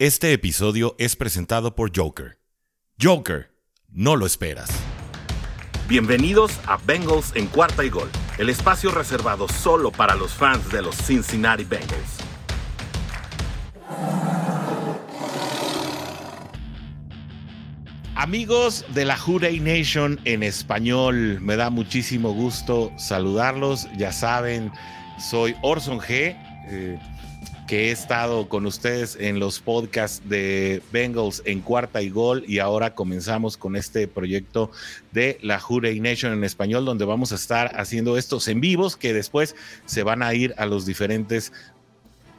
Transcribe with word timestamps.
Este 0.00 0.32
episodio 0.32 0.96
es 0.98 1.14
presentado 1.14 1.76
por 1.76 1.94
Joker. 1.94 2.38
Joker, 2.98 3.50
no 3.90 4.16
lo 4.16 4.24
esperas. 4.24 4.70
Bienvenidos 5.88 6.58
a 6.66 6.78
Bengals 6.78 7.36
en 7.36 7.46
cuarta 7.48 7.84
y 7.84 7.90
gol, 7.90 8.08
el 8.38 8.48
espacio 8.48 8.92
reservado 8.92 9.46
solo 9.46 9.92
para 9.92 10.14
los 10.14 10.32
fans 10.32 10.72
de 10.72 10.80
los 10.80 10.96
Cincinnati 10.96 11.64
Bengals. 11.64 12.16
Amigos 18.14 18.86
de 18.94 19.04
la 19.04 19.18
Houday 19.18 19.60
Nation 19.60 20.18
en 20.24 20.42
español, 20.42 21.42
me 21.42 21.56
da 21.56 21.68
muchísimo 21.68 22.32
gusto 22.32 22.90
saludarlos. 22.96 23.86
Ya 23.98 24.12
saben, 24.12 24.72
soy 25.18 25.54
Orson 25.60 26.00
G. 26.00 26.38
Eh, 26.70 26.98
que 27.70 27.86
he 27.86 27.90
estado 27.92 28.48
con 28.48 28.66
ustedes 28.66 29.16
en 29.20 29.38
los 29.38 29.60
podcasts 29.60 30.28
de 30.28 30.82
Bengals 30.90 31.40
en 31.44 31.60
cuarta 31.60 32.02
y 32.02 32.10
gol 32.10 32.42
y 32.48 32.58
ahora 32.58 32.96
comenzamos 32.96 33.56
con 33.56 33.76
este 33.76 34.08
proyecto 34.08 34.72
de 35.12 35.38
la 35.40 35.60
Jurey 35.60 36.00
Nation 36.00 36.32
en 36.32 36.42
español 36.42 36.84
donde 36.84 37.04
vamos 37.04 37.30
a 37.30 37.36
estar 37.36 37.70
haciendo 37.78 38.18
estos 38.18 38.48
en 38.48 38.60
vivos 38.60 38.96
que 38.96 39.14
después 39.14 39.54
se 39.86 40.02
van 40.02 40.24
a 40.24 40.34
ir 40.34 40.52
a 40.56 40.66
los 40.66 40.84
diferentes 40.84 41.52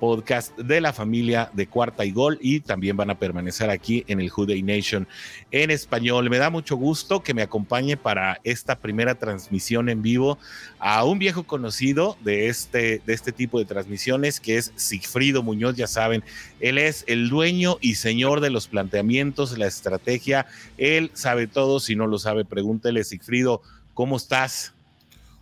podcast 0.02 0.58
de 0.58 0.82
la 0.82 0.94
familia 0.94 1.52
de 1.54 1.68
Cuarta 1.68 2.04
y 2.04 2.12
Gol 2.12 2.40
y 2.42 2.62
también 2.62 2.98
van 2.98 3.12
a 3.12 3.20
permanecer 3.20 3.70
aquí 3.70 4.04
en 4.08 4.20
el 4.20 4.32
Houday 4.32 4.64
Nation 4.64 5.08
en 5.52 5.70
español. 5.70 6.28
Me 6.28 6.40
da 6.40 6.50
mucho 6.50 6.76
gusto 6.76 7.22
que 7.22 7.36
me 7.36 7.44
acompañe 7.44 7.98
para 7.98 8.40
esta 8.44 8.80
primera 8.80 9.14
transmisión 9.14 9.90
en 9.90 10.02
vivo 10.02 10.40
a 10.80 11.04
un 11.04 11.20
viejo 11.20 11.44
conocido 11.44 12.18
de 12.22 12.48
este, 12.48 13.00
de 13.06 13.14
este 13.14 13.32
tipo 13.32 13.60
de 13.60 13.66
transmisiones 13.66 14.40
que 14.40 14.58
es 14.58 14.74
Sigfrido 14.76 15.44
Muñoz, 15.44 15.76
ya 15.76 15.86
saben, 15.86 16.24
él 16.60 16.80
es 16.80 17.04
el 17.06 17.30
dueño 17.30 17.78
y 17.80 17.94
señor 17.94 18.42
de 18.42 18.50
los 18.50 18.68
planteamientos, 18.68 19.56
la 19.56 19.68
estrategia, 19.68 20.48
él 20.80 21.12
sabe 21.14 21.46
todo, 21.46 21.80
si 21.80 21.96
no 21.96 22.08
lo 22.08 22.18
sabe, 22.18 22.44
pregúntele 22.44 23.04
Sigfrido, 23.04 23.62
¿cómo 23.94 24.18
estás? 24.18 24.74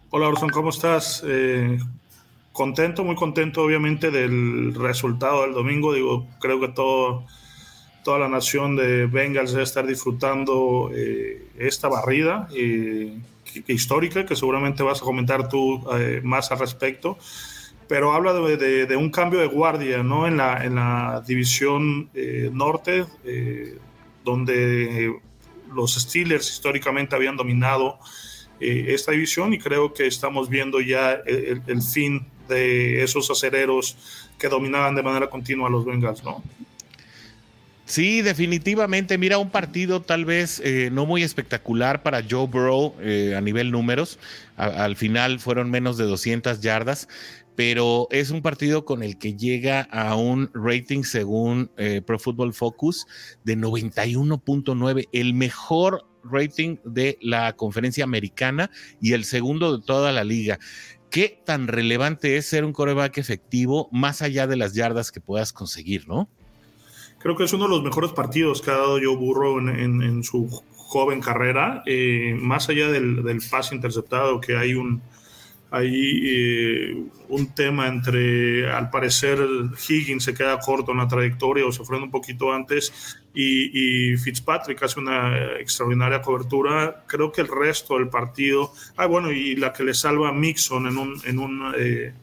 Hola 0.09 0.27
Orson, 0.27 0.49
¿cómo 0.49 0.71
estás? 0.71 1.23
Eh, 1.25 1.79
contento, 2.59 3.05
muy 3.05 3.15
contento 3.15 3.63
obviamente 3.63 4.11
del 4.11 4.75
resultado 4.75 5.43
del 5.43 5.53
domingo. 5.53 5.93
Digo, 5.93 6.27
creo 6.41 6.59
que 6.59 6.67
todo, 6.67 7.23
toda 8.03 8.19
la 8.19 8.27
nación 8.27 8.75
de 8.75 9.05
Bengals 9.05 9.51
debe 9.51 9.63
estar 9.63 9.87
disfrutando 9.87 10.91
eh, 10.93 11.47
esta 11.57 11.87
barrida 11.87 12.49
eh, 12.53 13.17
histórica 13.65 14.25
que 14.25 14.35
seguramente 14.35 14.83
vas 14.83 15.01
a 15.01 15.05
comentar 15.05 15.47
tú 15.47 15.81
eh, 15.93 16.19
más 16.21 16.51
al 16.51 16.59
respecto. 16.59 17.17
Pero 17.87 18.11
habla 18.11 18.33
de, 18.33 18.85
de, 18.85 18.95
un 18.97 19.09
cambio 19.09 19.39
de 19.39 19.47
guardia 19.47 20.03
¿no? 20.03 20.27
en, 20.27 20.35
la, 20.35 20.61
en 20.65 20.75
la 20.75 21.23
división 21.25 22.09
norte, 22.51 23.05
donde 24.23 25.15
los 25.73 25.95
Steelers 25.95 26.51
históricamente 26.51 27.15
habían 27.15 27.35
dominado 27.35 27.97
esta 28.59 29.11
división 29.11 29.55
y 29.55 29.57
creo 29.57 29.91
que 29.91 30.05
estamos 30.05 30.49
viendo 30.49 30.81
ya 30.81 31.13
el, 31.25 31.63
el 31.65 31.81
fin 31.81 32.27
de 32.49 33.03
esos 33.03 33.31
acereros 33.31 33.95
que 34.37 34.49
dominaban 34.49 34.95
de 34.95 35.03
manera 35.03 35.29
continua 35.29 35.67
a 35.67 35.71
los 35.71 35.85
Bengals, 35.85 36.23
¿no? 36.23 36.43
Sí, 37.89 38.21
definitivamente. 38.21 39.17
Mira, 39.17 39.39
un 39.39 39.49
partido 39.49 40.03
tal 40.03 40.23
vez 40.23 40.61
eh, 40.63 40.91
no 40.91 41.07
muy 41.07 41.23
espectacular 41.23 42.03
para 42.03 42.21
Joe 42.21 42.45
Burrow 42.45 42.93
eh, 43.01 43.33
a 43.35 43.41
nivel 43.41 43.71
números. 43.71 44.19
al 44.57 44.95
final 44.95 45.39
fueron 45.39 45.71
menos 45.71 45.97
de 45.97 46.03
200 46.03 46.61
yardas, 46.61 47.07
pero 47.55 48.07
es 48.11 48.29
un 48.29 48.43
partido 48.43 48.85
con 48.85 49.01
el 49.01 49.17
que 49.17 49.35
llega 49.35 49.81
a 49.91 50.15
un 50.15 50.51
rating 50.53 51.01
según 51.01 51.71
eh, 51.77 52.03
Pro 52.05 52.19
Football 52.19 52.53
Focus 52.53 53.07
de 53.43 53.57
91.9, 53.57 55.09
el 55.11 55.33
mejor 55.33 56.05
rating 56.23 56.77
de 56.85 57.17
la 57.21 57.53
conferencia 57.53 58.03
americana 58.03 58.69
y 59.01 59.13
el 59.13 59.25
segundo 59.25 59.77
de 59.77 59.83
toda 59.83 60.11
la 60.11 60.23
liga. 60.23 60.59
¿Qué 61.09 61.41
tan 61.43 61.67
relevante 61.67 62.37
es 62.37 62.45
ser 62.45 62.65
un 62.65 62.73
coreback 62.73 63.17
efectivo 63.17 63.89
más 63.91 64.21
allá 64.21 64.45
de 64.47 64.55
las 64.55 64.73
yardas 64.73 65.11
que 65.11 65.21
puedas 65.21 65.53
conseguir, 65.53 66.07
no? 66.07 66.29
Creo 67.17 67.35
que 67.35 67.43
es 67.43 67.53
uno 67.53 67.65
de 67.65 67.71
los 67.71 67.83
mejores 67.83 68.11
partidos 68.11 68.61
que 68.61 68.71
ha 68.71 68.75
dado 68.75 68.99
Joe 69.01 69.15
Burrow 69.15 69.59
en, 69.59 70.23
su 70.23 70.47
joven 70.75 71.19
carrera, 71.19 71.83
eh, 71.85 72.35
más 72.39 72.69
allá 72.69 72.89
del, 72.89 73.23
del 73.23 73.41
pase 73.49 73.75
interceptado, 73.75 74.39
que 74.39 74.55
hay 74.55 74.75
un, 74.75 75.01
hay 75.71 76.21
eh, 76.23 77.03
un 77.27 77.53
tema 77.53 77.87
entre, 77.87 78.71
al 78.71 78.89
parecer, 78.89 79.39
Higgins 79.87 80.23
se 80.23 80.33
queda 80.33 80.59
corto 80.59 80.91
en 80.91 80.97
la 80.97 81.07
trayectoria 81.07 81.65
o 81.65 81.71
se 81.71 81.85
frena 81.85 82.05
un 82.05 82.11
poquito 82.11 82.51
antes 82.51 83.19
y, 83.33 84.17
Fitzpatrick 84.17 84.81
hace 84.81 84.99
una 84.99 85.59
extraordinaria 85.59 86.21
cobertura. 86.21 87.03
Creo 87.07 87.31
que 87.31 87.41
el 87.41 87.47
resto 87.47 87.97
del 87.97 88.09
partido, 88.09 88.73
ah, 88.97 89.05
bueno, 89.05 89.31
y 89.31 89.55
la 89.55 89.71
que 89.71 89.83
le 89.83 89.93
salva 89.93 90.29
a 90.29 90.33
Mixon 90.33 90.87
en 90.87 90.97
un, 90.97 91.21
en 91.25 91.39
un 91.39 91.73
eh, 91.77 92.13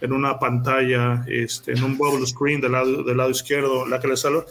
en 0.00 0.12
una 0.12 0.38
pantalla, 0.38 1.24
este, 1.28 1.72
en 1.72 1.84
un 1.84 1.98
bubble 1.98 2.26
screen 2.26 2.60
del 2.60 2.72
lado, 2.72 3.02
del 3.02 3.16
lado 3.16 3.30
izquierdo, 3.30 3.86
la 3.86 4.00
que 4.00 4.08
le 4.08 4.16
salva 4.16 4.44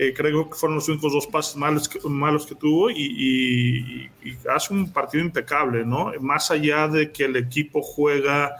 eh, 0.00 0.14
creo 0.14 0.48
que 0.48 0.54
fueron 0.54 0.76
los 0.76 0.88
únicos 0.88 1.12
dos 1.12 1.26
pases 1.26 1.56
malos 1.56 1.88
que, 1.88 1.98
malos 2.08 2.46
que 2.46 2.54
tuvo 2.54 2.88
y, 2.88 4.08
hace 4.48 4.72
un 4.72 4.92
partido 4.92 5.24
impecable, 5.24 5.84
¿no? 5.84 6.12
Más 6.20 6.52
allá 6.52 6.86
de 6.86 7.10
que 7.10 7.24
el 7.24 7.34
equipo 7.34 7.82
juega 7.82 8.54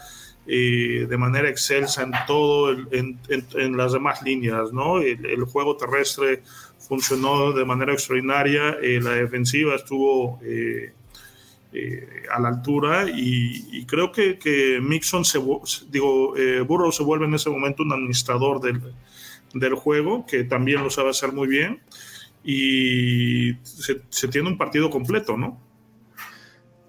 eh, 0.49 1.07
de 1.09 1.17
manera 1.17 1.49
excelsa 1.49 2.03
en 2.03 2.13
todo, 2.27 2.73
en, 2.73 3.21
en, 3.29 3.77
las 3.77 3.93
demás 3.93 4.21
líneas, 4.23 4.73
¿no? 4.73 5.01
El, 5.01 5.45
juego 5.45 5.77
terrestre 5.77 6.43
funcionó 6.81 7.53
de 7.53 7.65
manera 7.65 7.93
extraordinaria, 7.93 8.77
eh, 8.83 9.01
la 9.01 9.13
defensiva 9.13 9.77
estuvo 9.77 10.41
a 12.33 12.41
la 12.41 12.49
altura 12.49 13.07
y, 13.09 13.85
creo 13.87 14.11
que, 14.11 14.39
que 14.41 14.81
Mixon, 14.83 15.25
se, 15.25 15.39
digo, 15.89 16.35
Burrow 16.67 16.91
se 16.91 17.05
vuelve 17.05 17.27
en 17.27 17.35
ese 17.35 17.49
momento 17.49 17.85
un 17.85 17.93
administrador 17.93 18.61
del 18.61 18.81
del 19.55 19.75
juego, 19.75 20.27
que 20.27 20.45
también 20.45 20.83
lo 20.83 20.91
sabe 20.91 21.11
hacer 21.11 21.33
muy 21.33 21.49
bien, 21.49 21.81
y 22.45 23.55
se, 23.63 24.29
tiene 24.29 24.49
un 24.49 24.59
partido 24.59 24.91
completo, 24.91 25.37
¿no? 25.37 25.61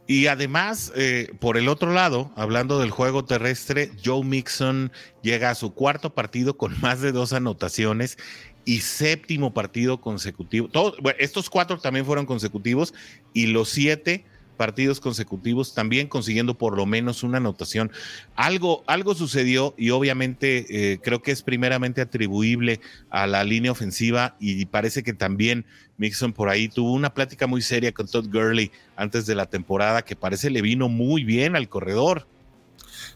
Y 0.07 0.25
además, 0.25 0.91
eh, 0.95 1.33
por 1.39 1.55
el 1.55 1.67
otro 1.67 1.93
lado, 1.93 2.31
hablando 2.35 2.79
del 2.79 2.89
juego 2.89 3.25
terrestre, 3.25 3.91
Joe 4.03 4.23
Mixon 4.23 4.91
llega 5.21 5.51
a 5.51 5.55
su 5.55 5.73
cuarto 5.73 6.15
partido 6.15 6.57
con 6.57 6.79
más 6.81 7.01
de 7.01 7.11
dos 7.11 7.33
anotaciones 7.33 8.17
y 8.65 8.81
séptimo 8.81 9.53
partido 9.53 10.01
consecutivo. 10.01 10.69
Estos 11.17 11.49
cuatro 11.49 11.79
también 11.79 12.05
fueron 12.05 12.25
consecutivos 12.25 12.93
y 13.33 13.47
los 13.47 13.69
siete 13.69 14.25
partidos 14.59 14.99
consecutivos, 14.99 15.73
también 15.73 16.07
consiguiendo 16.09 16.57
por 16.57 16.75
lo 16.75 16.85
menos 16.85 17.23
una 17.23 17.37
anotación. 17.37 17.93
Algo, 18.35 18.83
algo 18.87 19.15
sucedió 19.15 19.73
y 19.77 19.91
obviamente 19.91 20.65
eh, 20.67 20.99
creo 21.01 21.21
que 21.21 21.31
es 21.31 21.43
primeramente 21.43 22.01
atribuible 22.01 22.81
a 23.09 23.25
la 23.25 23.45
línea 23.45 23.71
ofensiva 23.71 24.35
y 24.37 24.65
parece 24.65 25.01
que 25.01 25.13
también 25.13 25.65
Mixon 25.95 26.33
por 26.33 26.49
ahí 26.49 26.67
tuvo 26.67 26.91
una 26.91 27.13
plática 27.13 27.47
muy 27.47 27.61
seria 27.61 27.93
con 27.93 28.09
Todd 28.09 28.27
Gurley 28.29 28.69
antes 28.97 29.25
de 29.25 29.35
la 29.35 29.45
temporada 29.45 30.01
que 30.01 30.17
parece 30.17 30.49
le 30.49 30.61
vino 30.61 30.89
muy 30.89 31.23
bien 31.23 31.55
al 31.55 31.69
corredor. 31.69 32.27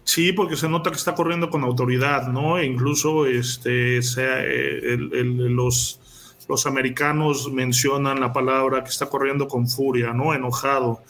Sí, 0.05 0.31
porque 0.31 0.55
se 0.55 0.69
nota 0.69 0.91
que 0.91 0.97
está 0.97 1.13
corriendo 1.13 1.49
con 1.49 1.65
autoridad, 1.65 2.29
¿no? 2.29 2.57
E 2.57 2.65
incluso 2.65 3.25
este, 3.25 4.01
sea, 4.01 4.43
eh, 4.45 4.97
los, 4.97 5.99
los 6.47 6.65
americanos 6.65 7.51
mencionan 7.51 8.19
la 8.19 8.31
palabra 8.31 8.83
que 8.83 8.89
está 8.89 9.07
corriendo 9.07 9.47
con 9.47 9.67
furia, 9.67 10.13
¿no? 10.13 10.33
Enojado 10.33 11.01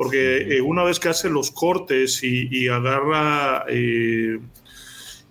porque 0.00 0.56
eh, 0.56 0.62
una 0.62 0.82
vez 0.82 0.98
que 0.98 1.10
hace 1.10 1.28
los 1.28 1.50
cortes 1.50 2.22
y, 2.22 2.68
agarra 2.68 3.66
eh, 3.68 4.40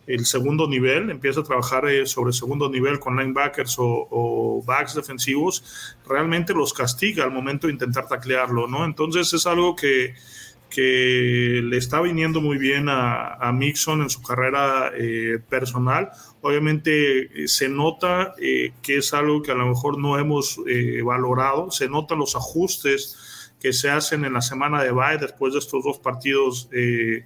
el 0.05 0.25
segundo 0.27 0.67
nivel, 0.67 1.09
empieza 1.09 1.39
a 1.39 1.43
trabajar 1.43 1.89
eh, 1.89 2.05
sobre 2.05 2.29
el 2.29 2.35
segundo 2.35 2.69
nivel 2.69 2.99
con 2.99 3.17
linebackers 3.17 3.77
o, 3.79 4.63
backs 4.67 4.93
defensivos, 4.93 5.97
realmente 6.07 6.53
los 6.53 6.71
castiga 6.71 7.23
al 7.23 7.31
momento 7.31 7.65
de 7.65 7.73
intentar 7.73 8.07
taclearlo, 8.07 8.67
¿no? 8.67 8.85
Entonces 8.85 9.33
es 9.33 9.47
algo 9.47 9.75
que, 9.75 10.13
que 10.69 11.61
le 11.63 11.77
está 11.77 11.99
viniendo 11.99 12.39
muy 12.39 12.59
bien 12.59 12.89
a, 12.89 13.51
Mixon 13.51 14.03
en 14.03 14.11
su 14.11 14.21
carrera 14.21 14.91
personal. 15.49 16.11
Obviamente 16.41 17.47
se 17.47 17.69
nota 17.69 18.35
que 18.37 18.97
es 18.97 19.15
algo 19.15 19.41
que 19.41 19.51
a 19.51 19.55
lo 19.55 19.65
mejor 19.65 19.97
no 19.97 20.19
hemos 20.19 20.61
valorado, 21.03 21.71
se 21.71 21.89
notan 21.89 22.19
los 22.19 22.35
ajustes 22.35 23.28
que 23.59 23.73
se 23.73 23.89
hacen 23.89 24.25
en 24.25 24.33
la 24.33 24.41
semana 24.41 24.83
de 24.83 24.91
bye 24.91 25.17
después 25.19 25.53
de 25.53 25.59
estos 25.59 25.83
dos 25.83 25.99
partidos 25.99 26.69
eh, 26.71 27.25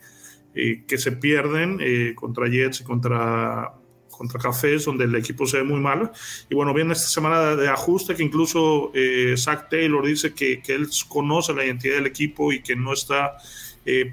eh, 0.55 0.83
que 0.87 0.97
se 0.97 1.11
pierden 1.13 1.77
eh, 1.79 2.13
contra 2.15 2.47
Jets 2.47 2.81
y 2.81 2.83
contra, 2.83 3.73
contra 4.09 4.39
Cafés, 4.39 4.85
donde 4.85 5.05
el 5.05 5.15
equipo 5.15 5.45
se 5.45 5.57
ve 5.57 5.63
muy 5.63 5.79
malo. 5.79 6.11
Y 6.49 6.55
bueno, 6.55 6.73
viene 6.73 6.93
esta 6.93 7.07
semana 7.07 7.55
de 7.55 7.69
ajuste 7.69 8.15
que 8.15 8.23
incluso 8.23 8.91
Zach 9.37 9.69
Taylor 9.69 10.05
dice 10.05 10.33
que, 10.33 10.61
que, 10.61 10.73
él 10.73 10.87
conoce 11.07 11.53
la 11.53 11.65
identidad 11.65 11.95
del 11.95 12.07
equipo 12.07 12.51
y 12.51 12.61
que 12.61 12.75
no 12.75 12.93
está 12.93 13.37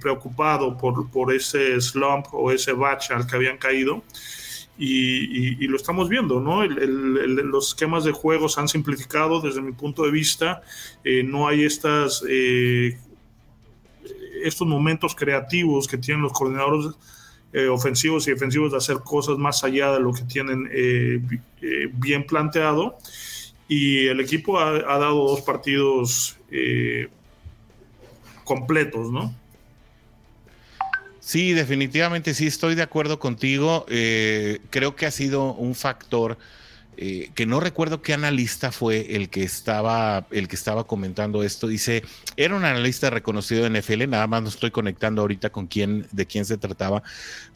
preocupado 0.01 0.77
por, 0.77 1.11
por 1.11 1.33
ese 1.33 1.81
slump 1.81 2.27
o 2.33 2.51
ese 2.51 2.73
batch 2.73 3.13
al 3.13 3.27
que 3.27 3.37
habían 3.37 3.57
caído. 3.57 4.03
Y, 4.83 5.67
lo 5.67 5.77
estamos 5.77 6.09
viendo, 6.09 6.41
¿no? 6.41 6.65
los 6.65 7.69
esquemas 7.69 8.05
de 8.05 8.13
juego 8.13 8.49
se 8.49 8.61
han 8.61 8.69
simplificado 8.69 9.41
desde 9.41 9.61
mi 9.61 9.73
punto 9.73 10.05
de 10.05 10.11
vista, 10.11 10.63
eh, 11.05 11.23
no 11.23 11.47
hay 11.47 11.65
estas, 11.65 12.25
eh, 12.27 12.99
estos 14.43 14.67
momentos 14.67 15.15
creativos 15.15 15.87
que 15.87 15.99
tienen 15.99 16.23
los 16.23 16.33
coordinadores 16.33 16.95
eh, 17.53 17.67
ofensivos 17.67 18.27
y 18.27 18.31
defensivos 18.31 18.71
de 18.71 18.79
hacer 18.79 19.01
cosas 19.05 19.37
más 19.37 19.65
allá 19.65 19.93
de 19.93 20.01
lo 20.01 20.15
que 20.15 20.23
tienen 20.23 20.71
bien 21.95 22.25
planteado. 22.25 22.97
Y 23.69 24.07
el 24.07 24.21
equipo 24.21 24.59
ha, 24.59 24.71
ha 24.71 24.99
dado 24.99 25.27
dos 25.27 25.43
partidos 25.43 26.39
completos, 28.45 29.13
¿no? 29.13 29.35
Sí, 31.31 31.53
definitivamente 31.53 32.35
sí, 32.35 32.49
estoy 32.49 32.75
de 32.75 32.83
acuerdo 32.83 33.21
contigo. 33.21 33.87
Eh, 33.89 34.59
creo 34.69 34.97
que 34.97 35.07
ha 35.07 35.13
sido 35.13 35.53
un 35.53 35.77
factor 35.77 36.39
eh, 36.97 37.31
que 37.37 37.47
no 37.47 37.61
recuerdo 37.61 38.03
qué 38.03 38.15
analista 38.15 38.73
fue 38.73 39.15
el 39.15 39.31
que 39.31 39.45
estaba 39.45 40.27
el 40.33 40.49
que 40.49 40.57
estaba 40.57 40.89
comentando 40.89 41.45
esto. 41.45 41.69
Dice, 41.69 42.03
era 42.37 42.57
un 42.57 42.65
analista 42.65 43.11
reconocido 43.11 43.63
de 43.63 43.81
NFL, 43.81 44.09
nada 44.09 44.27
más 44.27 44.43
no 44.43 44.49
estoy 44.49 44.73
conectando 44.73 45.23
ahorita 45.23 45.51
con 45.51 45.69
quién, 45.69 46.09
de 46.11 46.27
quién 46.27 46.45
se 46.45 46.59
trataba, 46.59 47.05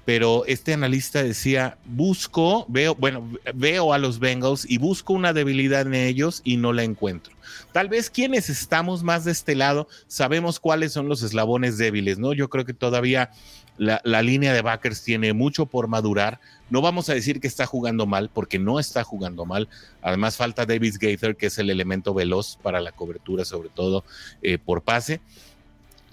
pero 0.05 0.44
este 0.47 0.73
analista 0.73 1.23
decía, 1.23 1.76
busco, 1.85 2.67
veo, 2.69 2.94
bueno, 2.94 3.29
veo 3.55 3.93
a 3.93 3.99
los 3.99 4.21
Bengals 4.21 4.65
y 4.71 4.79
busco 4.79 5.12
una 5.12 5.32
debilidad 5.32 5.82
en 5.82 5.94
ellos 5.94 6.43
y 6.44 6.59
no 6.59 6.73
la 6.73 6.85
encuentro. 6.85 7.35
Tal 7.73 7.88
vez 7.88 8.09
quienes 8.09 8.49
estamos 8.49 9.03
más 9.03 9.25
de 9.25 9.32
este 9.32 9.55
lado 9.55 9.88
sabemos 10.06 10.61
cuáles 10.61 10.93
son 10.93 11.09
los 11.09 11.23
eslabones 11.23 11.76
débiles, 11.76 12.19
¿no? 12.19 12.32
Yo 12.32 12.49
creo 12.49 12.65
que 12.65 12.73
todavía 12.73 13.31
la, 13.76 14.23
línea 14.23 14.53
de 14.53 14.62
backers 14.62 15.03
tiene 15.03 15.32
mucho 15.32 15.67
por 15.67 15.88
madurar. 15.88 16.41
No 16.71 16.81
vamos 16.81 17.09
a 17.09 17.15
decir 17.15 17.41
que 17.41 17.47
está 17.47 17.67
jugando 17.67 18.06
mal, 18.06 18.31
porque 18.32 18.59
no 18.59 18.79
está 18.79 19.05
jugando 19.05 19.44
mal. 19.44 19.69
Además, 20.03 20.37
falta 20.37 20.67
Davis 20.67 20.99
Gaither, 20.99 21.37
que 21.37 21.47
es 21.47 21.59
el 21.59 21.71
elemento 21.71 22.15
veloz 22.15 22.59
para 22.62 22.81
la 22.81 22.93
cobertura, 22.93 23.44
sobre 23.44 23.69
todo 23.69 24.05
eh, 24.43 24.59
por 24.59 24.82
pase. 24.82 25.21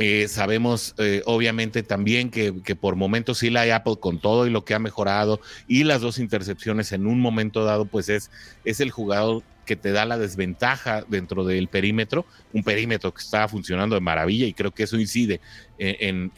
Eh, 0.02 0.28
sabemos, 0.28 0.96
eh, 0.98 1.22
obviamente, 1.26 1.84
también 1.84 2.30
que, 2.32 2.52
por 2.76 2.96
momentos 2.96 3.38
sí 3.38 3.50
la 3.50 3.76
Apple, 3.76 3.98
con 4.00 4.20
todo 4.20 4.48
y 4.48 4.50
lo 4.50 4.66
que 4.66 4.74
ha 4.74 4.80
mejorado 4.80 5.40
y 5.68 5.84
las 5.84 6.02
dos 6.02 6.18
intercepciones 6.18 6.92
en 6.92 7.06
un 7.06 7.20
momento 7.20 7.64
dado, 7.64 7.86
pues 7.86 8.10
es, 8.10 8.32
es 8.66 8.80
el 8.80 8.92
jugador 8.92 9.44
que 9.66 9.76
te 9.76 9.92
da 9.92 10.06
la 10.06 10.18
desventaja 10.18 11.06
dentro 11.08 11.46
del 11.46 11.68
perímetro, 11.68 12.26
un 12.52 12.64
perímetro 12.64 13.14
que 13.14 13.22
está 13.22 13.48
funcionando 13.48 13.96
de 13.96 14.02
maravilla 14.02 14.48
y 14.48 14.54
creo 14.54 14.72
que 14.72 14.84
eso 14.84 15.00
incide 15.00 15.40
en, 15.78 16.32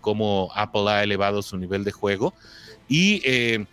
cómo 0.00 0.50
Apple 0.54 0.88
ha 0.88 1.02
elevado 1.02 1.40
su 1.42 1.56
nivel 1.56 1.84
de 1.84 1.92
juego. 1.92 2.34
Y 2.88 3.22
eh, 3.24 3.64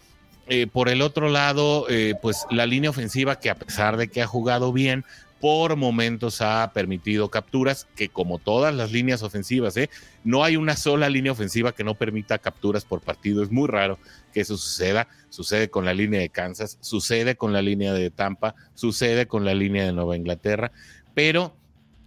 eh, 0.47 0.67
por 0.67 0.89
el 0.89 1.01
otro 1.01 1.29
lado, 1.29 1.85
eh, 1.89 2.13
pues 2.21 2.45
la 2.49 2.65
línea 2.65 2.89
ofensiva 2.89 3.39
que 3.39 3.49
a 3.49 3.55
pesar 3.55 3.95
de 3.95 4.09
que 4.09 4.21
ha 4.21 4.27
jugado 4.27 4.73
bien, 4.73 5.05
por 5.41 5.75
momentos 5.75 6.39
ha 6.41 6.71
permitido 6.71 7.29
capturas, 7.29 7.87
que 7.95 8.09
como 8.09 8.37
todas 8.37 8.73
las 8.73 8.91
líneas 8.91 9.23
ofensivas, 9.23 9.75
no 10.23 10.43
hay 10.43 10.55
una 10.55 10.77
sola 10.77 11.09
línea 11.09 11.31
ofensiva 11.31 11.73
que 11.73 11.83
no 11.83 11.95
permita 11.95 12.37
capturas 12.37 12.85
por 12.85 13.01
partido. 13.01 13.43
Es 13.43 13.51
muy 13.51 13.67
raro 13.67 13.97
que 14.33 14.41
eso 14.41 14.55
suceda. 14.55 15.07
Sucede 15.29 15.69
con 15.69 15.83
la 15.83 15.93
línea 15.93 16.21
de 16.21 16.29
Kansas, 16.29 16.77
sucede 16.79 17.35
con 17.35 17.53
la 17.53 17.61
línea 17.61 17.91
de 17.93 18.11
Tampa, 18.11 18.53
sucede 18.75 19.25
con 19.25 19.43
la 19.43 19.55
línea 19.55 19.85
de 19.85 19.93
Nueva 19.93 20.15
Inglaterra, 20.15 20.71
pero 21.15 21.57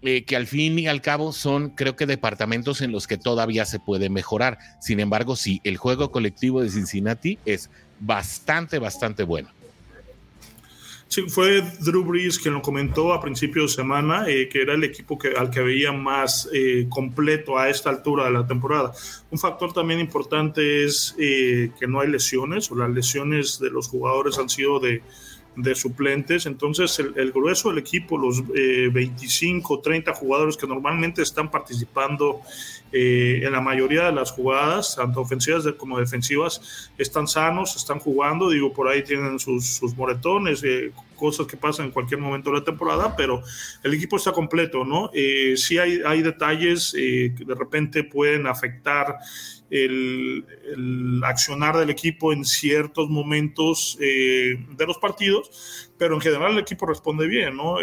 eh, 0.03 0.25
que 0.25 0.37
al 0.37 0.47
fin 0.47 0.79
y 0.79 0.87
al 0.87 1.01
cabo 1.01 1.33
son, 1.33 1.71
creo 1.71 1.97
que, 1.97 2.07
departamentos 2.07 2.83
en 2.83 2.93
los 2.93 3.07
que 3.07 3.17
todavía 3.17 3.65
se 3.65 3.81
puede 3.81 4.11
mejorar. 4.11 4.59
Sin 4.81 5.01
embargo, 5.01 5.35
sí, 5.35 5.61
el 5.65 5.77
juego 5.77 6.13
colectivo 6.13 6.63
de 6.63 6.71
Cincinnati 6.71 7.39
es 7.47 7.71
bastante, 8.01 8.79
bastante 8.79 9.25
bueno. 9.25 9.49
Sí, 11.15 11.27
fue 11.29 11.63
Drew 11.79 12.03
Brees 12.03 12.41
quien 12.41 12.55
lo 12.55 12.61
comentó 12.61 13.13
a 13.13 13.21
principio 13.21 13.63
de 13.63 13.69
semana, 13.69 14.25
eh, 14.27 14.49
que 14.49 14.63
era 14.63 14.75
el 14.75 14.83
equipo 14.83 15.17
que, 15.17 15.29
al 15.29 15.49
que 15.49 15.61
veía 15.61 15.93
más 15.93 16.49
eh, 16.53 16.87
completo 16.89 17.57
a 17.57 17.69
esta 17.69 17.89
altura 17.89 18.25
de 18.25 18.33
la 18.33 18.45
temporada. 18.45 18.93
Un 19.31 19.39
factor 19.39 19.73
también 19.73 20.01
importante 20.01 20.83
es 20.83 21.15
eh, 21.17 21.71
que 21.79 21.87
no 21.87 22.01
hay 22.01 22.09
lesiones, 22.09 22.69
o 22.73 22.75
las 22.75 22.91
lesiones 22.91 23.61
de 23.61 23.71
los 23.71 23.87
jugadores 23.87 24.41
han 24.41 24.49
sido 24.49 24.81
de, 24.81 25.03
de 25.55 25.77
suplentes. 25.77 26.47
Entonces, 26.47 26.99
el, 26.99 27.31
grueso 27.31 27.69
del 27.69 27.79
equipo, 27.79 28.19
los 28.19 28.43
25, 28.49 29.79
30 29.83 30.15
jugadores 30.15 30.57
que 30.57 30.67
normalmente 30.67 31.23
están 31.23 31.49
participando 31.49 32.41
eh, 32.97 33.41
en 33.45 33.51
la 33.51 33.61
mayoría 33.61 34.05
de 34.05 34.13
las 34.13 34.31
jugadas, 34.31 34.95
tanto 34.95 35.21
ofensivas 35.21 35.65
como 35.77 35.99
defensivas, 35.99 36.93
están 36.97 37.27
sanos, 37.27 37.75
están 37.75 37.99
jugando. 37.99 38.51
Digo, 38.51 38.73
por 38.73 38.87
ahí 38.87 39.03
tienen 39.03 39.41
sus, 39.41 39.83
moretones, 39.97 40.63
eh, 40.63 40.93
cosas 41.15 41.47
que 41.47 41.57
pasan 41.57 41.87
en 41.87 41.93
cualquier 41.93 42.21
momento 42.21 42.51
de 42.51 42.59
la 42.59 42.65
temporada, 42.65 43.15
pero 43.17 43.43
el 43.83 43.95
equipo 43.95 44.17
está 44.17 44.33
completo, 44.33 44.85
¿no? 44.85 45.11
Eh, 45.15 45.55
sí 45.57 45.79
hay, 45.79 46.23
detalles 46.23 46.93
que 46.93 47.45
de 47.47 47.55
repente 47.55 48.05
pueden 48.05 48.47
afectar 48.47 49.17
el, 49.71 50.45
accionar 51.25 51.77
del 51.77 51.91
equipo 51.91 52.33
en 52.33 52.45
ciertos 52.45 53.09
momentos 53.11 53.97
de 53.99 54.87
los 54.87 54.99
partidos, 54.99 55.91
pero 55.99 56.15
en 56.15 56.21
general 56.21 56.53
el 56.53 56.59
equipo 56.59 56.87
responde 56.87 57.27
bien, 57.27 57.57
¿no? 57.57 57.77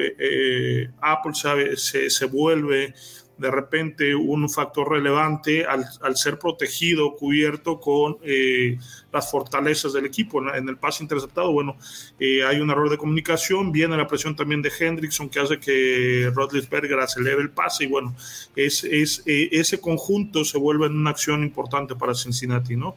Apple 1.01 1.33
sabe, 1.33 1.77
se, 1.77 2.09
se 2.09 2.25
vuelve 2.25 2.93
de 3.41 3.49
repente 3.49 4.13
un 4.13 4.47
factor 4.49 4.91
relevante 4.91 5.65
al, 5.65 6.15
ser 6.15 6.37
protegido, 6.37 7.15
cubierto 7.15 7.79
con 7.79 8.17
eh, 8.21 8.77
las 9.11 9.31
fortalezas 9.31 9.93
del 9.93 10.05
equipo. 10.05 10.39
En, 10.53 10.69
el 10.69 10.77
pase 10.77 11.03
interceptado, 11.03 11.51
bueno, 11.51 11.75
eh, 12.19 12.43
hay 12.45 12.59
un 12.59 12.69
error 12.69 12.89
de 12.89 12.97
comunicación, 12.97 13.71
viene 13.71 13.97
la 13.97 14.07
presión 14.07 14.35
también 14.35 14.61
de 14.61 14.71
Hendrickson 14.77 15.27
que 15.27 15.39
hace 15.39 15.59
que 15.59 16.31
Rodlisberger 16.33 16.99
acelere 16.99 17.41
el 17.41 17.49
pase 17.49 17.85
y 17.85 17.87
bueno, 17.87 18.15
es, 18.55 18.83
es 18.83 19.23
eh, 19.25 19.49
ese 19.51 19.81
conjunto 19.81 20.45
se 20.45 20.59
vuelve 20.59 20.85
en 20.85 20.95
una 20.95 21.09
acción 21.09 21.41
importante 21.41 21.95
para 21.95 22.13
Cincinnati, 22.13 22.75
¿no? 22.75 22.95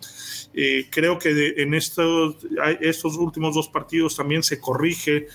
creo 0.91 1.19
que 1.19 1.55
en 1.57 1.75
estos, 1.75 2.37
estos 2.81 3.17
últimos 3.17 3.55
dos 3.55 3.69
partidos 3.69 4.15
también 4.15 4.43
se 4.43 4.61
corrige 4.61 5.27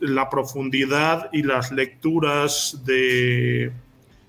la 0.00 0.30
profundidad 0.30 1.30
y 1.32 1.42
las 1.42 1.72
lecturas 1.72 2.82
de 2.84 3.72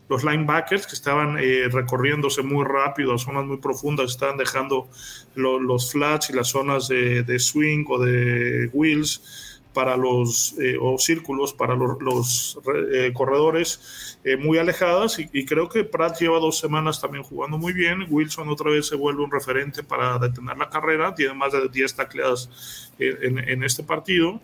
los 0.09 0.23
linebackers 0.23 0.87
que 0.87 0.95
estaban 0.95 1.37
eh, 1.39 1.69
recorriéndose 1.71 2.41
muy 2.41 2.65
rápido 2.65 3.13
a 3.13 3.19
zonas 3.19 3.45
muy 3.45 3.57
profundas, 3.57 4.11
estaban 4.11 4.37
dejando 4.37 4.89
los 5.35 5.91
flats 5.91 6.31
y 6.31 6.33
las 6.33 6.49
zonas 6.49 6.87
de, 6.87 7.39
swing 7.39 7.85
o 7.87 7.99
de 7.99 8.69
wheels 8.73 9.61
para 9.71 9.95
los 9.95 10.55
eh, 10.59 10.77
o 10.81 10.97
círculos 10.97 11.53
para 11.53 11.75
los, 11.75 12.59
eh, 12.91 13.13
corredores 13.13 14.17
muy 14.39 14.57
alejadas. 14.57 15.19
Y, 15.19 15.45
creo 15.45 15.69
que 15.69 15.83
Pratt 15.83 16.19
lleva 16.19 16.39
dos 16.39 16.57
semanas 16.57 16.99
también 16.99 17.23
jugando 17.23 17.57
muy 17.57 17.71
bien. 17.71 18.07
Wilson 18.09 18.49
otra 18.49 18.71
vez 18.71 18.87
se 18.87 18.95
vuelve 18.95 19.23
un 19.23 19.31
referente 19.31 19.83
para 19.83 20.17
detener 20.17 20.57
la 20.57 20.69
carrera. 20.69 21.13
Tiene 21.13 21.35
más 21.35 21.53
de 21.53 21.69
10 21.69 21.95
tacleadas 21.95 22.91
en, 22.97 23.37
en 23.37 23.63
este 23.63 23.83
partido. 23.83 24.41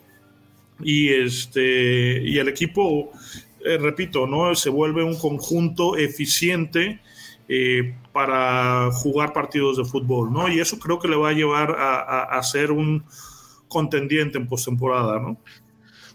Y 0.81 1.09
este 1.09 2.21
y 2.21 2.37
el 2.37 2.49
equipo 2.49 3.11
eh, 3.65 3.79
repito, 3.79 4.27
¿no? 4.27 4.53
Se 4.53 4.69
vuelve 4.69 5.03
un 5.03 5.17
conjunto 5.17 5.97
eficiente 5.97 6.99
eh, 7.49 7.95
para 8.13 8.91
jugar 8.91 9.33
partidos 9.33 9.77
de 9.77 9.85
fútbol, 9.85 10.31
¿no? 10.31 10.47
Y 10.47 10.59
eso 10.59 10.77
creo 10.77 10.99
que 10.99 11.07
le 11.07 11.15
va 11.15 11.29
a 11.29 11.33
llevar 11.33 11.75
a, 11.77 12.41
ser 12.43 12.71
un 12.71 13.03
contendiente 13.67 14.37
en 14.37 14.47
postemporada, 14.47 15.19
¿no? 15.19 15.37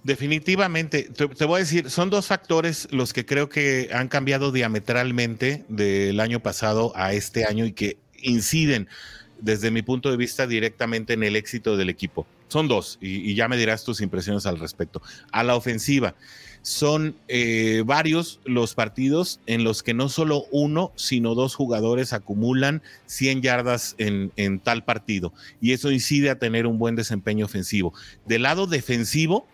Definitivamente, 0.04 1.10
te, 1.10 1.44
voy 1.44 1.56
a 1.56 1.58
decir, 1.58 1.90
son 1.90 2.08
dos 2.08 2.28
factores 2.28 2.86
los 2.92 3.12
que 3.12 3.26
creo 3.26 3.48
que 3.48 3.90
han 3.92 4.06
cambiado 4.06 4.52
diametralmente 4.52 5.64
del 5.68 6.20
año 6.20 6.40
pasado 6.40 6.92
a 6.94 7.12
este 7.14 7.44
año 7.44 7.66
y 7.66 7.72
que 7.72 7.98
inciden 8.22 8.88
desde 9.40 9.72
mi 9.72 9.82
punto 9.82 10.10
de 10.10 10.16
vista 10.16 10.46
directamente 10.46 11.14
en 11.14 11.24
el 11.24 11.34
éxito 11.34 11.76
del 11.76 11.90
equipo. 11.90 12.26
Son 12.46 12.68
dos, 12.68 12.98
y 13.00 13.34
ya 13.34 13.48
me 13.48 13.56
dirás 13.56 13.84
tus 13.84 14.00
impresiones 14.00 14.46
al 14.46 14.58
respecto. 14.58 15.02
A 15.32 15.44
la 15.44 15.54
ofensiva, 15.54 16.14
son 16.62 17.16
eh, 17.28 17.82
varios 17.86 18.40
los 18.44 18.74
partidos 18.74 19.40
en 19.46 19.64
los 19.64 19.82
que 19.82 19.94
no 19.94 20.08
solo 20.08 20.44
uno, 20.50 20.92
sino 20.94 21.34
dos 21.34 21.54
jugadores 21.54 22.12
acumulan 22.12 22.82
100 23.06 23.42
yardas 23.42 23.94
en, 23.98 24.60
tal 24.60 24.84
partido. 24.84 25.32
Y 25.60 25.72
eso 25.72 25.90
incide 25.90 26.30
a 26.30 26.38
tener 26.38 26.66
un 26.66 26.78
buen 26.78 26.96
desempeño 26.96 27.46
ofensivo. 27.46 27.94
Del 28.26 28.42
lado 28.42 28.66
defensivo, 28.66 29.46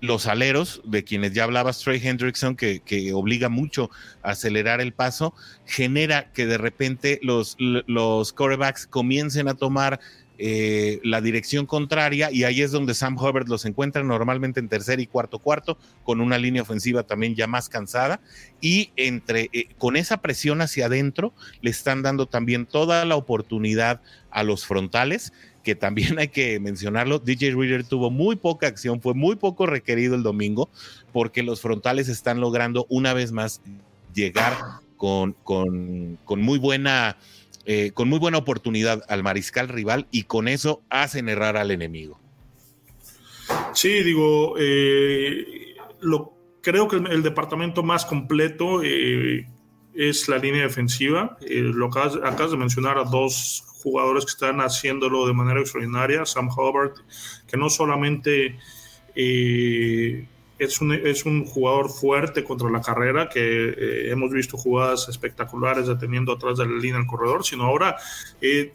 los 0.00 0.26
aleros, 0.26 0.80
de 0.84 1.04
quienes 1.04 1.32
ya 1.32 1.44
hablaba 1.44 1.72
Trey 1.72 2.00
Hendrickson, 2.02 2.56
que, 2.56 2.80
que, 2.80 3.12
obliga 3.12 3.48
mucho 3.48 3.90
a 4.22 4.30
acelerar 4.30 4.80
el 4.80 4.92
paso, 4.92 5.34
genera 5.66 6.32
que 6.32 6.46
de 6.46 6.56
repente 6.56 7.18
los, 7.22 7.56
los 7.58 8.32
corebacks 8.32 8.86
comiencen 8.86 9.48
a 9.48 9.54
tomar 9.54 10.00
eh, 10.38 11.00
la 11.02 11.20
dirección 11.20 11.66
contraria 11.66 12.30
y 12.30 12.44
ahí 12.44 12.62
es 12.62 12.70
donde 12.70 12.94
Sam 12.94 13.18
Hubbard 13.18 13.48
los 13.48 13.64
encuentra 13.64 14.02
normalmente 14.04 14.60
en 14.60 14.68
tercer 14.68 15.00
y 15.00 15.06
cuarto 15.06 15.40
cuarto 15.40 15.76
con 16.04 16.20
una 16.20 16.38
línea 16.38 16.62
ofensiva 16.62 17.02
también 17.02 17.34
ya 17.34 17.46
más 17.46 17.68
cansada 17.68 18.20
y 18.60 18.90
entre 18.96 19.50
eh, 19.52 19.68
con 19.78 19.96
esa 19.96 20.18
presión 20.18 20.60
hacia 20.60 20.86
adentro 20.86 21.32
le 21.60 21.70
están 21.70 22.02
dando 22.02 22.26
también 22.26 22.66
toda 22.66 23.04
la 23.04 23.16
oportunidad 23.16 24.00
a 24.30 24.44
los 24.44 24.64
frontales 24.64 25.32
que 25.68 25.74
también 25.74 26.18
hay 26.18 26.28
que 26.28 26.58
mencionarlo, 26.60 27.18
DJ 27.18 27.54
Reader 27.54 27.84
tuvo 27.84 28.10
muy 28.10 28.36
poca 28.36 28.66
acción, 28.68 29.02
fue 29.02 29.12
muy 29.12 29.36
poco 29.36 29.66
requerido 29.66 30.14
el 30.14 30.22
domingo, 30.22 30.70
porque 31.12 31.42
los 31.42 31.60
frontales 31.60 32.08
están 32.08 32.40
logrando 32.40 32.86
una 32.88 33.12
vez 33.12 33.32
más 33.32 33.60
llegar 34.14 34.56
con, 34.96 35.34
con, 35.44 36.40
muy 36.40 36.58
buena... 36.58 37.18
Eh, 37.70 37.90
con 37.92 38.08
muy 38.08 38.18
buena 38.18 38.38
oportunidad 38.38 39.04
al 39.08 39.22
mariscal 39.22 39.68
rival 39.68 40.06
y 40.10 40.22
con 40.22 40.48
eso 40.48 40.80
hacen 40.88 41.28
errar 41.28 41.58
al 41.58 41.70
enemigo. 41.70 42.18
Sí, 43.74 44.02
digo, 44.02 44.54
eh, 44.58 45.76
lo, 46.00 46.32
creo 46.62 46.88
que 46.88 46.96
el, 46.96 47.22
departamento 47.22 47.82
más 47.82 48.06
completo 48.06 48.82
eh, 48.82 49.46
es 49.92 50.30
la 50.30 50.38
línea 50.38 50.62
defensiva. 50.62 51.36
lo 51.46 51.88
acabas, 51.88 52.50
de 52.50 52.56
mencionar 52.56 52.96
a 52.96 53.04
dos 53.04 53.62
jugadores 53.82 54.24
que 54.24 54.30
están 54.30 54.62
haciéndolo 54.62 55.26
de 55.26 55.34
manera 55.34 55.60
extraordinaria. 55.60 56.24
Sam 56.24 56.48
Hubbard, 56.48 56.94
que 57.46 57.58
no 57.58 57.68
solamente 57.68 58.56
eh, 59.14 60.26
es, 60.58 60.80
un, 60.80 60.92
es 60.92 61.24
un 61.24 61.44
jugador 61.44 61.90
fuerte 61.90 62.44
contra 62.44 62.70
la 62.70 62.80
carrera, 62.80 63.28
que 63.28 63.40
eh, 63.40 64.10
hemos 64.10 64.30
visto 64.30 64.56
jugadas 64.56 65.08
espectaculares 65.08 65.86
deteniendo 65.86 66.32
atrás 66.32 66.58
de 66.58 66.66
la 66.66 66.76
línea 66.76 66.98
del 66.98 67.06
corredor, 67.06 67.44
sino 67.44 67.64
ahora 67.64 67.96
eh, 68.40 68.72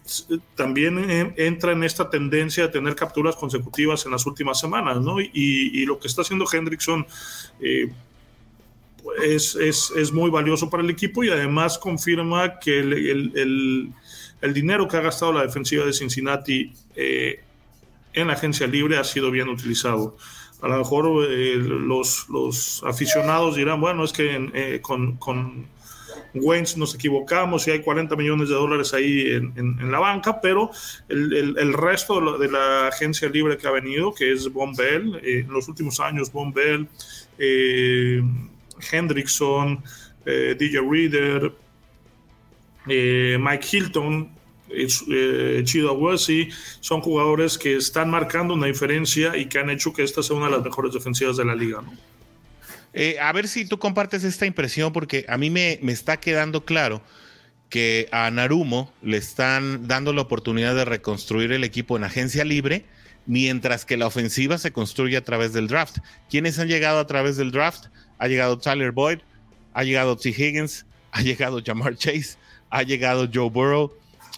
también 0.55 1.33
entra 1.37 1.71
en 1.71 1.83
esta 1.83 2.09
tendencia 2.09 2.63
de 2.63 2.69
tener 2.69 2.95
capturas 2.95 3.35
consecutivas 3.35 4.05
en 4.05 4.11
las 4.11 4.25
últimas 4.25 4.59
semanas, 4.59 5.01
¿no? 5.01 5.19
Y, 5.19 5.83
lo 5.85 5.99
que 5.99 6.07
está 6.07 6.21
haciendo 6.21 6.45
Hendrickson 6.51 7.05
es, 9.21 9.55
es, 9.55 9.91
es, 9.95 10.11
muy 10.13 10.29
valioso 10.29 10.69
para 10.69 10.81
el 10.81 10.89
equipo 10.89 11.25
y 11.25 11.29
además 11.29 11.77
confirma 11.77 12.57
que 12.57 12.79
el 12.79 13.93
el 14.43 14.53
dinero 14.53 14.89
que 14.89 14.97
ha 14.97 15.01
gastado 15.01 15.31
la 15.31 15.43
defensiva 15.43 15.85
de 15.85 15.93
Cincinnati 15.93 16.73
eh, 16.97 17.39
en 18.13 18.27
la 18.27 18.33
agencia 18.33 18.67
libre 18.67 18.97
ha 18.97 19.03
sido 19.03 19.31
bien 19.31 19.49
utilizado. 19.49 20.17
A 20.61 20.67
lo 20.67 20.77
mejor 20.77 21.27
eh, 21.29 21.55
los, 21.57 22.29
los, 22.29 22.81
aficionados 22.85 23.55
dirán, 23.55 23.81
bueno, 23.81 24.03
es 24.05 24.13
que 24.13 24.49
eh, 24.53 24.79
con, 24.81 25.17
con 25.17 25.67
Wentz 26.33 26.77
nos 26.77 26.95
equivocamos 26.95 27.67
y 27.67 27.71
hay 27.71 27.81
40 27.81 28.15
millones 28.15 28.49
de 28.49 28.55
dólares 28.55 28.93
ahí 28.93 29.27
en, 29.31 29.91
la 29.91 29.99
banca, 29.99 30.39
pero 30.39 30.71
el, 31.09 31.57
el, 31.57 31.73
resto 31.73 32.37
de 32.37 32.49
la, 32.49 32.87
agencia 32.87 33.27
libre 33.27 33.57
que 33.57 33.67
ha 33.67 33.71
venido, 33.71 34.13
que 34.13 34.31
es 34.31 34.51
Von 34.51 34.73
Bell, 34.73 35.19
en 35.23 35.51
los 35.51 35.67
últimos 35.67 35.99
años 35.99 36.31
Von 36.31 36.53
Bell, 36.53 36.87
Hendrickson, 38.91 39.83
DJ 40.25 40.79
Reader, 40.89 41.51
eh, 42.87 43.37
Mike 43.39 43.65
Hilton, 43.71 44.29
eh, 44.75 45.61
Chido 45.63 45.89
Awasi, 45.89 46.49
son 46.79 47.01
jugadores 47.01 47.57
que 47.57 47.75
están 47.75 48.09
marcando 48.09 48.53
una 48.53 48.67
diferencia 48.67 49.37
y 49.37 49.45
que 49.45 49.59
han 49.59 49.69
hecho 49.69 49.93
que 49.93 50.03
esta 50.03 50.23
sea 50.23 50.35
una 50.35 50.47
de 50.47 50.53
las 50.53 50.63
mejores 50.63 50.93
defensivas 50.93 51.37
de 51.37 51.45
la 51.45 51.55
liga. 51.55 51.81
Eh, 52.93 53.17
a 53.19 53.31
ver 53.31 53.47
si 53.47 53.65
tú 53.65 53.79
compartes 53.79 54.23
esta 54.23 54.45
impresión, 54.45 54.93
porque 54.93 55.25
a 55.27 55.37
mí 55.37 55.49
me, 55.49 55.79
me 55.81 55.91
está 55.91 56.17
quedando 56.17 56.63
claro 56.63 57.01
que 57.69 58.07
a 58.11 58.29
Narumo 58.29 58.93
le 59.01 59.17
están 59.17 59.87
dando 59.87 60.13
la 60.13 60.21
oportunidad 60.21 60.75
de 60.75 60.85
reconstruir 60.85 61.51
el 61.51 61.63
equipo 61.63 61.97
en 61.97 62.03
agencia 62.03 62.45
libre, 62.45 62.85
mientras 63.25 63.83
que 63.85 63.97
la 63.97 64.05
ofensiva 64.05 64.59
se 64.59 64.71
construye 64.71 65.17
a 65.17 65.23
través 65.23 65.53
del 65.53 65.67
draft. 65.67 65.97
¿Quiénes 66.29 66.59
han 66.59 66.67
llegado 66.67 66.99
a 66.99 67.07
través 67.07 67.35
del 67.35 67.51
draft? 67.51 67.85
Ha 68.19 68.27
llegado 68.27 68.59
Tyler 68.59 68.91
Boyd, 68.91 69.19
ha 69.73 69.83
llegado 69.83 70.15
T. 70.17 70.29
Higgins, 70.29 70.85
ha 71.11 71.21
llegado 71.21 71.61
Jamar 71.65 71.95
Chase, 71.95 72.37
ha 72.69 72.83
llegado 72.83 73.27
Joe 73.33 73.49
Burrow, 73.49 73.91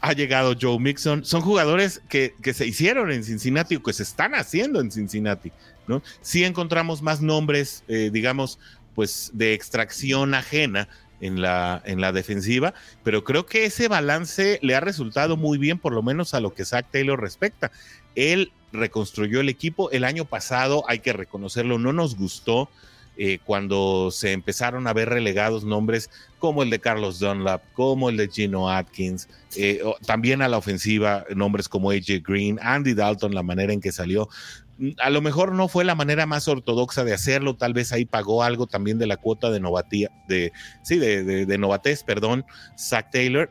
ha 0.05 0.13
llegado 0.13 0.55
Joe 0.59 0.77
Mixon. 0.77 1.25
Son 1.25 1.41
jugadores 1.41 1.99
que, 2.07 2.35
se 2.53 2.67
hicieron 2.67 3.11
en 3.11 3.23
Cincinnati 3.23 3.77
o 3.77 3.83
que 3.83 3.91
se 3.91 4.03
están 4.03 4.35
haciendo 4.35 4.79
en 4.79 4.91
Cincinnati, 4.91 5.51
¿no? 5.87 6.03
Sí 6.21 6.43
encontramos 6.43 7.01
más 7.01 7.21
nombres, 7.21 7.83
eh, 7.87 8.11
digamos, 8.13 8.59
pues 8.93 9.31
de 9.33 9.55
extracción 9.55 10.35
ajena 10.35 10.87
en 11.21 11.41
la, 11.41 11.81
en 11.85 12.01
la 12.01 12.11
defensiva, 12.11 12.75
pero 13.03 13.23
creo 13.23 13.47
que 13.47 13.65
ese 13.65 13.87
balance 13.87 14.59
le 14.61 14.75
ha 14.75 14.79
resultado 14.79 15.37
muy 15.37 15.57
bien, 15.57 15.79
por 15.79 15.91
lo 15.91 16.03
menos 16.03 16.35
a 16.35 16.39
lo 16.39 16.53
que 16.53 16.65
Zach 16.65 16.85
Taylor 16.91 17.19
respecta. 17.19 17.71
Él 18.13 18.51
reconstruyó 18.73 19.41
el 19.41 19.49
equipo 19.49 19.89
el 19.89 20.03
año 20.03 20.25
pasado, 20.25 20.83
hay 20.87 20.99
que 20.99 21.13
reconocerlo, 21.13 21.79
no 21.79 21.93
nos 21.93 22.15
gustó 22.15 22.69
eh, 23.17 23.39
cuando 23.43 24.09
se 24.11 24.31
empezaron 24.31 24.87
a 24.87 24.93
ver 24.93 25.09
relegados 25.09 25.63
nombres 25.63 26.09
como 26.39 26.63
el 26.63 26.69
de 26.69 26.79
Carlos 26.79 27.19
Dunlap, 27.19 27.61
como 27.73 28.09
el 28.09 28.17
de 28.17 28.27
Gino 28.27 28.69
Atkins, 28.69 29.27
eh, 29.55 29.81
también 30.05 30.41
a 30.41 30.47
la 30.47 30.57
ofensiva 30.57 31.25
nombres 31.33 31.69
como 31.69 31.91
AJ 31.91 32.21
Green, 32.23 32.59
Andy 32.61 32.93
Dalton, 32.93 33.33
la 33.33 33.43
manera 33.43 33.73
en 33.73 33.81
que 33.81 33.91
salió. 33.91 34.29
Mm, 34.77 34.91
a 34.99 35.09
lo 35.09 35.21
mejor 35.21 35.53
no 35.53 35.67
fue 35.67 35.85
la 35.85 35.95
manera 35.95 36.25
más 36.25 36.47
ortodoxa 36.47 37.03
de 37.03 37.13
hacerlo, 37.13 37.55
tal 37.55 37.73
vez 37.73 37.91
ahí 37.93 38.05
pagó 38.05 38.43
algo 38.43 38.67
también 38.67 38.99
de 38.99 39.07
la 39.07 39.17
cuota 39.17 39.49
de 39.49 39.59
novatía, 39.59 40.11
de, 40.27 40.51
sí, 40.83 40.97
de, 40.97 41.45
de, 41.45 41.57
novatez, 41.57 42.03
perdón, 42.03 42.45
Zach 42.77 43.09
Taylor, 43.11 43.49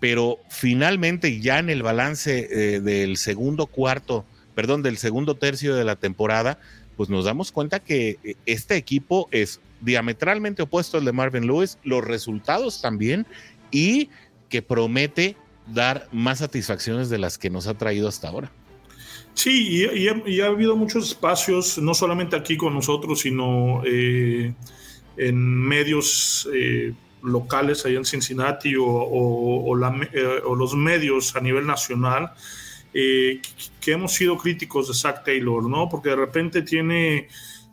pero 0.00 0.38
finalmente 0.48 1.40
ya 1.40 1.58
en 1.58 1.70
el 1.70 1.82
balance 1.82 2.48
eh, 2.50 2.80
del 2.80 3.16
segundo 3.16 3.66
cuarto, 3.66 4.26
perdón, 4.54 4.82
del 4.82 4.98
segundo 4.98 5.36
tercio 5.36 5.74
de 5.74 5.84
la 5.84 5.96
temporada, 5.96 6.58
pues 6.96 7.08
nos 7.08 7.24
damos 7.24 7.52
cuenta 7.52 7.80
que 7.80 8.18
eh, 8.24 8.36
este 8.46 8.76
equipo 8.76 9.28
es 9.30 9.60
diametralmente 9.80 10.62
opuesto 10.62 10.98
al 10.98 11.04
de 11.04 11.12
Marvin 11.12 11.46
Lewis, 11.46 11.78
los 11.84 12.04
resultados 12.04 12.80
también, 12.80 13.26
y 13.70 14.08
que 14.48 14.62
promete 14.62 15.36
dar 15.66 16.08
más 16.12 16.38
satisfacciones 16.38 17.10
de 17.10 17.18
las 17.18 17.38
que 17.38 17.50
nos 17.50 17.66
ha 17.66 17.74
traído 17.74 18.08
hasta 18.08 18.28
ahora. 18.28 18.50
Sí, 19.34 19.86
y, 19.94 20.40
ha, 20.40 20.46
habido 20.46 20.76
muchos 20.76 21.08
espacios, 21.08 21.76
no 21.76 21.92
solamente 21.92 22.36
aquí 22.36 22.56
con 22.56 22.72
nosotros, 22.72 23.20
sino 23.20 23.82
eh, 23.84 24.54
en 25.18 25.36
medios 25.36 26.48
eh, 26.54 26.94
locales 27.22 27.84
allá 27.84 27.98
en 27.98 28.06
Cincinnati 28.06 28.74
o, 28.78 29.74
los 29.74 30.74
medios 30.74 31.36
a 31.36 31.40
nivel 31.40 31.66
nacional, 31.66 32.32
eh, 32.98 33.42
que 33.78 33.92
hemos 33.92 34.14
sido 34.14 34.38
críticos 34.38 34.88
de 34.88 34.94
Zach 34.94 35.22
Taylor, 35.22 35.68
¿no? 35.68 35.86
Porque 35.86 36.08
de 36.08 36.16
repente 36.16 36.62
tiene 36.62 37.28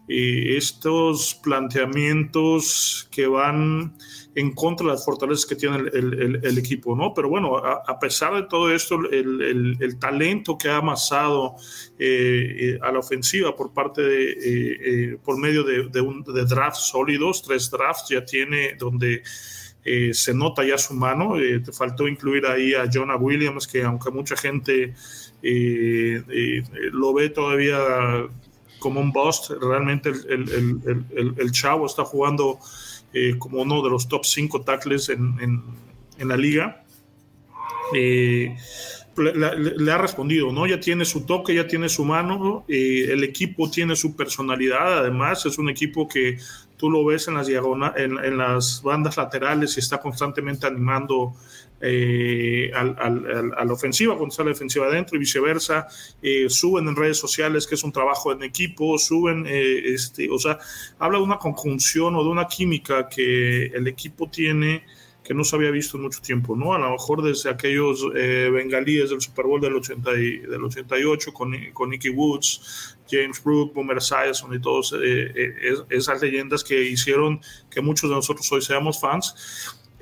eh, 0.09 0.57
estos 0.57 1.35
planteamientos 1.35 3.07
que 3.09 3.25
van 3.25 3.95
en 4.35 4.51
contra 4.51 4.87
de 4.87 4.91
las 4.91 5.05
fortalezas 5.05 5.45
que 5.45 5.55
tiene 5.55 5.77
el, 5.77 6.57
equipo, 6.57 6.93
¿no? 6.93 7.13
Pero 7.13 7.29
bueno, 7.29 7.55
a, 7.55 7.99
pesar 7.99 8.35
de 8.35 8.43
todo 8.49 8.69
esto, 8.75 8.99
el, 9.09 9.97
talento 9.97 10.57
que 10.57 10.67
ha 10.67 10.77
amasado 10.77 11.55
eh, 11.97 12.77
a 12.81 12.91
la 12.91 12.99
ofensiva 12.99 13.55
por 13.55 13.71
parte 13.71 14.01
de, 14.01 15.19
por 15.23 15.37
medio 15.37 15.63
de, 15.63 15.83
de 15.83 16.45
drafts 16.45 16.89
sólidos, 16.89 17.43
tres 17.43 17.71
drafts 17.71 18.09
ya 18.09 18.25
tiene 18.25 18.75
donde 18.77 19.23
eh, 19.85 20.13
se 20.13 20.33
nota 20.33 20.63
ya 20.63 20.77
su 20.77 20.93
mano. 20.93 21.37
Eh, 21.37 21.59
te 21.59 21.71
faltó 21.71 22.07
incluir 22.07 22.45
ahí 22.45 22.73
a 22.73 22.89
Jonah 22.91 23.17
Williams, 23.17 23.67
que 23.67 23.83
aunque 23.83 24.11
mucha 24.11 24.35
gente 24.35 24.93
eh, 25.41 26.63
lo 26.91 27.13
ve 27.13 27.29
todavía 27.29 27.77
como 28.79 28.99
un 28.99 29.11
bust, 29.11 29.51
realmente 29.61 30.09
el, 30.09 31.51
chavo 31.51 31.85
está 31.85 32.03
jugando 32.03 32.59
como 33.39 33.61
uno 33.61 33.81
de 33.81 33.89
los 33.89 34.07
top 34.09 34.25
5 34.25 34.61
tackles 34.61 35.07
en, 35.09 35.63
en, 36.17 36.27
la 36.27 36.35
liga. 36.35 36.83
Le, 37.93 38.57
ha 39.91 39.97
respondido, 39.97 40.51
¿no? 40.51 40.67
Ya 40.67 40.81
tiene 40.81 41.05
su 41.05 41.25
toque, 41.25 41.55
ya 41.55 41.65
tiene 41.65 41.87
su 41.87 42.03
mano, 42.03 42.65
el 42.67 43.23
equipo 43.23 43.69
tiene 43.69 43.95
su 43.95 44.17
personalidad, 44.17 44.99
además 44.99 45.45
es 45.45 45.57
un 45.57 45.69
equipo 45.69 46.07
que 46.07 46.37
tú 46.83 46.89
lo 46.89 47.05
ves 47.05 47.29
en 47.29 47.35
las, 47.35 47.47
en, 47.47 48.37
las 48.37 48.81
bandas 48.83 49.15
laterales 49.15 49.77
y 49.77 49.79
está 49.79 50.01
constantemente 50.01 50.67
animando 50.67 51.33
eh, 51.79 52.69
a 52.75 53.63
la 53.63 53.71
ofensiva 53.71 54.17
cuando 54.17 54.33
está 54.33 54.43
la 54.43 54.49
defensiva 54.49 54.87
adentro 54.87 55.15
y 55.15 55.19
viceversa. 55.19 55.87
Eh, 56.21 56.49
suben 56.49 56.85
en 56.89 56.97
redes 56.97 57.17
sociales 57.17 57.67
que 57.67 57.75
es 57.75 57.85
un 57.85 57.93
trabajo 57.93 58.33
en 58.33 58.43
equipo, 58.43 58.97
suben, 58.97 59.45
eh, 59.47 59.93
este, 59.93 60.29
o 60.29 60.37
sea, 60.37 60.59
habla 60.99 61.19
de 61.19 61.23
una 61.23 61.37
conjunción 61.37 62.17
o 62.17 62.23
de 62.25 62.29
una 62.29 62.47
química 62.47 63.07
que 63.07 63.67
el 63.67 63.87
equipo 63.87 64.29
tiene 64.29 64.83
que 65.23 65.33
no 65.33 65.43
se 65.43 65.55
había 65.55 65.71
visto 65.71 65.97
en 65.97 66.03
mucho 66.03 66.21
tiempo, 66.21 66.55
¿no? 66.55 66.73
A 66.73 66.79
lo 66.79 66.91
mejor 66.91 67.23
desde 67.23 67.49
aquellos 67.49 68.05
bengalíes 68.11 69.09
del 69.09 69.21
Super 69.21 69.45
Bowl 69.45 69.61
del, 69.61 69.75
80 69.75 70.13
y, 70.19 70.37
del 70.39 70.63
88 70.63 71.33
con, 71.33 71.55
con 71.73 71.89
Nicky 71.89 72.09
Woods, 72.09 72.93
James 73.09 73.41
Brooke, 73.43 73.73
Boomer 73.73 73.97
Esiason 73.97 74.53
y 74.53 74.59
todas 74.59 74.93
eh, 74.93 75.31
eh, 75.35 75.75
esas 75.89 76.21
leyendas 76.21 76.63
que 76.63 76.81
hicieron 76.81 77.41
que 77.69 77.81
muchos 77.81 78.09
de 78.09 78.15
nosotros 78.15 78.51
hoy 78.51 78.61
seamos 78.61 78.99
fans. 78.99 79.35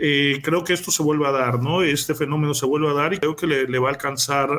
Eh, 0.03 0.39
creo 0.41 0.63
que 0.63 0.73
esto 0.73 0.89
se 0.89 1.03
vuelve 1.03 1.27
a 1.27 1.31
dar, 1.31 1.61
¿no? 1.61 1.83
Este 1.83 2.15
fenómeno 2.15 2.55
se 2.55 2.65
vuelve 2.65 2.89
a 2.89 2.93
dar 2.93 3.13
y 3.13 3.19
creo 3.19 3.35
que 3.35 3.45
le, 3.45 3.79
va 3.79 3.89
a 3.89 3.91
alcanzar 3.91 4.49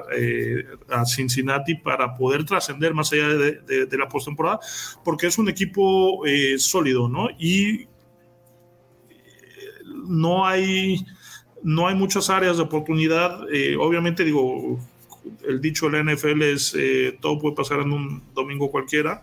a 0.88 1.04
Cincinnati 1.04 1.74
para 1.74 2.14
poder 2.14 2.44
trascender 2.44 2.94
más 2.94 3.12
allá 3.12 3.28
de, 3.28 3.86
de 3.86 3.98
la 3.98 4.08
postemporada, 4.08 4.60
porque 5.04 5.26
es 5.26 5.38
un 5.38 5.48
equipo 5.48 6.22
sólido, 6.58 7.08
¿no? 7.08 7.28
Y 7.40 7.88
no 9.94 10.46
hay, 10.46 11.04
no 11.62 11.86
hay 11.86 11.94
muchas 11.94 12.30
áreas 12.30 12.56
de 12.56 12.62
oportunidad. 12.62 13.42
obviamente, 13.78 14.24
digo, 14.24 14.78
el 15.46 15.60
dicho 15.60 15.88
de 15.88 16.02
la 16.02 16.12
NFL 16.12 16.42
es 16.42 16.74
eh, 16.76 17.16
todo 17.20 17.38
puede 17.38 17.54
pasar 17.54 17.80
en 17.80 17.92
un 17.92 18.22
domingo 18.34 18.70
cualquiera, 18.70 19.22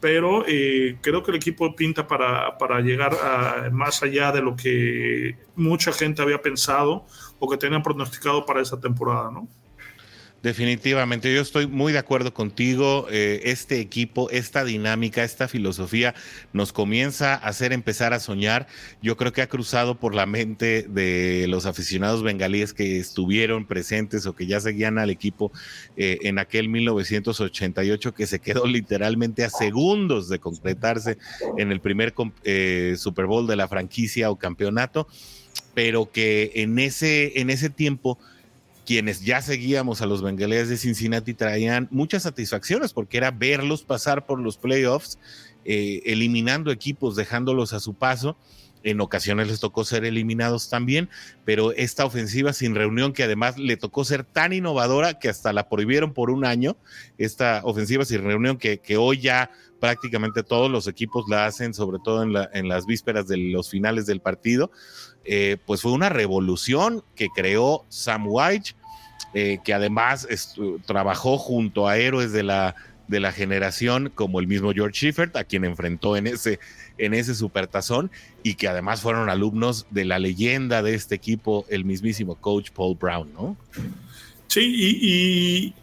pero 0.00 0.44
eh, 0.46 0.98
creo 1.00 1.22
que 1.22 1.30
el 1.30 1.36
equipo 1.36 1.74
pinta 1.74 2.06
para, 2.06 2.58
para 2.58 2.80
llegar 2.80 3.14
a, 3.14 3.70
más 3.70 4.02
allá 4.02 4.32
de 4.32 4.42
lo 4.42 4.56
que 4.56 5.36
mucha 5.56 5.92
gente 5.92 6.22
había 6.22 6.42
pensado 6.42 7.06
o 7.38 7.48
que 7.48 7.56
tenían 7.56 7.82
pronosticado 7.82 8.44
para 8.44 8.60
esa 8.60 8.80
temporada, 8.80 9.30
¿no? 9.30 9.48
Definitivamente, 10.44 11.34
yo 11.34 11.40
estoy 11.40 11.66
muy 11.66 11.94
de 11.94 11.98
acuerdo 11.98 12.34
contigo. 12.34 13.06
Eh, 13.10 13.40
este 13.44 13.80
equipo, 13.80 14.28
esta 14.28 14.62
dinámica, 14.62 15.24
esta 15.24 15.48
filosofía 15.48 16.14
nos 16.52 16.70
comienza 16.70 17.32
a 17.32 17.36
hacer 17.36 17.72
empezar 17.72 18.12
a 18.12 18.20
soñar. 18.20 18.66
Yo 19.00 19.16
creo 19.16 19.32
que 19.32 19.40
ha 19.40 19.48
cruzado 19.48 19.98
por 19.98 20.14
la 20.14 20.26
mente 20.26 20.82
de 20.86 21.46
los 21.48 21.64
aficionados 21.64 22.22
bengalíes 22.22 22.74
que 22.74 22.98
estuvieron 22.98 23.64
presentes 23.64 24.26
o 24.26 24.36
que 24.36 24.46
ya 24.46 24.60
seguían 24.60 24.98
al 24.98 25.08
equipo 25.08 25.50
eh, 25.96 26.18
en 26.24 26.38
aquel 26.38 26.68
1988 26.68 28.12
que 28.12 28.26
se 28.26 28.38
quedó 28.38 28.66
literalmente 28.66 29.44
a 29.44 29.48
segundos 29.48 30.28
de 30.28 30.40
completarse 30.40 31.16
en 31.56 31.72
el 31.72 31.80
primer 31.80 32.12
eh, 32.42 32.96
Super 32.98 33.24
Bowl 33.24 33.46
de 33.46 33.56
la 33.56 33.66
franquicia 33.66 34.30
o 34.30 34.36
campeonato, 34.36 35.08
pero 35.72 36.12
que 36.12 36.52
en 36.56 36.78
ese, 36.78 37.40
en 37.40 37.48
ese 37.48 37.70
tiempo 37.70 38.18
quienes 38.84 39.22
ya 39.22 39.42
seguíamos 39.42 40.02
a 40.02 40.06
los 40.06 40.22
bengalíes 40.22 40.68
de 40.68 40.76
Cincinnati 40.76 41.34
traían 41.34 41.88
muchas 41.90 42.22
satisfacciones 42.22 42.92
porque 42.92 43.16
era 43.16 43.30
verlos 43.30 43.82
pasar 43.82 44.26
por 44.26 44.40
los 44.40 44.56
playoffs, 44.56 45.18
eh, 45.64 46.02
eliminando 46.04 46.70
equipos, 46.70 47.16
dejándolos 47.16 47.72
a 47.72 47.80
su 47.80 47.94
paso. 47.94 48.36
En 48.82 49.00
ocasiones 49.00 49.48
les 49.48 49.60
tocó 49.60 49.84
ser 49.86 50.04
eliminados 50.04 50.68
también, 50.68 51.08
pero 51.46 51.72
esta 51.72 52.04
ofensiva 52.04 52.52
sin 52.52 52.74
reunión, 52.74 53.14
que 53.14 53.22
además 53.22 53.56
le 53.56 53.78
tocó 53.78 54.04
ser 54.04 54.24
tan 54.24 54.52
innovadora 54.52 55.18
que 55.18 55.30
hasta 55.30 55.54
la 55.54 55.70
prohibieron 55.70 56.12
por 56.12 56.28
un 56.28 56.44
año, 56.44 56.76
esta 57.16 57.62
ofensiva 57.64 58.04
sin 58.04 58.24
reunión 58.24 58.58
que 58.58 58.96
hoy 58.98 59.20
ya 59.20 59.50
prácticamente 59.80 60.42
todos 60.42 60.70
los 60.70 60.86
equipos 60.88 61.24
la 61.28 61.46
hacen, 61.46 61.74
sobre 61.74 61.98
todo 62.02 62.22
en, 62.22 62.32
la, 62.32 62.48
en 62.52 62.68
las 62.68 62.86
vísperas 62.86 63.28
de 63.28 63.36
los 63.36 63.70
finales 63.70 64.06
del 64.06 64.20
partido, 64.20 64.70
eh, 65.24 65.56
pues 65.66 65.82
fue 65.82 65.92
una 65.92 66.08
revolución 66.08 67.02
que 67.14 67.28
creó 67.34 67.84
Sam 67.88 68.26
White, 68.26 68.72
eh, 69.32 69.58
que 69.64 69.74
además 69.74 70.26
trabajó 70.86 71.38
junto 71.38 71.88
a 71.88 71.98
héroes 71.98 72.32
de 72.32 72.42
la, 72.42 72.74
de 73.08 73.20
la 73.20 73.32
generación 73.32 74.10
como 74.14 74.40
el 74.40 74.46
mismo 74.46 74.72
George 74.72 74.96
Schiffert, 74.96 75.36
a 75.36 75.44
quien 75.44 75.64
enfrentó 75.64 76.16
en 76.16 76.26
ese, 76.26 76.60
en 76.98 77.14
ese 77.14 77.34
supertazón, 77.34 78.10
y 78.42 78.54
que 78.54 78.68
además 78.68 79.00
fueron 79.00 79.28
alumnos 79.28 79.86
de 79.90 80.04
la 80.04 80.18
leyenda 80.18 80.82
de 80.82 80.94
este 80.94 81.14
equipo, 81.14 81.66
el 81.68 81.84
mismísimo 81.84 82.36
coach 82.36 82.70
Paul 82.70 82.96
Brown, 82.96 83.32
¿no? 83.32 83.56
Sí, 84.46 84.60
y 84.62 85.74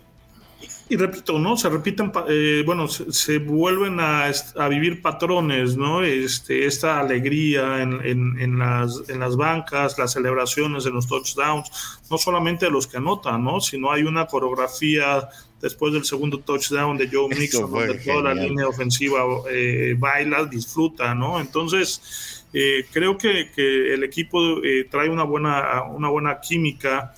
repito, 0.98 1.40
¿no? 1.40 1.56
Se 1.56 1.70
repiten, 1.70 2.12
eh, 2.28 2.64
bueno, 2.66 2.88
se, 2.88 3.38
vuelven 3.40 4.00
a, 4.00 4.30
a, 4.58 4.68
vivir 4.68 5.02
patrones, 5.02 5.78
¿no? 5.78 6.04
Este, 6.04 6.66
esta 6.66 7.00
alegría 7.00 7.82
en, 7.82 7.94
en, 8.06 8.40
en, 8.40 8.60
las, 8.60 9.04
en 9.08 9.20
las 9.20 9.38
bancas, 9.38 9.98
las 9.98 10.14
celebraciones 10.14 10.86
en 10.86 10.94
los 10.94 11.08
touchdowns, 11.08 11.70
no 12.10 12.18
solamente 12.18 12.66
de 12.66 12.72
los 12.72 12.88
que 12.88 12.98
anotan, 12.98 13.44
¿no? 13.44 13.62
Sino 13.62 13.92
hay 13.92 14.04
una 14.04 14.26
coreografía 14.26 15.30
después 15.62 15.94
del 15.94 16.04
segundo 16.04 16.40
touchdown 16.40 16.98
de 16.98 17.10
Joe 17.10 17.30
Mixon, 17.30 17.72
donde 17.72 18.00
toda 18.00 18.22
la 18.22 18.34
línea 18.34 18.68
ofensiva 18.68 19.24
eh, 19.50 19.96
baila, 19.98 20.46
disfruta, 20.46 21.16
¿no? 21.16 21.40
Entonces, 21.40 22.46
eh, 22.52 22.86
creo 22.92 23.18
que, 23.18 23.52
que, 23.56 23.94
el 23.94 24.04
equipo 24.04 24.60
trae 24.90 25.10
una 25.10 25.24
buena, 25.24 25.84
una 25.84 26.10
buena 26.10 26.40
química. 26.42 27.14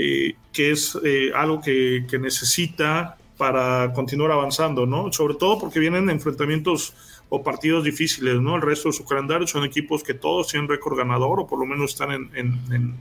Eh, 0.00 0.36
que 0.52 0.70
es 0.70 0.96
eh, 1.04 1.32
algo 1.34 1.60
que, 1.60 2.06
necesita 2.20 3.18
para 3.36 3.92
continuar 3.92 4.30
avanzando, 4.30 4.86
¿no? 4.86 5.12
Sobre 5.12 5.34
todo 5.34 5.58
porque 5.58 5.80
vienen 5.80 6.08
enfrentamientos 6.08 6.94
o 7.28 7.42
partidos 7.42 7.82
difíciles, 7.82 8.36
¿no? 8.40 8.54
El 8.54 8.62
resto 8.62 8.90
de 8.90 8.92
su 8.92 9.04
calendario 9.04 9.48
son 9.48 9.64
equipos 9.64 10.04
que 10.04 10.14
todos 10.14 10.46
tienen 10.46 10.68
récord 10.68 10.96
ganador 10.96 11.40
o 11.40 11.48
por 11.48 11.58
lo 11.58 11.66
menos 11.66 11.90
están 11.90 12.30
en, 12.32 12.94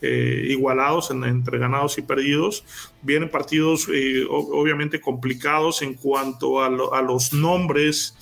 eh, 0.00 0.46
igualados 0.48 1.10
entre 1.10 1.58
ganados 1.58 1.98
y 1.98 2.02
perdidos. 2.02 2.64
Vienen 3.02 3.28
partidos 3.30 3.86
obviamente 4.30 5.02
complicados 5.02 5.82
en 5.82 5.92
cuanto 5.92 6.62
a 6.62 7.02
los 7.02 7.34
nombres 7.34 8.16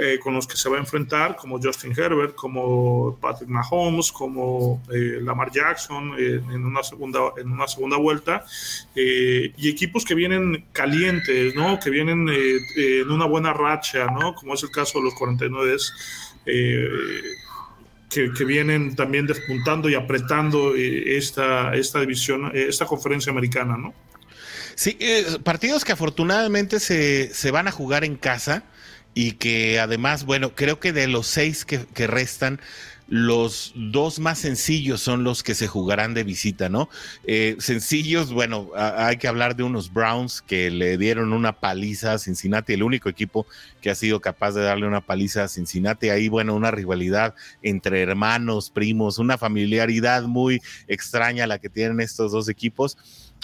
eh, 0.00 0.20
con 0.20 0.32
los 0.32 0.46
que 0.46 0.56
se 0.56 0.68
va 0.68 0.76
a 0.76 0.78
enfrentar, 0.78 1.34
como 1.34 1.60
Justin 1.60 1.90
Herbert, 1.90 2.36
como 2.36 3.18
Patrick 3.20 3.48
Mahomes, 3.48 4.12
como 4.12 4.80
eh, 4.94 5.18
Lamar 5.20 5.50
Jackson 5.50 6.14
eh, 6.16 6.40
en, 6.52 6.64
una 6.64 6.84
segunda, 6.84 7.32
en 7.36 7.50
una 7.50 7.66
segunda 7.66 7.96
vuelta, 7.96 8.44
y 8.94 9.68
equipos 9.68 10.04
que 10.04 10.14
vienen 10.14 10.66
calientes, 10.70 11.52
¿no? 11.56 11.80
que 11.80 11.90
vienen 11.90 12.28
en 12.28 13.10
una 13.10 13.24
buena 13.24 13.52
racha, 13.52 14.06
¿no? 14.06 14.36
como 14.36 14.54
es 14.54 14.62
el 14.62 14.70
caso 14.70 14.98
de 14.98 15.04
los 15.06 15.14
49. 15.14 15.76
Que, 18.08 18.32
que, 18.32 18.44
vienen 18.44 18.94
también 18.94 19.26
despuntando 19.26 19.90
y 19.90 19.94
apretando 19.94 20.74
esta, 20.76 21.74
esta 21.74 22.00
división, 22.00 22.52
esta 22.54 22.86
conferencia 22.86 23.30
americana, 23.30 23.76
¿no? 23.76 23.92
Sí, 24.76 24.96
partidos 25.42 25.84
que 25.84 25.92
afortunadamente 25.92 26.80
se, 26.80 27.34
se, 27.34 27.50
van 27.50 27.68
a 27.68 27.72
jugar 27.72 28.04
en 28.04 28.16
casa 28.16 28.64
y 29.18 29.32
que 29.32 29.80
además, 29.80 30.24
bueno, 30.24 30.54
creo 30.54 30.78
que 30.78 30.92
de 30.92 31.08
los 31.08 31.26
seis 31.26 31.64
que, 31.64 32.06
restan, 32.06 32.60
los 33.08 33.72
dos 33.74 34.20
más 34.20 34.38
sencillos 34.38 35.00
son 35.00 35.24
los 35.24 35.42
que 35.42 35.56
se 35.56 35.66
jugarán 35.66 36.14
de 36.14 36.22
visita, 36.22 36.68
¿no? 36.68 36.88
Eh, 37.26 37.56
sencillos, 37.58 38.32
bueno, 38.32 38.70
hay 38.76 39.16
que 39.16 39.26
hablar 39.26 39.56
de 39.56 39.64
unos 39.64 39.92
Browns 39.92 40.40
que 40.40 40.70
le 40.70 40.96
dieron 40.98 41.32
una 41.32 41.58
paliza 41.58 42.12
a 42.12 42.18
Cincinnati, 42.20 42.74
el 42.74 42.84
único 42.84 43.08
equipo 43.08 43.44
que 43.80 43.90
ha 43.90 43.96
sido 43.96 44.20
capaz 44.20 44.52
de 44.52 44.62
darle 44.62 44.86
una 44.86 45.00
paliza 45.00 45.42
a 45.42 45.48
Cincinnati. 45.48 46.10
Ahí, 46.10 46.28
bueno, 46.28 46.54
una 46.54 46.70
rivalidad 46.70 47.34
entre 47.60 48.02
hermanos, 48.02 48.70
primos, 48.70 49.18
una 49.18 49.36
familiaridad 49.36 50.22
muy 50.22 50.62
extraña 50.86 51.48
la 51.48 51.58
que 51.58 51.68
tienen 51.68 52.00
estos 52.00 52.30
dos 52.30 52.48
equipos 52.48 52.96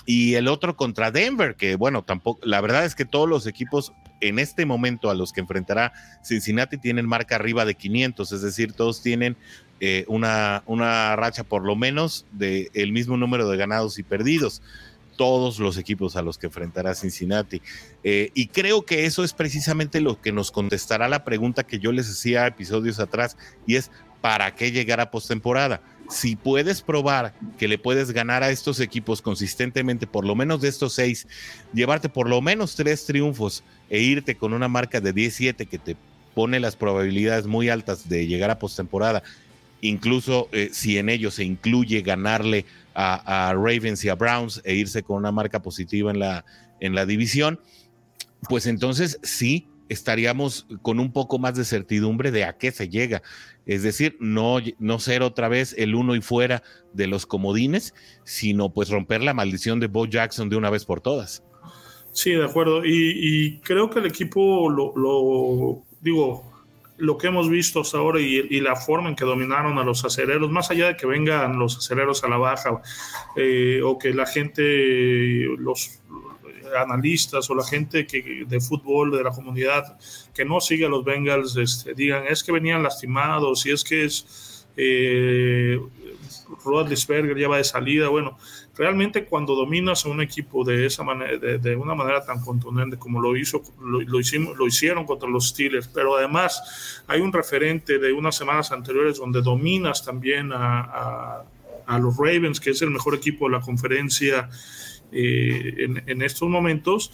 y 0.07 0.35
el 0.35 0.47
otro 0.47 0.77
contra 0.77 1.11
Denver, 1.11 1.57
que 1.57 1.75
bueno, 1.75 2.05
tampoco, 2.05 2.41
la 2.47 2.61
verdad 2.61 2.85
es 2.85 2.95
que 2.95 3.05
todos 3.05 3.29
los 3.29 3.49
equipos 3.49 3.93
en 4.21 4.39
este 4.39 4.67
momento 4.67 5.11
a 5.11 5.15
los 5.15 5.33
que 5.33 5.41
enfrentará 5.41 5.93
Cincinnati 6.25 6.79
tienen 6.79 7.07
marca 7.07 7.37
arriba 7.37 7.65
de 7.65 7.75
500, 7.75 8.33
es 8.33 8.43
decir, 8.43 8.73
todos 8.73 9.03
tienen 9.03 9.37
eh, 9.81 10.05
una, 10.09 10.63
una 10.67 11.17
racha 11.17 11.45
por 11.45 11.65
lo 11.65 11.77
menos 11.77 12.27
del 12.33 12.71
el 12.75 12.93
mismo 12.93 13.17
número 13.17 13.49
de 13.49 13.57
ganados 13.57 13.99
y 13.99 14.03
perdidos 14.03 14.63
todos 15.17 15.59
los 15.59 15.79
equipos 15.79 16.17
a 16.17 16.23
los 16.23 16.39
que 16.39 16.47
enfrentará 16.47 16.95
Cincinnati. 16.95 17.63
Eh, 18.03 18.31
y 18.35 18.49
creo 18.49 18.85
que 18.85 19.07
eso 19.07 19.25
es 19.25 19.33
precisamente 19.33 20.01
lo 20.01 20.21
que 20.21 20.33
nos 20.33 20.51
contestará 20.51 21.09
la 21.09 21.25
pregunta 21.25 21.65
que 21.65 21.79
yo 21.79 21.93
les 21.93 22.11
hacía 22.11 22.47
episodios 22.47 22.99
atrás, 22.99 23.37
y 23.67 23.77
es, 23.77 23.91
¿para 24.21 24.55
qué 24.55 24.73
llegar 24.73 25.01
a 25.01 25.11
postemporada? 25.11 25.81
si 26.09 26.37
puedes 26.37 26.83
probar 26.83 27.35
que 27.59 27.69
le 27.69 27.79
puedes 27.79 28.13
ganar 28.13 28.43
a 28.43 28.51
estos 28.51 28.81
equipos 28.81 29.23
consistentemente, 29.23 30.07
por 30.07 30.27
lo 30.27 30.35
menos 30.35 30.61
de 30.61 30.69
estos 30.69 30.95
seis, 30.95 31.27
llevarte 31.73 32.09
por 32.09 32.29
lo 32.29 32.41
menos 32.41 32.77
tres 32.77 33.07
triunfos 33.07 33.65
e 33.91 34.01
irte 34.01 34.37
con 34.37 34.53
una 34.53 34.69
marca 34.69 35.01
de 35.01 35.13
17 35.13 35.67
que 35.67 35.79
te 35.79 35.97
pone 36.35 36.61
las 36.61 36.77
probabilidades 36.77 37.47
muy 37.47 37.69
altas 37.69 38.09
de 38.09 38.27
llegar 38.27 38.51
a 38.51 38.59
postemporada, 38.59 39.23
incluso 39.81 40.49
eh, 40.53 40.71
si 40.73 40.99
en 40.99 41.09
ello 41.09 41.31
se 41.31 41.45
incluye 41.45 42.03
ganarle 42.03 42.65
a, 42.95 43.53
Ravens 43.55 44.05
y 44.05 44.09
a 44.09 44.15
Browns 44.15 44.61
e 44.65 44.75
irse 44.75 45.03
con 45.03 45.17
una 45.17 45.33
marca 45.33 45.61
positiva 45.61 46.11
en 46.11 46.19
la, 46.19 46.45
en 46.81 46.95
la 46.95 47.07
división, 47.07 47.61
pues 48.49 48.67
entonces 48.67 49.19
sí 49.23 49.67
estaríamos 49.89 50.67
con 50.83 51.01
un 51.01 51.13
poco 51.13 51.39
más 51.39 51.55
de 51.55 51.65
certidumbre 51.65 52.31
de 52.31 52.45
a 52.45 52.57
qué 52.57 52.73
se 52.73 52.89
llega. 52.89 53.23
Es 53.67 53.83
decir, 53.83 54.17
no, 54.21 54.59
no 54.79 54.99
ser 54.99 55.23
otra 55.23 55.49
vez 55.49 55.75
el 55.79 55.95
uno 55.95 56.15
y 56.15 56.21
fuera 56.21 56.63
de 56.93 57.07
los 57.07 57.27
comodines, 57.27 57.95
sino 58.25 58.73
pues 58.73 58.91
romper 58.91 59.23
la 59.23 59.35
maldición 59.35 59.81
de 59.81 59.87
Bo 59.87 60.07
Jackson 60.07 60.49
de 60.49 60.57
una 60.57 60.71
vez 60.71 60.85
por 60.85 61.01
todas. 61.01 61.43
Sí, 62.15 62.31
de 62.31 62.45
acuerdo. 62.45 62.83
Y, 62.85 63.59
creo 63.65 63.91
que 63.91 63.99
el 63.99 64.07
equipo 64.07 64.71
lo, 64.71 65.83
digo, 66.01 66.53
lo 66.97 67.19
que 67.19 67.27
hemos 67.27 67.51
visto 67.51 67.81
hasta 67.81 67.99
ahora 67.99 68.21
y, 68.21 68.61
la 68.61 68.77
forma 68.77 69.09
en 69.09 69.17
que 69.17 69.25
dominaron 69.25 69.79
a 69.79 69.85
los 69.85 70.05
acereros, 70.05 70.49
más 70.51 70.71
allá 70.71 70.87
de 70.87 70.97
que 70.97 71.07
vengan 71.07 71.59
los 71.59 71.77
acereros 71.77 72.23
a 72.23 72.29
la 72.29 72.37
baja 72.37 72.81
eh, 73.37 73.81
o 73.85 73.99
que 73.99 74.15
la 74.15 74.27
gente, 74.27 74.63
los, 75.59 76.01
analistas 76.79 77.51
o 77.51 77.55
la 77.55 77.65
gente 77.65 78.07
que, 78.07 78.45
de 78.47 78.61
fútbol 78.61 79.13
de 79.13 79.23
la 79.23 79.31
comunidad 79.31 79.97
que 80.35 80.45
no 80.45 80.61
sigue 80.61 80.87
a 80.87 80.89
los 80.89 81.05
Bengals 81.05 81.57
este, 81.57 81.95
digan 81.95 82.25
es 82.29 82.43
que 82.43 82.51
venían 82.51 82.83
lastimados 82.83 83.65
y 83.67 83.71
es 83.71 83.85
que 83.85 84.05
es 84.07 84.67
eh, 84.77 85.79
Rodlisberger 86.65 87.37
ya 87.39 87.49
va 87.49 87.59
de 87.59 87.65
salida. 87.65 88.09
Bueno, 88.09 88.39
realmente 88.77 89.25
cuando 89.25 89.55
dominas 89.55 90.05
a 90.05 90.09
un 90.09 90.21
equipo 90.21 90.65
de 90.65 90.87
esa 90.87 91.05
manera, 91.05 91.39
de, 91.39 91.77
una 91.77 91.95
manera 91.95 92.25
tan 92.25 92.41
contundente 92.41 92.97
como 92.97 93.21
lo 93.21 93.37
hizo, 93.37 93.63
lo, 93.81 94.21
hicimos, 94.21 94.57
lo 94.57 94.67
hicieron 94.67 95.05
contra 95.05 95.29
los 95.29 95.49
Steelers, 95.49 95.89
pero 95.89 96.17
además 96.17 97.03
hay 97.07 97.21
un 97.21 97.33
referente 97.33 97.99
de 97.99 98.13
unas 98.13 98.37
semanas 98.37 98.73
anteriores 98.73 99.19
donde 99.19 99.43
dominas 99.43 100.05
también 100.05 100.53
a, 100.53 101.45
a, 101.87 101.99
los 101.99 102.17
Ravens, 102.17 102.61
que 102.61 102.71
es 102.71 102.83
el 102.83 102.91
mejor 102.91 103.15
equipo 103.15 103.47
de 103.47 103.53
la 103.53 103.61
conferencia 103.61 104.49
eh, 105.13 105.89
en, 106.07 106.23
estos 106.23 106.49
momentos, 106.49 107.13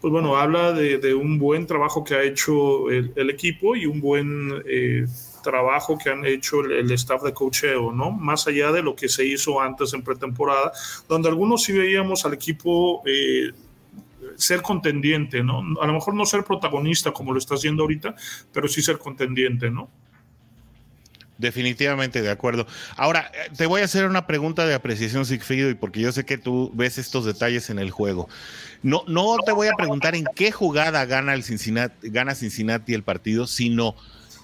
pues 0.00 0.12
bueno, 0.12 0.36
habla 0.36 0.72
de, 0.72 1.14
un 1.14 1.38
buen 1.38 1.66
trabajo 1.66 2.04
que 2.04 2.14
ha 2.14 2.22
hecho 2.22 2.90
el, 2.90 3.30
equipo 3.30 3.76
y 3.76 3.86
un 3.86 4.00
buen 4.00 4.62
eh, 4.66 5.06
trabajo 5.42 5.98
que 5.98 6.10
han 6.10 6.24
hecho 6.24 6.60
el, 6.60 6.90
staff 6.92 7.22
de 7.22 7.32
cocheo, 7.32 7.92
¿no? 7.92 8.10
Más 8.10 8.46
allá 8.46 8.72
de 8.72 8.82
lo 8.82 8.94
que 8.94 9.08
se 9.08 9.24
hizo 9.24 9.60
antes 9.60 9.92
en 9.94 10.02
pretemporada, 10.02 10.72
donde 11.08 11.28
algunos 11.28 11.62
sí 11.62 11.72
veíamos 11.72 12.24
al 12.24 12.34
equipo 12.34 13.02
eh, 13.06 13.52
ser 14.36 14.62
contendiente, 14.62 15.42
¿no? 15.42 15.62
A 15.80 15.86
lo 15.86 15.92
mejor 15.92 16.14
no 16.14 16.24
ser 16.26 16.44
protagonista 16.44 17.12
como 17.12 17.32
lo 17.32 17.38
está 17.38 17.54
haciendo 17.54 17.82
ahorita, 17.82 18.14
pero 18.52 18.68
sí 18.68 18.82
ser 18.82 18.98
contendiente, 18.98 19.70
¿no? 19.70 19.88
Definitivamente 21.40 22.20
de 22.20 22.30
acuerdo. 22.30 22.66
Ahora, 22.98 23.30
eh, 23.32 23.50
te 23.56 23.64
voy 23.64 23.80
a 23.80 23.86
hacer 23.86 24.04
una 24.04 24.26
pregunta 24.26 24.66
de 24.66 24.74
apreciación, 24.74 25.24
Sigfrido, 25.24 25.70
y 25.70 25.74
porque 25.74 26.00
yo 26.00 26.12
sé 26.12 26.26
que 26.26 26.36
tú 26.36 26.70
ves 26.74 26.98
estos 26.98 27.24
detalles 27.24 27.70
en 27.70 27.78
el 27.78 27.90
juego. 27.90 28.28
No, 28.82 29.04
no 29.06 29.36
te 29.44 29.52
voy 29.52 29.68
a 29.68 29.72
preguntar 29.72 30.14
en 30.14 30.26
qué 30.36 30.52
jugada 30.52 31.06
gana 31.06 31.32
el 31.32 31.42
Cincinnati, 31.42 32.10
gana 32.10 32.34
Cincinnati 32.34 32.92
el 32.92 33.04
partido, 33.04 33.46
sino 33.46 33.96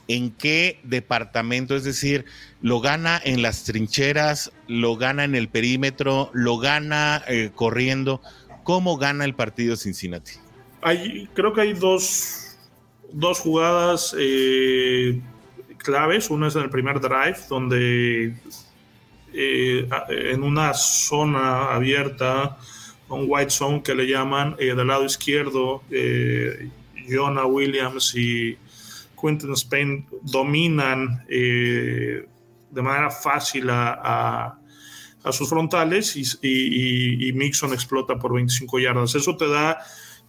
en 0.08 0.30
qué 0.30 0.78
departamento, 0.84 1.74
es 1.74 1.84
decir, 1.84 2.24
lo 2.60 2.80
gana 2.80 3.20
en 3.22 3.42
las 3.42 3.64
trincheras, 3.64 4.52
lo 4.68 4.96
gana 4.96 5.24
en 5.24 5.34
el 5.34 5.48
perímetro, 5.48 6.30
lo 6.32 6.58
gana 6.58 7.22
eh, 7.28 7.50
corriendo. 7.54 8.20
¿Cómo 8.62 8.96
gana 8.96 9.24
el 9.24 9.34
partido 9.34 9.76
Cincinnati? 9.76 10.32
Hay, 10.82 11.28
creo 11.34 11.52
que 11.52 11.60
hay 11.62 11.72
dos, 11.72 12.56
dos 13.12 13.40
jugadas 13.40 14.14
eh, 14.18 15.20
claves. 15.78 16.30
Una 16.30 16.48
es 16.48 16.56
en 16.56 16.62
el 16.62 16.70
primer 16.70 17.00
drive, 17.00 17.38
donde 17.48 18.36
eh, 19.32 19.88
en 20.08 20.42
una 20.42 20.74
zona 20.74 21.74
abierta, 21.74 22.58
un 23.08 23.26
white 23.28 23.50
zone 23.50 23.82
que 23.82 23.94
le 23.94 24.06
llaman, 24.06 24.56
del 24.56 24.86
lado 24.86 25.04
izquierdo, 25.04 25.82
Jonah 27.08 27.46
Williams 27.46 28.14
y 28.16 28.56
Quentin 29.20 29.52
Spain 29.52 30.06
dominan 30.22 31.24
eh, 31.28 32.26
de 32.70 32.82
manera 32.82 33.10
fácil 33.10 33.68
a, 33.70 34.58
sus 35.32 35.48
frontales 35.48 36.14
y, 36.16 37.32
Mixon 37.34 37.72
explota 37.72 38.16
por 38.16 38.32
25 38.34 38.78
yardas. 38.78 39.14
Eso 39.16 39.36
te 39.36 39.48
da 39.48 39.78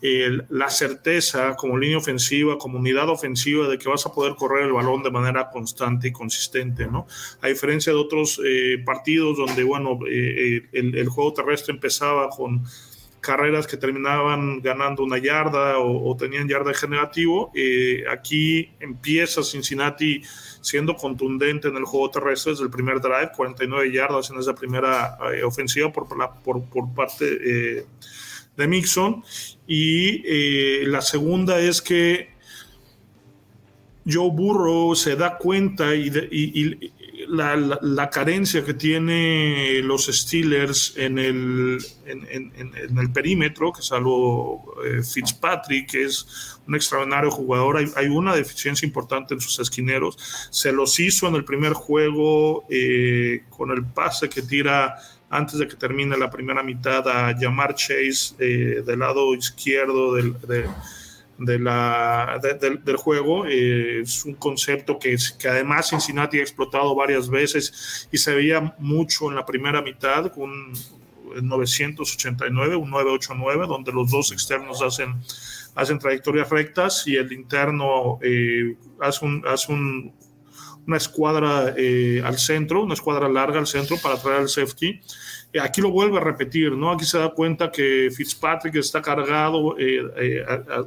eh, 0.02 0.40
la 0.50 0.70
certeza 0.72 1.56
como 1.56 1.78
línea 1.78 2.00
ofensiva, 2.00 2.58
como 2.58 2.80
unidad 2.80 3.08
ofensiva 3.10 3.68
de 3.68 3.78
que 3.78 3.90
vas 3.90 4.08
a 4.08 4.12
poder 4.12 4.34
correr 4.36 4.66
el 4.66 4.74
balón 4.74 5.04
de 5.04 5.12
manera 5.12 5.50
constante 5.52 6.08
y 6.08 6.12
consistente, 6.12 6.88
¿no? 6.88 7.06
A 7.42 7.48
diferencia 7.48 7.94
de 7.94 8.00
otros 8.00 8.42
eh, 8.44 8.82
partidos 8.84 9.38
donde, 9.38 9.64
bueno, 9.64 10.00
el, 10.08 11.10
juego 11.10 11.34
terrestre 11.34 11.76
empezaba 11.76 12.30
con 12.30 12.64
carreras 13.28 13.68
que 13.68 13.76
terminaban 13.76 14.62
ganando 14.62 15.04
una 15.04 15.18
yarda 15.18 15.80
o, 15.80 16.16
tenían 16.16 16.48
yarda 16.48 16.74
generativo. 16.74 17.52
Eh, 17.54 18.06
aquí 18.10 18.72
empieza 18.80 19.44
Cincinnati 19.44 20.22
siendo 20.62 20.96
contundente 20.96 21.68
en 21.68 21.76
el 21.76 21.84
juego 21.84 22.10
terrestre 22.10 22.54
desde 22.54 22.64
el 22.64 22.70
primer 22.70 23.02
drive, 23.02 23.32
49 23.36 23.92
yardas 23.92 24.30
en 24.30 24.40
esa 24.40 24.56
primera 24.56 25.18
eh, 25.34 25.44
ofensiva 25.44 25.92
por, 25.92 26.08
por, 26.42 26.64
por 26.70 26.94
parte 26.94 27.26
eh, 27.26 27.86
de 28.56 28.68
Mixon. 28.68 29.22
Y 29.68 30.86
la 30.86 31.02
segunda 31.02 31.60
es 31.60 31.82
que 31.82 32.30
Joe 34.10 34.32
Burrow 34.32 34.96
se 34.96 35.18
da 35.18 35.38
cuenta 35.38 35.94
y, 35.94 36.08
y, 36.32 36.94
la, 37.28 38.10
carencia 38.10 38.64
que 38.64 38.74
tiene 38.74 39.82
los 39.84 40.06
Steelers 40.06 40.94
en 40.98 41.20
el, 41.20 41.78
en, 42.06 42.98
el 42.98 43.12
perímetro, 43.12 43.72
que 43.74 43.82
salvo 43.82 44.76
eh, 44.86 45.02
Fitzpatrick, 45.04 45.92
que 45.92 46.04
es 46.06 46.60
un 46.68 46.76
extraordinario 46.76 47.32
jugador, 47.32 47.78
hay, 47.96 48.08
una 48.08 48.36
deficiencia 48.36 48.86
importante 48.86 49.34
en 49.34 49.42
sus 49.42 49.60
esquineros. 49.60 50.18
Se 50.52 50.72
los 50.72 51.00
hizo 51.00 51.28
en 51.28 51.36
el 51.36 51.46
primer 51.46 51.74
juego 51.74 52.66
eh, 52.70 53.44
con 53.50 53.72
el 53.72 53.86
pase 53.86 54.30
que 54.30 54.42
tira 54.42 54.96
antes 55.30 55.60
de 55.60 55.68
que 55.68 55.76
termine 55.76 56.18
la 56.18 56.30
primera 56.30 56.64
mitad 56.64 57.08
a 57.08 57.38
llamar 57.38 57.76
Chase 57.76 58.36
eh, 58.40 58.82
del 58.86 59.00
lado 59.00 59.34
izquierdo 59.36 60.16
del, 60.16 60.40
de 60.42 60.66
del 61.38 62.98
juego. 62.98 63.46
Eh, 63.46 64.02
es 64.02 64.26
un 64.26 64.36
concepto 64.36 64.98
que, 65.00 65.18
además 65.48 65.90
Cincinnati 65.90 66.40
ha 66.40 66.42
explotado 66.42 66.96
varias 66.96 67.30
veces 67.30 68.08
y 68.12 68.18
se 68.18 68.34
veía 68.34 68.76
mucho 68.80 69.30
en 69.30 69.36
la 69.36 69.46
primera 69.46 69.82
mitad 69.82 70.32
con 70.32 70.50
un 70.50 70.74
989, 71.48 72.76
un 72.76 72.90
989, 72.90 73.68
donde 73.68 73.92
los 73.92 74.10
dos 74.10 74.32
externos 74.32 74.82
hacen, 74.82 75.16
hacen 75.76 76.00
trayectorias 76.00 76.50
rectas 76.50 77.06
y 77.06 77.16
el 77.16 77.32
interno 77.32 78.20
eh, 78.22 78.76
hace, 79.00 79.26
un, 79.26 79.44
hace 79.46 79.72
un, 79.72 80.14
una 80.88 80.98
escuadra 80.98 81.74
eh, 81.78 82.22
al 82.24 82.40
centro, 82.40 82.84
una 82.84 82.94
escuadra 82.94 83.28
larga 83.28 83.60
al 83.60 83.68
centro 83.68 83.98
para 83.98 84.18
traer 84.18 84.42
al 84.42 84.50
safety 84.50 85.02
aquí 85.60 85.82
lo 85.82 85.92
vuelve 85.92 86.18
a 86.18 86.22
repetir, 86.22 86.72
¿no? 86.74 86.92
Aquí 86.92 87.06
se 87.06 87.18
da 87.18 87.30
cuenta 87.30 87.72
que 87.72 88.10
Fitzpatrick 88.16 88.76
está 88.76 89.02
cargado 89.02 89.78
eh, 89.78 90.02
eh, 90.18 90.46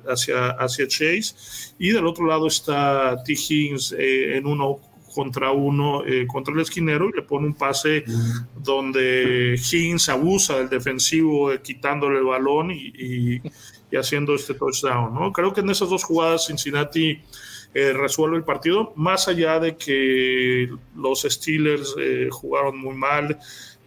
hacia, 0.08 0.50
hacia 0.50 0.86
Chase 0.86 1.34
y 1.78 1.90
del 1.90 2.06
otro 2.06 2.26
lado 2.26 2.46
está 2.46 3.22
T. 3.24 3.32
Higgins 3.32 3.92
eh, 3.98 4.36
en 4.36 4.46
uno 4.46 4.78
contra 5.14 5.50
uno 5.50 6.04
contra 6.28 6.54
el 6.54 6.60
esquinero 6.60 7.08
y 7.08 7.16
le 7.16 7.22
pone 7.22 7.44
un 7.48 7.54
pase 7.54 8.04
donde 8.56 9.54
Higgins 9.54 10.08
abusa 10.08 10.58
del 10.58 10.68
defensivo 10.68 11.50
quitándole 11.60 12.18
el 12.18 12.24
balón 12.26 12.70
y, 12.70 13.42
haciendo 13.92 14.36
este 14.36 14.54
touchdown, 14.54 15.12
¿no? 15.12 15.32
Creo 15.32 15.52
que 15.52 15.62
en 15.62 15.70
esas 15.70 15.90
dos 15.90 16.04
jugadas 16.04 16.46
Cincinnati 16.46 17.20
resuelve 17.74 18.36
el 18.36 18.44
partido, 18.44 18.92
más 18.94 19.26
allá 19.26 19.58
de 19.58 19.76
que 19.76 20.70
los 20.94 21.22
Steelers 21.22 21.96
jugaron 22.30 22.78
muy 22.78 22.94
mal, 22.94 23.36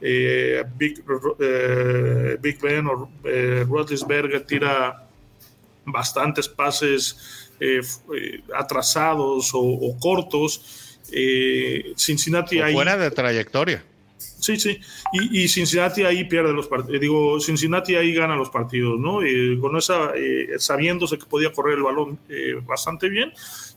eh, 0.05 0.63
Big, 0.75 1.01
eh, 1.39 2.37
Big, 2.41 2.59
Ben 2.59 2.85
o 2.87 3.09
eh, 3.23 3.65
tira 4.45 5.07
bastantes 5.85 6.49
pases 6.49 7.49
eh, 7.59 7.79
atrasados 8.53 9.51
o, 9.53 9.97
cortos. 9.99 10.99
Cincinnati 11.95 12.59
ahí. 12.59 12.73
Fuera 12.73 12.97
de 12.97 13.11
trayectoria. 13.11 13.83
Sí, 14.17 14.57
sí. 14.57 14.77
Y, 15.13 15.47
Cincinnati 15.47 16.03
ahí 16.03 16.25
pierde 16.25 16.51
los 16.51 16.67
partidos. 16.67 16.99
Digo, 16.99 17.39
Cincinnati 17.39 17.95
ahí 17.95 18.13
gana 18.13 18.35
los 18.35 18.49
partidos, 18.49 18.99
¿no? 18.99 19.19
con 19.61 19.77
esa, 19.77 20.11
sabiéndose 20.57 21.17
que 21.17 21.25
podía 21.25 21.53
correr 21.53 21.77
el 21.77 21.83
balón 21.83 22.19
bastante 22.65 23.07
bien. 23.07 23.31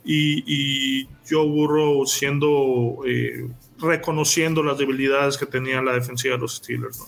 Y, 0.04 0.42
y 0.46 1.08
Joe 1.28 1.46
Burrow 1.46 2.04
siendo 2.06 3.04
reconociendo 3.78 4.62
las 4.62 4.78
debilidades 4.78 5.36
que 5.36 5.46
tenía 5.46 5.82
la 5.82 5.92
defensiva 5.92 6.34
de 6.34 6.40
los 6.40 6.56
Steelers. 6.56 7.06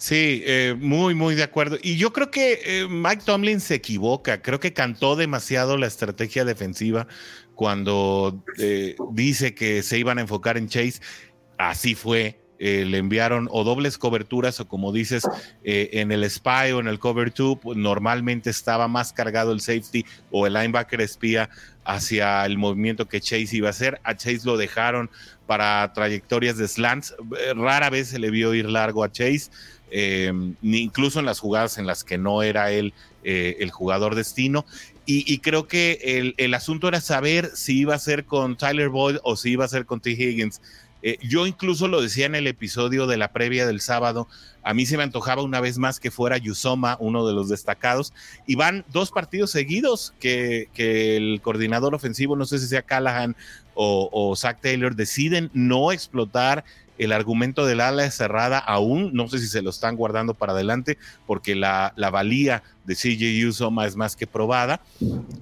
Sí, 0.00 0.42
eh, 0.46 0.74
muy, 0.78 1.14
muy 1.14 1.34
de 1.34 1.42
acuerdo. 1.42 1.76
Y 1.82 1.98
yo 1.98 2.10
creo 2.10 2.30
que 2.30 2.60
eh, 2.64 2.88
Mike 2.88 3.22
Tomlin 3.26 3.60
se 3.60 3.74
equivoca. 3.74 4.40
Creo 4.40 4.58
que 4.58 4.72
cantó 4.72 5.14
demasiado 5.14 5.76
la 5.76 5.86
estrategia 5.86 6.46
defensiva 6.46 7.06
cuando 7.54 8.42
eh, 8.56 8.96
dice 9.12 9.54
que 9.54 9.82
se 9.82 9.98
iban 9.98 10.16
a 10.16 10.22
enfocar 10.22 10.56
en 10.56 10.68
Chase. 10.68 11.00
Así 11.58 11.94
fue. 11.94 12.40
Le 12.60 12.98
enviaron 12.98 13.48
o 13.50 13.64
dobles 13.64 13.96
coberturas 13.96 14.60
o 14.60 14.68
como 14.68 14.92
dices 14.92 15.26
en 15.64 16.12
el 16.12 16.28
spy 16.28 16.72
o 16.74 16.80
en 16.80 16.88
el 16.88 16.98
cover 16.98 17.32
2 17.32 17.58
pues, 17.62 17.78
normalmente 17.78 18.50
estaba 18.50 18.86
más 18.86 19.14
cargado 19.14 19.52
el 19.52 19.62
safety 19.62 20.04
o 20.30 20.46
el 20.46 20.52
linebacker 20.52 21.00
espía 21.00 21.48
hacia 21.84 22.44
el 22.46 22.58
movimiento 22.58 23.08
que 23.08 23.20
Chase 23.20 23.56
iba 23.56 23.68
a 23.68 23.70
hacer. 23.70 24.00
A 24.04 24.16
Chase 24.16 24.40
lo 24.44 24.56
dejaron 24.56 25.10
para 25.46 25.92
trayectorias 25.92 26.56
de 26.56 26.68
slants. 26.68 27.14
Eh, 27.38 27.54
rara 27.54 27.90
vez 27.90 28.08
se 28.08 28.18
le 28.18 28.30
vio 28.30 28.54
ir 28.54 28.68
largo 28.68 29.02
a 29.02 29.10
Chase, 29.10 29.50
eh, 29.90 30.32
incluso 30.62 31.18
en 31.18 31.26
las 31.26 31.40
jugadas 31.40 31.78
en 31.78 31.86
las 31.86 32.04
que 32.04 32.18
no 32.18 32.42
era 32.42 32.70
él 32.70 32.94
eh, 33.24 33.56
el 33.60 33.70
jugador 33.70 34.14
destino. 34.14 34.64
Y, 35.12 35.38
creo 35.38 35.66
que 35.66 36.34
el, 36.38 36.54
asunto 36.54 36.86
era 36.86 37.00
saber 37.00 37.50
si 37.54 37.80
iba 37.80 37.96
a 37.96 37.98
ser 37.98 38.26
con 38.26 38.56
Tyler 38.56 38.90
Boyd 38.90 39.16
o 39.24 39.34
si 39.34 39.50
iba 39.50 39.64
a 39.64 39.68
ser 39.68 39.84
con 39.84 40.00
T. 40.00 40.12
Higgins. 40.12 40.62
Yo 41.22 41.46
incluso 41.46 41.88
lo 41.88 42.00
decía 42.02 42.26
en 42.26 42.34
el 42.34 42.46
episodio 42.46 43.06
de 43.06 43.16
la 43.16 43.32
previa 43.32 43.66
del 43.66 43.80
sábado, 43.80 44.28
a 44.62 44.74
mí 44.74 44.84
se 44.84 44.96
me 44.96 45.02
antojaba 45.02 45.42
una 45.42 45.60
vez 45.60 45.78
más 45.78 46.00
que 46.00 46.10
fuera 46.10 46.36
Yusoma 46.36 46.96
uno 47.00 47.26
de 47.26 47.32
los 47.32 47.48
destacados. 47.48 48.12
Y 48.46 48.56
van 48.56 48.84
dos 48.92 49.10
partidos 49.10 49.50
seguidos 49.50 50.12
que, 50.20 50.68
que 50.74 51.16
el 51.16 51.40
coordinador 51.42 51.94
ofensivo, 51.94 52.36
no 52.36 52.44
sé 52.44 52.58
si 52.58 52.66
sea 52.66 52.82
Callahan 52.82 53.36
o, 53.74 54.34
Zach 54.36 54.60
Taylor 54.60 54.94
deciden 54.94 55.50
no 55.54 55.92
explotar 55.92 56.64
el 56.98 57.12
argumento 57.12 57.64
del 57.64 57.80
ala 57.80 58.10
cerrada 58.10 58.58
aún, 58.58 59.14
no 59.14 59.26
sé 59.28 59.38
si 59.38 59.46
se 59.46 59.62
lo 59.62 59.70
están 59.70 59.96
guardando 59.96 60.34
para 60.34 60.52
adelante, 60.52 60.98
porque 61.26 61.54
la, 61.54 61.94
valía 62.12 62.62
de 62.84 62.94
CJ 62.94 63.48
Usoma 63.48 63.86
es 63.86 63.96
más 63.96 64.16
que 64.16 64.26
probada, 64.26 64.82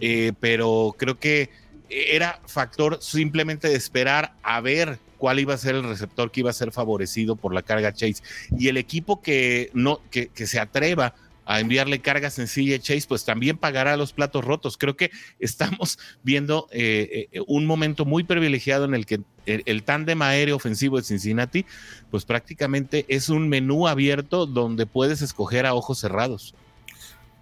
eh, 0.00 0.32
pero 0.38 0.94
creo 0.96 1.18
que 1.18 1.50
era 1.90 2.40
factor 2.46 2.98
simplemente 3.00 3.68
de 3.68 3.74
esperar 3.74 4.34
a 4.44 4.60
ver 4.60 5.00
cuál 5.18 5.40
iba 5.40 5.54
a 5.54 5.58
ser 5.58 5.74
el 5.74 5.84
receptor 5.84 6.30
que 6.30 6.40
iba 6.40 6.50
a 6.50 6.54
ser 6.54 6.72
favorecido 6.72 7.36
por 7.36 7.52
la 7.52 7.62
carga 7.62 7.92
Chase. 7.92 8.22
Y 8.56 8.68
el 8.68 8.76
equipo 8.76 9.20
que 9.20 9.70
no, 9.74 10.00
que, 10.10 10.28
que 10.28 10.46
se 10.46 10.58
atreva 10.58 11.14
a 11.44 11.60
enviarle 11.60 12.00
carga 12.00 12.28
sencilla 12.28 12.76
a 12.76 12.78
Chase, 12.78 13.06
pues 13.08 13.24
también 13.24 13.56
pagará 13.56 13.96
los 13.96 14.12
platos 14.12 14.44
rotos. 14.44 14.76
Creo 14.76 14.96
que 14.96 15.10
estamos 15.38 15.98
viendo 16.22 16.68
eh, 16.70 17.28
eh, 17.32 17.40
un 17.46 17.64
momento 17.64 18.04
muy 18.04 18.22
privilegiado 18.22 18.84
en 18.84 18.94
el 18.94 19.06
que 19.06 19.20
el, 19.46 19.62
el 19.64 19.82
tándem 19.82 20.20
aéreo 20.20 20.56
ofensivo 20.56 20.98
de 20.98 21.04
Cincinnati, 21.04 21.64
pues 22.10 22.26
prácticamente 22.26 23.06
es 23.08 23.30
un 23.30 23.48
menú 23.48 23.88
abierto 23.88 24.44
donde 24.44 24.84
puedes 24.84 25.22
escoger 25.22 25.64
a 25.64 25.74
ojos 25.74 25.98
cerrados 25.98 26.54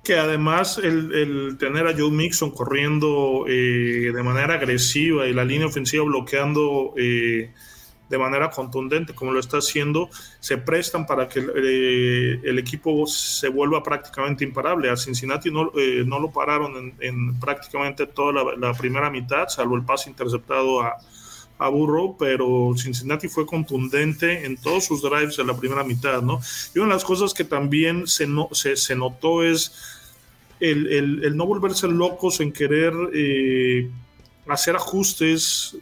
que 0.07 0.17
además 0.17 0.79
el, 0.79 1.13
el, 1.13 1.59
tener 1.59 1.85
a 1.89 1.93
Joe 1.93 2.13
Mixon 2.13 2.53
corriendo 2.53 3.45
eh, 3.49 4.13
de 4.15 4.23
manera 4.23 4.55
agresiva 4.55 5.27
y 5.27 5.33
la 5.33 5.45
línea 5.45 5.67
ofensiva 5.67 6.05
bloqueando 6.05 6.95
eh, 6.97 7.53
de 8.09 8.19
manera 8.19 8.49
contundente 8.51 9.17
como 9.17 9.33
lo 9.33 9.41
está 9.41 9.57
haciendo, 9.57 10.09
se 10.39 10.59
prestan 10.59 11.07
para 11.07 11.29
que 11.29 11.41
eh, 11.41 12.41
el 12.45 12.57
equipo 12.57 13.05
se 13.09 13.49
vuelva 13.49 13.83
prácticamente 13.83 14.45
imparable. 14.45 14.91
A 14.91 14.97
Cincinnati 14.97 15.51
no, 15.51 15.73
eh, 15.77 16.05
no 16.07 16.21
lo 16.21 16.31
pararon 16.31 16.77
en, 16.77 16.95
en 17.01 17.41
prácticamente 17.41 18.07
toda 18.07 18.33
la, 18.33 18.57
la, 18.57 18.75
primera 18.75 19.11
mitad, 19.11 19.49
salvo 19.49 19.75
el 19.75 19.85
pase 19.85 20.09
interceptado 20.09 20.83
a, 20.83 20.99
a 21.59 21.69
Burrow, 21.69 22.17
pero 22.19 22.73
Cincinnati 22.77 23.29
fue 23.29 23.47
contundente 23.47 24.45
en 24.45 24.57
todos 24.57 24.85
sus 24.85 25.03
drives 25.03 25.37
de 25.37 25.45
la 25.45 25.57
primera 25.57 25.85
mitad, 25.85 26.23
¿no? 26.23 26.41
Y 26.75 26.79
una 26.79 26.89
de 26.89 26.95
las 26.95 27.05
cosas 27.05 27.33
que 27.33 27.45
también 27.45 28.07
se, 28.07 28.27
no, 28.27 28.49
se, 28.53 28.77
se 28.77 28.95
notó 28.95 29.43
es 29.43 29.73
el, 30.61 30.87
el, 30.87 31.25
el, 31.25 31.37
no 31.37 31.47
volverse 31.47 31.89
locos 31.89 32.41
en 32.41 32.53
querer 32.53 32.93
eh, 33.15 33.91
hacer 34.49 34.77
ajustes 34.77 35.77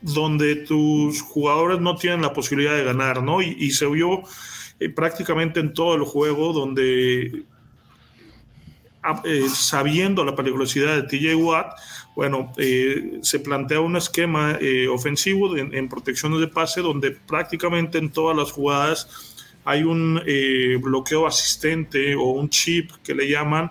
donde 0.00 0.56
tus 0.56 1.22
jugadores 1.22 1.80
no 1.80 1.96
tienen 1.96 2.22
la 2.22 2.32
posibilidad 2.32 2.76
de 2.76 2.84
ganar, 2.84 3.22
¿no? 3.22 3.42
Y, 3.42 3.56
y 3.58 3.70
se 3.70 3.86
vio 3.86 4.22
eh, 4.80 4.88
prácticamente 4.88 5.60
en 5.60 5.72
todo 5.72 5.94
el 5.94 6.02
juego 6.02 6.52
donde 6.52 7.44
eh, 9.24 9.48
sabiendo 9.48 10.24
la 10.24 10.34
peligrosidad 10.34 10.96
de 10.96 11.02
TJ 11.02 11.34
Watt, 11.34 11.76
bueno, 12.14 12.52
eh, 12.56 13.18
se 13.22 13.40
plantea 13.40 13.80
un 13.80 13.96
esquema 13.96 14.56
eh, 14.60 14.88
ofensivo 14.88 15.56
en, 15.56 15.88
protecciones 15.88 16.40
de 16.40 16.48
pase 16.48 16.80
donde 16.80 17.10
prácticamente 17.10 17.98
en 17.98 18.10
todas 18.10 18.36
las 18.36 18.52
jugadas 18.52 19.08
hay 19.66 19.82
un 19.82 20.20
bloqueo 20.82 21.26
asistente 21.26 22.14
o 22.14 22.32
un 22.32 22.50
chip 22.50 22.90
que 23.02 23.14
le 23.14 23.28
llaman, 23.28 23.70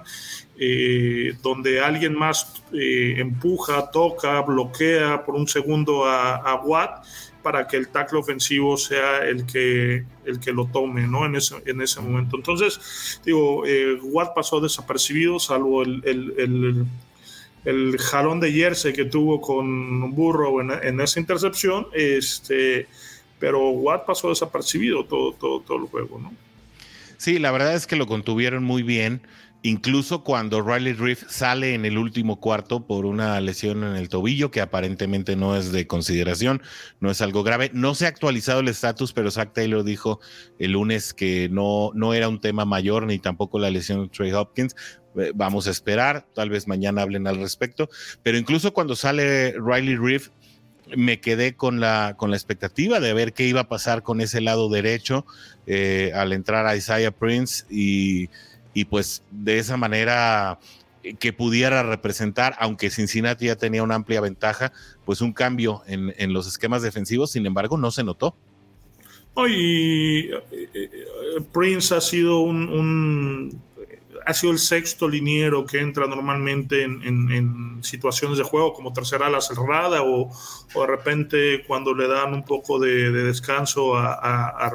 donde 1.44 1.82
alguien 1.82 2.16
más 2.16 2.64
empuja, 2.72 3.92
toca, 3.92 4.42
bloquea 4.42 5.24
por 5.24 5.36
un 5.36 5.48
segundo 5.48 6.06
a, 6.06 6.38
a, 6.38 6.56
Watt 6.56 7.06
para 7.44 7.68
que 7.68 7.78
el 7.78 7.90
tackle 7.90 8.20
ofensivo 8.20 8.78
sea 8.78 9.26
el 9.26 9.46
que, 9.46 10.06
el 10.26 10.40
que 10.40 10.52
lo 10.52 10.66
tome 10.68 11.06
¿no? 11.06 11.26
en, 11.26 11.36
ese, 11.36 11.56
en 11.66 11.82
ese 11.82 12.02
momento. 12.02 12.38
Entonces, 12.38 13.20
digo, 13.24 13.66
eh, 13.66 14.00
Watt 14.02 14.34
pasó 14.34 14.62
desapercibido, 14.62 15.40
salvo 15.40 15.84
el, 15.84 16.02
el, 16.06 16.86
el 17.66 17.98
jalón 18.00 18.40
de 18.40 18.52
jersey 18.52 18.94
que 18.94 19.06
tuvo 19.06 19.42
con 19.42 20.12
Burrow 20.16 20.62
en, 20.62 20.72
en 20.72 21.02
esa 21.02 21.20
intercepción, 21.20 21.88
este, 21.94 22.88
pero 23.40 23.70
Watt 23.70 24.06
pasó 24.06 24.30
desapercibido 24.30 25.06
todo, 25.06 25.34
todo, 25.34 25.60
todo 25.62 25.78
el 25.78 25.86
juego, 25.86 26.20
¿no? 26.20 26.34
Sí, 27.18 27.40
la 27.40 27.52
verdad 27.52 27.74
es 27.76 27.88
que 27.88 27.96
lo 27.96 28.06
contuvieron 28.06 28.64
muy 28.64 28.84
bien. 28.84 29.22
Incluso 29.66 30.26
cuando 30.26 30.62
Riley 30.62 30.92
Reef 30.92 31.24
sale 31.30 31.74
en 31.74 31.86
el 31.86 31.98
último 31.98 32.42
cuarto 32.42 32.86
por 32.86 33.06
una 33.06 33.40
lesión 33.40 33.86
en 33.86 33.96
el 33.96 34.10
tobillo, 34.10 34.52
que 34.52 34.60
aparentemente 34.60 35.38
no 35.38 35.56
es 35.56 35.72
de 35.72 35.88
consideración, 35.88 36.62
no 37.00 37.10
es 37.10 37.22
algo 37.22 37.44
grave. 37.44 37.72
No 37.74 37.96
se 37.96 38.06
ha 38.06 38.10
actualizado 38.10 38.60
el 38.60 38.68
estatus, 38.68 39.14
pero 39.14 39.32
Zach 39.32 39.54
Taylor 39.54 39.86
dijo 39.86 40.20
el 40.60 40.74
lunes 40.74 41.14
que 41.14 41.48
no, 41.50 41.92
no 41.96 42.14
era 42.14 42.28
un 42.28 42.42
tema 42.42 42.66
mayor, 42.66 43.06
ni 43.06 43.20
tampoco 43.20 43.58
la 43.58 43.70
lesión 43.70 44.04
de 44.04 44.10
Trey 44.10 44.34
Hopkins. 44.34 44.76
Vamos 45.34 45.68
a 45.68 45.72
esperar, 45.72 46.28
tal 46.34 46.50
vez 46.50 46.68
mañana 46.68 47.02
hablen 47.02 47.26
al 47.26 47.38
respecto. 47.38 47.88
Pero 48.22 48.38
incluso 48.38 48.74
cuando 48.74 48.98
sale 48.98 49.56
Riley 49.58 49.96
Reef, 49.96 50.28
me 50.98 51.22
quedé 51.22 51.56
con 51.56 51.80
la, 51.80 52.16
con 52.18 52.32
la 52.32 52.36
expectativa 52.36 53.00
de 53.00 53.14
ver 53.14 53.32
qué 53.32 53.48
iba 53.48 53.62
a 53.62 53.70
pasar 53.70 54.04
con 54.04 54.20
ese 54.20 54.42
lado 54.42 54.70
derecho 54.70 55.26
eh, 55.68 56.12
al 56.14 56.34
entrar 56.34 56.66
a 56.66 56.76
Isaiah 56.76 57.12
Prince 57.12 57.64
y, 57.70 58.30
y, 58.74 58.86
pues 58.86 59.24
de 59.32 59.60
esa 59.60 59.78
manera 59.78 60.60
que 61.20 61.34
pudiera 61.34 61.84
representar, 61.84 62.56
aunque 62.60 62.90
Cincinnati 62.90 63.48
ya 63.48 63.58
tenía 63.58 63.84
una 63.84 63.96
amplia 63.96 64.22
ventaja, 64.22 64.72
pues 65.06 65.22
un 65.22 65.34
cambio 65.34 65.84
en, 65.86 66.14
en 66.18 66.34
los 66.34 66.48
esquemas 66.48 66.82
defensivos, 66.82 67.32
sin 67.32 67.46
embargo 67.46 67.78
no 67.78 67.92
se 67.92 68.04
notó. 68.04 68.36
Oh, 69.36 69.48
y 69.48 70.30
eh, 70.52 70.90
Prince 71.52 71.96
ha 71.96 72.02
sido 72.02 72.42
un, 72.42 73.60
ha 74.26 74.34
sido 74.34 74.54
el 74.54 74.60
sexto 74.60 75.10
liniero 75.10 75.66
que 75.66 75.80
entra 75.80 76.08
normalmente 76.08 76.84
en, 76.84 77.82
situaciones 77.84 78.38
de 78.38 78.46
juego 78.46 78.72
como 78.74 78.94
tercera 78.94 79.28
ala 79.28 79.42
cerrada 79.42 80.04
o, 80.04 80.30
o, 80.74 80.82
de 80.82 80.88
repente 80.88 81.64
cuando 81.68 81.94
le 81.94 82.08
dan 82.08 82.34
un 82.34 82.46
poco 82.46 82.80
de, 82.80 83.12
de 83.12 83.24
descanso 83.24 83.98
a, 83.98 84.14
a, 84.14 84.68
a 84.68 84.72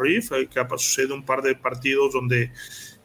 que 0.50 0.60
ha 0.60 0.68
sucedido 0.76 1.14
un 1.14 1.24
par 1.24 1.40
de 1.40 1.54
partidos 1.54 2.12
donde 2.12 2.52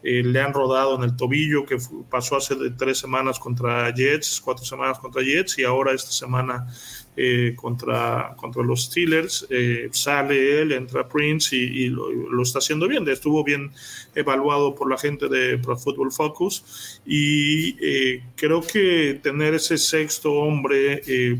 eh, 0.03 0.21
le 0.23 0.41
han 0.41 0.53
rodado 0.53 0.95
en 0.95 1.03
el 1.03 1.15
tobillo, 1.15 1.65
que 1.65 1.77
pasó 2.09 2.35
hace 2.35 2.55
tres 2.77 2.97
semanas 2.97 3.39
contra 3.39 3.93
Jets, 3.93 4.41
cuatro 4.41 4.65
semanas 4.65 4.99
contra 4.99 5.23
Jets 5.23 5.57
y 5.59 5.63
ahora 5.63 5.93
esta 5.93 6.11
semana 6.11 6.67
eh, 7.15 7.53
contra, 7.55 8.33
contra 8.35 8.63
los 8.63 8.85
Steelers. 8.85 9.45
Eh, 9.49 9.87
sale 9.91 10.61
él, 10.61 10.71
entra 10.71 11.07
Prince 11.07 11.55
y, 11.55 11.83
y 11.83 11.89
lo, 11.89 12.11
lo, 12.11 12.41
está 12.41 12.57
haciendo 12.59 12.87
bien. 12.87 13.07
Estuvo 13.07 13.43
bien 13.43 13.71
evaluado 14.15 14.73
por 14.73 14.89
la 14.89 14.97
gente 14.97 15.27
de 15.29 15.59
Pro 15.59 15.77
Football 15.77 16.11
Focus 16.11 17.01
y 17.05 17.75
eh, 17.79 18.23
creo 18.35 18.61
que 18.61 19.19
tener 19.21 19.53
ese 19.53 19.77
sexto 19.77 20.33
hombre 20.33 21.03
eh, 21.05 21.39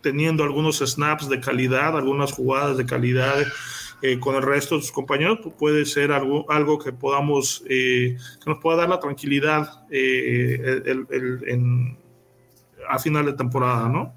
teniendo 0.00 0.42
algunos 0.42 0.78
snaps 0.78 1.28
de 1.28 1.40
calidad, 1.40 1.96
algunas 1.96 2.32
jugadas 2.32 2.76
de 2.76 2.86
calidad. 2.86 3.46
Eh, 4.02 4.18
con 4.18 4.34
el 4.34 4.42
resto 4.42 4.76
de 4.76 4.82
sus 4.82 4.92
compañeros, 4.92 5.40
puede 5.58 5.84
ser 5.84 6.10
algo, 6.10 6.50
algo 6.50 6.78
que 6.78 6.90
podamos, 6.90 7.62
eh, 7.68 8.16
que 8.42 8.50
nos 8.50 8.58
pueda 8.58 8.78
dar 8.78 8.88
la 8.88 8.98
tranquilidad 8.98 9.84
eh, 9.90 10.82
el, 10.86 11.40
en, 11.46 11.98
a 12.88 12.98
final 12.98 13.26
de 13.26 13.34
temporada, 13.34 13.90
¿no? 13.90 14.14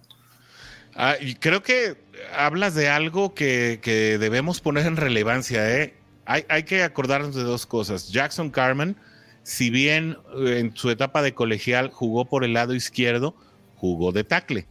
Ah, 0.95 1.15
y 1.19 1.35
creo 1.35 1.63
que 1.63 1.97
hablas 2.33 2.75
de 2.75 2.87
algo 2.87 3.33
que, 3.33 3.79
que 3.81 4.17
debemos 4.17 4.61
poner 4.61 4.85
en 4.85 4.95
relevancia, 4.95 5.69
¿eh? 5.77 5.95
Hay, 6.25 6.45
hay, 6.47 6.63
que 6.63 6.83
acordarnos 6.83 7.35
de 7.35 7.43
dos 7.43 7.65
cosas. 7.65 8.09
Jackson 8.09 8.51
Carmen, 8.51 8.95
si 9.41 9.69
bien 9.69 10.17
en 10.37 10.73
su 10.77 10.89
etapa 10.91 11.21
de 11.21 11.33
colegial 11.33 11.89
jugó 11.91 12.23
por 12.23 12.45
el 12.45 12.53
lado 12.53 12.73
izquierdo, 12.73 13.35
jugó 13.75 14.13
de 14.13 14.23
tackle. 14.23 14.65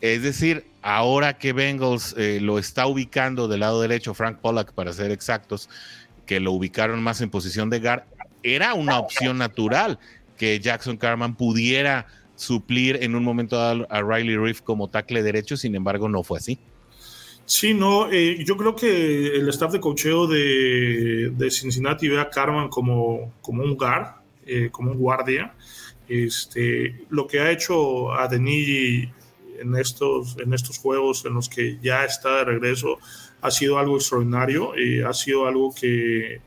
Es 0.00 0.22
decir, 0.22 0.64
ahora 0.82 1.36
que 1.36 1.52
Bengals 1.52 2.14
eh, 2.16 2.38
lo 2.40 2.58
está 2.58 2.86
ubicando 2.86 3.48
del 3.48 3.60
lado 3.60 3.80
derecho, 3.80 4.14
Frank 4.14 4.38
Pollack 4.38 4.72
para 4.72 4.92
ser 4.92 5.10
exactos, 5.10 5.68
que 6.26 6.40
lo 6.40 6.52
ubicaron 6.52 7.02
más 7.02 7.20
en 7.20 7.30
posición 7.30 7.70
de 7.70 7.80
guard, 7.80 8.04
era 8.42 8.74
una 8.74 8.98
opción 8.98 9.36
natural 9.38 9.98
que 10.38 10.58
Jackson 10.58 10.96
Carman 10.96 11.34
pudiera 11.34 12.06
suplir 12.34 12.98
en 13.02 13.14
un 13.14 13.22
momento 13.22 13.60
a 13.60 14.02
Riley 14.02 14.36
Reef 14.36 14.62
como 14.62 14.88
tackle 14.88 15.22
derecho, 15.22 15.58
sin 15.58 15.74
embargo 15.74 16.08
no 16.08 16.22
fue 16.22 16.38
así. 16.38 16.58
Sí, 17.44 17.74
no, 17.74 18.10
eh, 18.10 18.44
yo 18.44 18.56
creo 18.56 18.76
que 18.76 19.36
el 19.36 19.48
staff 19.48 19.72
de 19.72 19.80
cocheo 19.80 20.28
de, 20.28 21.48
Cincinnati 21.50 22.08
ve 22.08 22.20
a 22.20 22.30
Carman 22.30 22.68
como, 22.68 23.34
como 23.42 23.64
un 23.64 23.74
guard, 23.74 24.06
eh, 24.46 24.68
como 24.70 24.92
un 24.92 24.98
guardia. 24.98 25.52
Este, 26.08 27.04
lo 27.10 27.26
que 27.26 27.40
ha 27.40 27.50
hecho 27.50 28.12
a 28.12 28.28
Denigi 28.28 29.10
en 29.60 29.76
estos, 29.76 30.36
en 30.38 30.52
estos 30.54 30.78
juegos 30.78 31.24
en 31.24 31.34
los 31.34 31.48
que 31.48 31.78
ya 31.82 32.04
está 32.04 32.38
de 32.38 32.44
regreso 32.44 32.98
ha 33.40 33.50
sido 33.50 33.78
algo 33.78 33.96
extraordinario, 33.96 34.74
eh, 34.76 35.04
ha 35.04 35.12
sido 35.12 35.46
algo 35.46 35.74
que 35.74 36.40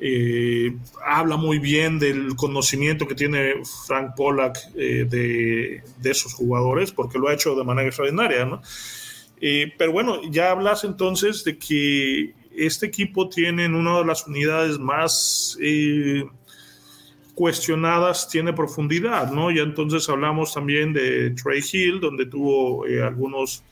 eh, 0.00 0.76
habla 1.04 1.36
muy 1.36 1.58
bien 1.58 1.98
del 1.98 2.36
conocimiento 2.36 3.08
que 3.08 3.16
tiene 3.16 3.54
Frank 3.86 4.14
Pollack 4.16 4.58
eh, 4.76 5.06
de, 5.08 5.82
de, 5.96 6.10
esos 6.10 6.34
jugadores, 6.34 6.92
porque 6.92 7.18
lo 7.18 7.28
ha 7.28 7.34
hecho 7.34 7.56
de 7.56 7.64
manera 7.64 7.88
extraordinaria, 7.88 8.44
¿no? 8.44 8.62
Eh, 9.40 9.72
pero 9.76 9.92
bueno, 9.92 10.20
ya 10.30 10.50
hablas 10.50 10.84
entonces 10.84 11.42
de 11.44 11.58
que 11.58 12.34
este 12.56 12.86
equipo 12.86 13.28
tiene 13.28 13.66
una 13.66 13.98
de 13.98 14.04
las 14.04 14.26
unidades 14.26 14.78
más 14.78 15.56
cuestionadas 17.38 18.28
tiene 18.28 18.52
profundidad, 18.52 19.30
¿no? 19.30 19.52
Ya 19.52 19.62
entonces 19.62 20.08
hablamos 20.08 20.52
también 20.52 20.92
de 20.92 21.30
Trey 21.40 21.60
Hill, 21.72 22.00
donde 22.00 22.26
tuvo 22.26 22.84
eh, 22.84 23.00
algunos, 23.00 23.62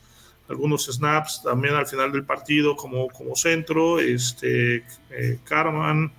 algunos 0.49 0.87
snaps 0.87 1.43
también 1.43 1.75
al 1.75 1.85
final 1.85 2.13
del 2.13 2.23
partido 2.25 2.77
como, 2.77 3.09
como 3.09 3.35
centro, 3.35 3.99
este, 3.99 4.85
eh, 5.11 5.41
Carman 5.43 6.13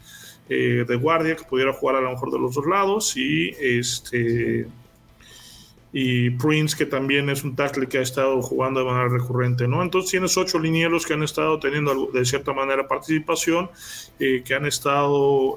eh, 0.49 0.83
de 0.85 0.95
guardia, 0.97 1.37
que 1.37 1.45
pudiera 1.45 1.71
jugar 1.71 1.95
a 1.95 2.01
lo 2.01 2.11
mejor 2.11 2.31
de 2.33 2.39
los 2.39 2.53
dos 2.53 2.65
lados, 2.65 3.15
y 3.15 3.55
este... 3.61 4.67
y 5.93 6.29
Prince, 6.31 6.75
que 6.75 6.85
también 6.85 7.29
es 7.29 7.45
un 7.45 7.55
tackle 7.55 7.87
que 7.87 7.99
ha 7.99 8.01
estado 8.01 8.41
jugando 8.41 8.81
de 8.81 8.87
manera 8.87 9.07
recurrente, 9.07 9.69
¿no? 9.69 9.81
Entonces 9.81 10.11
tienes 10.11 10.35
ocho 10.35 10.59
linieros 10.59 11.05
que 11.05 11.13
han 11.13 11.23
estado 11.23 11.61
teniendo 11.61 12.07
de 12.07 12.25
cierta 12.25 12.51
manera 12.51 12.89
participación, 12.89 13.69
que 14.19 14.53
han 14.53 14.65
estado 14.65 15.55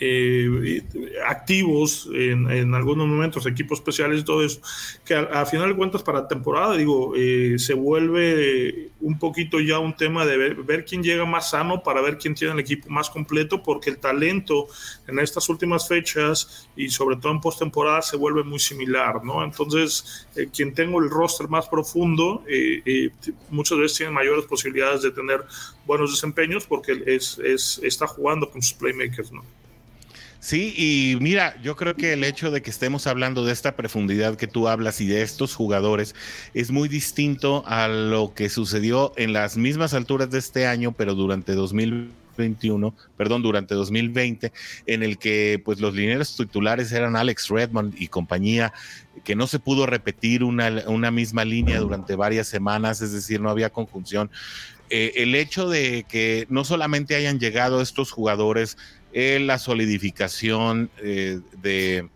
eh, 0.00 0.82
activos 1.26 2.08
en, 2.12 2.50
en, 2.50 2.74
algunos 2.74 3.06
momentos, 3.06 3.46
equipos 3.46 3.80
especiales 3.80 4.20
y 4.20 4.24
todo 4.24 4.42
eso, 4.42 4.60
que 5.04 5.14
a, 5.14 5.44
final 5.44 5.68
de 5.68 5.76
cuentas 5.76 6.02
para 6.02 6.26
temporada, 6.26 6.76
digo, 6.76 7.12
eh, 7.14 7.56
se 7.58 7.74
vuelve 7.74 8.90
un 9.00 9.18
poquito 9.18 9.60
ya 9.60 9.78
un 9.78 9.94
tema 9.94 10.24
de 10.24 10.38
ver, 10.38 10.54
ver, 10.56 10.84
quién 10.86 11.02
llega 11.02 11.26
más 11.26 11.50
sano 11.50 11.82
para 11.82 12.00
ver 12.00 12.16
quién 12.16 12.34
tiene 12.34 12.54
el 12.54 12.60
equipo 12.60 12.88
más 12.88 13.10
completo, 13.10 13.62
porque 13.62 13.90
el 13.90 13.98
talento 13.98 14.68
en 15.06 15.18
estas 15.18 15.48
últimas 15.50 15.86
fechas 15.86 16.68
y 16.76 16.88
sobre 16.88 17.16
todo 17.16 17.32
en 17.32 17.40
postemporada 17.40 18.00
se 18.00 18.16
vuelve 18.16 18.42
muy 18.42 18.58
similar, 18.58 19.22
¿no? 19.22 19.44
Entonces, 19.44 20.26
eh, 20.34 20.48
quien 20.50 20.72
tenga 20.72 20.98
el 20.98 21.10
roster 21.10 21.48
más 21.48 21.68
profundo, 21.68 22.42
eh, 22.48 23.10
muchas 23.50 23.76
veces 23.76 23.98
tiene 23.98 24.12
mayores 24.12 24.46
posibilidades 24.46 25.02
de 25.02 25.10
tener 25.10 25.44
buenos 25.86 26.10
desempeños 26.10 26.66
porque 26.66 27.02
es, 27.06 27.38
es, 27.38 27.80
está 27.82 28.06
jugando 28.06 28.50
con 28.50 28.62
sus 28.62 28.74
playmakers, 28.74 29.30
¿no? 29.32 29.44
Sí, 30.40 30.72
y 30.74 31.18
mira, 31.20 31.60
yo 31.62 31.76
creo 31.76 31.94
que 31.94 32.14
el 32.14 32.24
hecho 32.24 32.50
de 32.50 32.62
que 32.62 32.70
estemos 32.70 33.06
hablando 33.06 33.44
de 33.44 33.52
esta 33.52 33.76
profundidad 33.76 34.36
que 34.36 34.46
tú 34.46 34.68
hablas 34.68 35.02
y 35.02 35.06
de 35.06 35.20
estos 35.20 35.54
jugadores 35.54 36.14
es 36.54 36.70
muy 36.70 36.88
distinto 36.88 37.62
a 37.66 37.88
lo 37.88 38.32
que 38.32 38.48
sucedió 38.48 39.12
en 39.16 39.34
las 39.34 39.58
mismas 39.58 39.92
alturas 39.92 40.30
de 40.30 40.38
este 40.38 40.66
año, 40.66 40.92
pero 40.92 41.14
durante 41.14 41.52
2021, 41.52 42.94
perdón, 43.18 43.42
durante 43.42 43.74
2020, 43.74 44.50
en 44.86 45.02
el 45.02 45.18
que 45.18 45.60
pues 45.62 45.78
los 45.78 45.94
lineros 45.94 46.34
titulares 46.34 46.90
eran 46.90 47.16
Alex 47.16 47.48
Redmond 47.48 48.00
y 48.00 48.08
compañía, 48.08 48.72
que 49.24 49.36
no 49.36 49.46
se 49.46 49.58
pudo 49.58 49.84
repetir 49.84 50.42
una, 50.42 50.84
una 50.86 51.10
misma 51.10 51.44
línea 51.44 51.80
durante 51.80 52.16
varias 52.16 52.48
semanas, 52.48 53.02
es 53.02 53.12
decir, 53.12 53.42
no 53.42 53.50
había 53.50 53.68
conjunción. 53.68 54.30
Eh, 54.92 55.22
el 55.22 55.36
hecho 55.36 55.68
de 55.68 56.04
que 56.08 56.46
no 56.48 56.64
solamente 56.64 57.14
hayan 57.14 57.38
llegado 57.38 57.80
estos 57.80 58.10
jugadores 58.10 58.76
la 59.12 59.58
solidificación 59.58 60.90
eh, 61.02 61.40
de, 61.60 62.08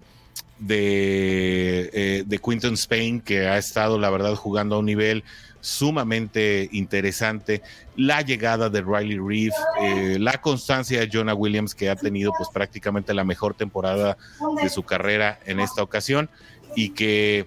de, 0.59 1.91
eh, 1.93 2.25
de, 2.27 2.39
Quinton 2.39 2.75
Spain, 2.75 3.21
que 3.21 3.47
ha 3.47 3.59
estado, 3.59 3.99
la 3.99 4.11
verdad, 4.11 4.35
jugando 4.35 4.77
a 4.77 4.79
un 4.79 4.87
nivel 4.87 5.25
sumamente 5.61 6.69
interesante, 6.73 7.63
la 7.97 8.21
llegada 8.21 8.69
de 8.69 8.83
Riley 8.83 9.19
Reeve, 9.19 9.55
eh, 9.81 10.19
la 10.21 10.41
constancia 10.41 11.01
de 11.01 11.09
Jonah 11.11 11.35
Williams, 11.35 11.75
que 11.75 11.89
ha 11.89 11.97
tenido 11.97 12.33
pues 12.37 12.51
prácticamente 12.53 13.15
la 13.15 13.25
mejor 13.25 13.55
temporada 13.55 14.19
de 14.63 14.69
su 14.69 14.83
carrera 14.83 15.41
en 15.47 15.61
esta 15.61 15.83
ocasión 15.83 16.29
y 16.77 16.91
que 16.91 17.47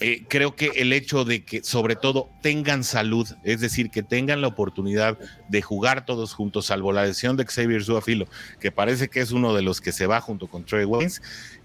eh, 0.00 0.24
creo 0.28 0.56
que 0.56 0.72
el 0.76 0.92
hecho 0.92 1.24
de 1.24 1.44
que 1.44 1.62
sobre 1.62 1.96
todo 1.96 2.28
tengan 2.42 2.84
salud, 2.84 3.28
es 3.44 3.60
decir, 3.60 3.90
que 3.90 4.02
tengan 4.02 4.40
la 4.40 4.48
oportunidad 4.48 5.18
de 5.48 5.62
jugar 5.62 6.04
todos 6.04 6.34
juntos, 6.34 6.66
salvo 6.66 6.92
la 6.92 7.04
lesión 7.04 7.36
de 7.36 7.44
Xavier 7.44 7.84
Zuafilo, 7.84 8.26
que 8.60 8.72
parece 8.72 9.08
que 9.08 9.20
es 9.20 9.30
uno 9.30 9.54
de 9.54 9.62
los 9.62 9.80
que 9.80 9.92
se 9.92 10.06
va 10.06 10.20
junto 10.20 10.48
con 10.48 10.64
Trey 10.64 10.84
Waynes, 10.84 11.22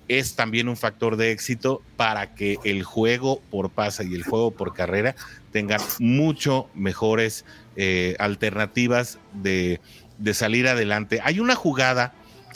es 0.08 0.36
también 0.36 0.68
un 0.68 0.76
factor 0.76 1.18
de 1.18 1.32
éxito 1.32 1.82
para 1.96 2.34
que 2.34 2.58
el 2.63 2.84
juego 2.84 3.42
por 3.52 3.70
pasa 3.70 4.04
y 4.04 4.15
el 4.15 4.24
juego 4.24 4.52
por 4.52 4.74
carrera 4.74 5.15
tengan 5.52 5.82
mucho 6.00 6.68
mejores 6.74 7.46
eh, 7.76 8.15
alternativas 8.20 9.20
de, 9.34 9.80
de 10.18 10.34
salir 10.34 10.68
adelante. 10.68 11.22
Hay 11.24 11.39
una 11.39 11.56
jugada, 11.56 12.13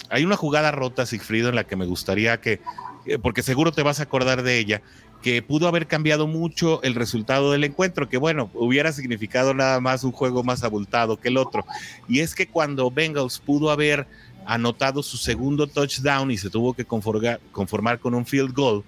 hay 0.09 0.25
una 0.25 0.35
jugada 0.35 0.71
rota, 0.71 1.05
Sigfrido, 1.05 1.49
en 1.49 1.55
la 1.55 1.65
que 1.65 1.75
me 1.75 1.85
gustaría 1.85 2.41
que, 2.41 2.59
eh, 3.05 3.19
porque 3.21 3.43
seguro 3.43 3.71
te 3.71 3.83
vas 3.83 3.99
a 3.99 4.03
acordar 4.03 4.43
de 4.43 4.57
ella, 4.57 4.81
que 5.23 5.41
pudo 5.41 5.69
haber 5.69 5.87
cambiado 5.87 6.27
mucho 6.27 6.83
el 6.83 6.95
resultado 6.95 7.53
del 7.53 7.63
encuentro, 7.63 8.09
que 8.09 8.17
bueno, 8.17 8.51
hubiera 8.53 8.91
significado 8.91 9.53
nada 9.53 9.79
más 9.79 10.03
un 10.03 10.11
juego 10.11 10.43
más 10.43 10.63
abultado 10.63 11.17
que 11.17 11.29
el 11.29 11.37
otro. 11.37 11.65
Y 12.09 12.19
es 12.19 12.35
que 12.35 12.45
cuando 12.45 12.91
Bengals 12.91 13.39
pudo 13.39 13.71
haber 13.71 14.05
anotado 14.45 15.01
su 15.01 15.15
segundo 15.15 15.65
touchdown 15.65 16.29
y 16.29 16.37
se 16.37 16.49
tuvo 16.49 16.73
que 16.73 16.83
conformar, 16.85 17.99
con 17.99 18.13
un 18.13 18.25
field 18.25 18.53
goal, 18.53 18.83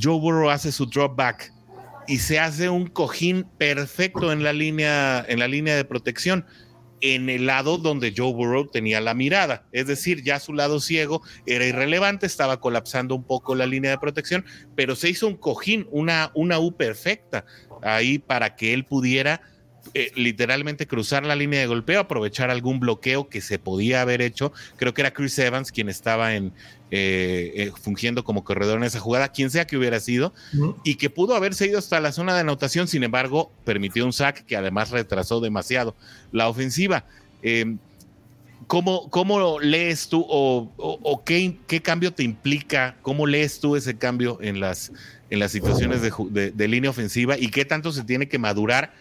Joe 0.00 0.18
Burrow 0.20 0.50
hace 0.50 0.70
su 0.70 0.86
drop 0.86 1.16
back 1.16 1.52
y 2.06 2.18
se 2.18 2.38
hace 2.38 2.68
un 2.68 2.86
cojín 2.86 3.44
perfecto 3.58 4.30
en 4.30 4.44
la 4.44 4.52
línea, 4.52 5.24
en 5.26 5.40
la 5.40 5.48
línea 5.48 5.74
de 5.74 5.84
protección 5.84 6.46
en 7.06 7.28
el 7.28 7.44
lado 7.44 7.76
donde 7.76 8.14
Joe 8.16 8.32
Burrow 8.32 8.70
tenía 8.70 8.98
la 8.98 9.12
mirada. 9.12 9.66
Es 9.72 9.86
decir, 9.86 10.22
ya 10.24 10.40
su 10.40 10.54
lado 10.54 10.80
ciego 10.80 11.20
era 11.44 11.66
irrelevante, 11.66 12.24
estaba 12.24 12.60
colapsando 12.60 13.14
un 13.14 13.24
poco 13.24 13.54
la 13.54 13.66
línea 13.66 13.90
de 13.90 13.98
protección, 13.98 14.46
pero 14.74 14.96
se 14.96 15.10
hizo 15.10 15.26
un 15.26 15.36
cojín, 15.36 15.86
una, 15.90 16.30
una 16.34 16.58
U 16.58 16.74
perfecta 16.74 17.44
ahí 17.82 18.18
para 18.18 18.56
que 18.56 18.72
él 18.72 18.86
pudiera 18.86 19.42
eh, 19.92 20.10
literalmente 20.16 20.86
cruzar 20.86 21.24
la 21.24 21.36
línea 21.36 21.60
de 21.60 21.66
golpeo, 21.66 22.00
aprovechar 22.00 22.50
algún 22.50 22.80
bloqueo 22.80 23.28
que 23.28 23.40
se 23.40 23.58
podía 23.58 24.00
haber 24.00 24.22
hecho. 24.22 24.52
Creo 24.76 24.94
que 24.94 25.02
era 25.02 25.12
Chris 25.12 25.38
Evans 25.38 25.70
quien 25.70 25.88
estaba 25.88 26.34
en, 26.34 26.52
eh, 26.90 27.52
eh, 27.54 27.72
fungiendo 27.80 28.24
como 28.24 28.44
corredor 28.44 28.78
en 28.78 28.84
esa 28.84 28.98
jugada, 28.98 29.28
quien 29.28 29.50
sea 29.50 29.66
que 29.66 29.76
hubiera 29.76 30.00
sido, 30.00 30.32
y 30.84 30.96
que 30.96 31.10
pudo 31.10 31.34
haberse 31.36 31.66
ido 31.66 31.78
hasta 31.78 32.00
la 32.00 32.12
zona 32.12 32.34
de 32.34 32.40
anotación, 32.40 32.88
sin 32.88 33.04
embargo, 33.04 33.52
permitió 33.64 34.04
un 34.04 34.12
sack 34.12 34.44
que 34.46 34.56
además 34.56 34.90
retrasó 34.90 35.40
demasiado 35.40 35.94
la 36.32 36.48
ofensiva. 36.48 37.04
Em, 37.42 37.78
¿Cómo, 38.66 39.10
¿Cómo, 39.10 39.60
lees 39.60 40.08
tú 40.08 40.24
o, 40.26 41.22
qué, 41.24 41.58
qué, 41.66 41.82
cambio 41.82 42.12
te 42.12 42.22
implica? 42.22 42.96
¿Cómo 43.02 43.26
lees 43.26 43.60
tú 43.60 43.76
ese 43.76 43.98
cambio 43.98 44.38
en 44.40 44.58
las, 44.58 44.90
en 45.28 45.38
las 45.38 45.52
situaciones 45.52 46.00
de, 46.00 46.50
de, 46.50 46.68
línea 46.68 46.90
ofensiva 46.90 47.36
y 47.38 47.48
qué 47.48 47.64
tanto 47.64 47.92
se 47.92 48.04
tiene 48.04 48.26
que 48.26 48.38
madurar 48.38 48.94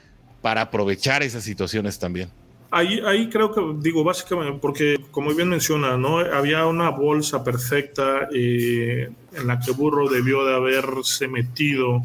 para 0.44 0.60
aprovechar 0.60 1.24
esas 1.24 1.44
situaciones 1.44 1.98
también. 1.98 2.30
Ahí, 2.70 3.00
ahí 3.08 3.30
creo 3.30 3.54
que, 3.54 3.62
digo, 3.80 4.04
básicamente, 4.04 4.60
porque 4.60 5.00
como 5.10 5.34
bien 5.34 5.48
menciona, 5.48 5.96
¿no? 5.96 6.18
Había 6.18 6.66
una 6.66 6.90
bolsa 6.90 7.46
perfecta 7.46 8.28
eh, 8.34 9.10
en 9.32 9.48
la 9.48 9.60
que 9.62 9.72
Burro 9.72 10.10
debió 10.10 10.44
de 10.44 10.54
haberse 10.54 11.30
metido 11.30 12.02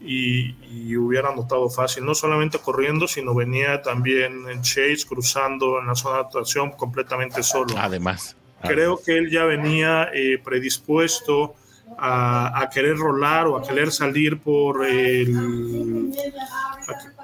y, 0.00 0.54
hubiera 0.96 1.28
anotado 1.30 1.68
fácil, 1.68 2.06
no 2.06 2.14
solamente 2.14 2.58
corriendo, 2.58 3.06
sino 3.06 3.34
venía 3.34 3.82
también 3.82 4.48
en 4.48 4.62
Chase 4.62 5.04
cruzando 5.06 5.78
en 5.78 5.86
la 5.86 5.94
zona 5.94 6.16
de 6.16 6.22
actuación 6.22 6.70
completamente 6.70 7.42
solo. 7.42 7.74
Además. 7.76 8.34
Creo 8.62 8.98
que 9.04 9.18
él 9.18 9.30
ya 9.30 9.44
venía 9.44 10.08
eh, 10.14 10.40
predispuesto 10.42 11.54
a, 11.98 12.70
querer 12.72 12.96
rolar 12.96 13.46
o 13.46 13.58
a 13.58 13.62
querer 13.62 13.92
salir 13.92 14.38
por 14.38 14.86
el 14.86 16.14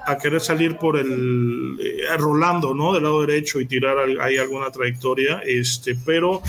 a, 0.05 0.17
querer 0.17 0.41
salir 0.41 0.77
por 0.77 0.97
el 0.97 1.77
eh, 1.79 2.17
rolando 2.17 2.73
no 2.73 2.93
del 2.93 3.03
lado 3.03 3.21
derecho 3.25 3.59
y 3.59 3.65
tirar 3.65 3.97
ahí 4.19 4.37
alguna 4.37 4.71
trayectoria 4.71 5.41
este 5.45 5.95
pero 6.05 6.41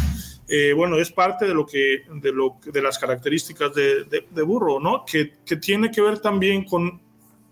eh, 0.48 0.72
bueno 0.72 0.96
es 0.98 1.10
parte 1.10 1.46
de 1.46 1.54
lo 1.54 1.66
que 1.66 2.02
de 2.14 2.32
lo 2.32 2.56
de 2.64 2.82
las 2.82 2.98
características 2.98 3.74
de, 3.74 4.04
de, 4.04 4.42
burro 4.42 4.80
no 4.80 5.04
que, 5.04 5.34
que, 5.44 5.56
tiene 5.56 5.90
que 5.90 6.00
ver 6.00 6.18
también 6.18 6.64
con 6.64 7.00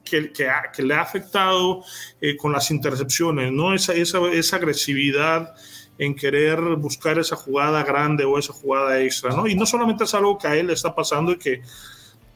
que, 0.05 0.33
que, 0.33 0.49
que 0.75 0.83
le 0.83 0.95
ha 0.95 1.03
afectado 1.03 1.83
eh, 2.21 2.37
con 2.37 2.53
las 2.53 2.71
intercepciones 2.71 3.53
no 3.53 3.75
esa, 3.75 3.93
esa, 3.95 4.21
esa 4.31 4.57
agresividad 4.57 5.55
en 6.01 6.15
querer 6.15 6.59
buscar 6.77 7.19
esa 7.19 7.37
jugada 7.37 7.85
grande 7.85 8.25
o 8.25 8.39
esa 8.39 8.55
jugada 8.55 8.99
extra, 9.01 9.37
¿no? 9.37 9.47
Y 9.47 9.55
no 9.55 9.67
solamente 9.67 10.05
es 10.05 10.15
algo 10.15 10.39
que 10.39 10.47
a 10.47 10.57
él 10.57 10.69
le 10.69 10.73
está 10.73 10.95
pasando 10.95 11.33
y 11.33 11.37
que, 11.37 11.61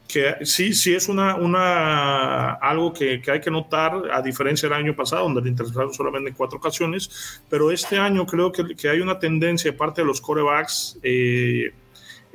que 0.07 0.45
sí, 0.45 0.73
sí 0.73 0.93
es 0.93 1.07
una, 1.09 1.35
una, 1.35 2.53
algo 2.53 2.93
que, 2.93 3.21
que 3.21 3.31
hay 3.31 3.41
que 3.41 3.51
notar, 3.51 4.03
a 4.11 4.21
diferencia 4.21 4.69
del 4.69 4.77
año 4.77 4.95
pasado, 4.95 5.23
donde 5.23 5.41
le 5.41 5.49
interceptaron 5.49 5.93
solamente 5.93 6.29
en 6.29 6.35
cuatro 6.35 6.57
ocasiones, 6.57 7.41
pero 7.49 7.71
este 7.71 7.97
año 7.97 8.25
creo 8.25 8.51
que, 8.51 8.75
que 8.75 8.89
hay 8.89 8.99
una 8.99 9.19
tendencia, 9.19 9.71
aparte 9.71 10.01
de 10.01 10.07
los 10.07 10.21
corebacks, 10.21 10.99
eh, 11.03 11.73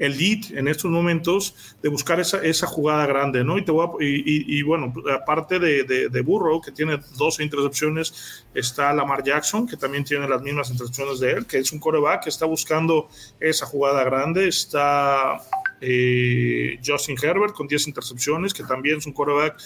el 0.01 0.17
lead 0.17 0.57
en 0.57 0.67
estos 0.67 0.91
momentos 0.91 1.77
de 1.83 1.91
buscar 1.91 2.19
esa, 2.19 2.43
esa 2.43 2.67
jugada 2.67 3.07
grande, 3.07 3.45
¿no? 3.45 3.59
Y, 3.59 3.65
te 3.65 3.71
voy 3.71 3.87
y, 4.01 4.63
bueno, 4.63 4.95
aparte 5.13 5.59
de, 5.59 5.85
de, 5.85 6.21
Burrow, 6.23 6.61
que 6.61 6.73
tiene 6.73 6.99
12 7.19 7.45
intercepciones, 7.45 8.45
está 8.55 8.95
Lamar 8.95 9.23
Jackson, 9.23 9.69
que 9.69 9.77
también 9.77 10.03
tiene 10.03 10.27
las 10.27 10.41
mismas 10.41 10.71
intercepciones 10.71 11.21
de 11.21 11.33
él, 11.33 11.47
que 11.47 11.59
es 11.59 11.71
un 11.71 11.79
coreback 11.79 12.25
que 12.25 12.31
está 12.31 12.47
buscando 12.47 13.09
esa 13.39 13.67
jugada 13.67 14.03
grande, 14.03 14.49
está... 14.49 15.39
Eh, 15.81 16.79
Justin 16.85 17.17
Herbert 17.21 17.55
con 17.55 17.67
10 17.67 17.89
intercepciones, 17.89 18.53
que 18.53 18.63
también 18.65 18.99
es 18.99 19.07
un 19.07 19.13
coreback 19.13 19.57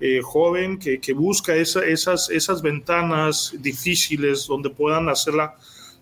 eh, 0.00 0.20
joven 0.22 0.78
que, 0.78 1.12
busca 1.12 1.54
esa, 1.54 1.84
esas, 1.84 2.30
esas 2.30 2.62
ventanas 2.62 3.54
difíciles 3.58 4.46
donde 4.46 4.70
puedan 4.70 5.08
hacerla 5.08 5.54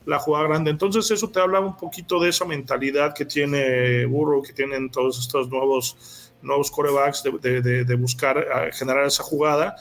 la 0.06 0.18
jugada 0.18 0.48
grande. 0.48 0.70
Entonces 0.70 1.10
eso 1.10 1.28
te 1.28 1.40
habla 1.40 1.60
un 1.60 1.76
poquito 1.76 2.18
de 2.20 2.30
esa 2.30 2.44
mentalidad 2.44 3.14
que 3.14 3.24
tiene 3.24 4.06
Burrow, 4.06 4.42
que 4.42 4.52
tienen 4.52 4.90
todos 4.90 5.18
estos 5.18 5.50
nuevos, 5.50 6.30
nuevos 6.40 6.70
corebacks 6.70 7.22
de, 7.22 7.60
de, 7.60 7.94
buscar 7.96 8.70
generar 8.72 9.06
esa 9.06 9.22
jugada. 9.22 9.76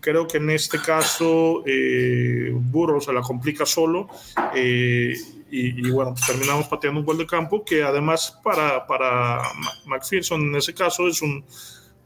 Creo 0.00 0.26
que 0.26 0.38
en 0.38 0.48
este 0.50 0.80
caso 0.80 1.62
eh, 1.66 2.50
Burrow 2.52 3.00
se 3.00 3.12
la 3.12 3.20
complica 3.20 3.66
solo. 3.66 4.08
Eh, 4.54 5.14
y, 5.50 5.90
bueno, 5.90 6.12
pues 6.12 6.26
terminamos 6.26 6.68
pateando 6.68 7.00
un 7.00 7.06
gol 7.06 7.18
de 7.18 7.26
campo 7.26 7.64
que 7.64 7.82
además 7.82 8.38
para, 8.42 8.86
para 8.86 9.42
McPherson 9.86 10.42
en 10.42 10.56
ese 10.56 10.72
caso 10.72 11.08
es 11.08 11.20
un 11.22 11.44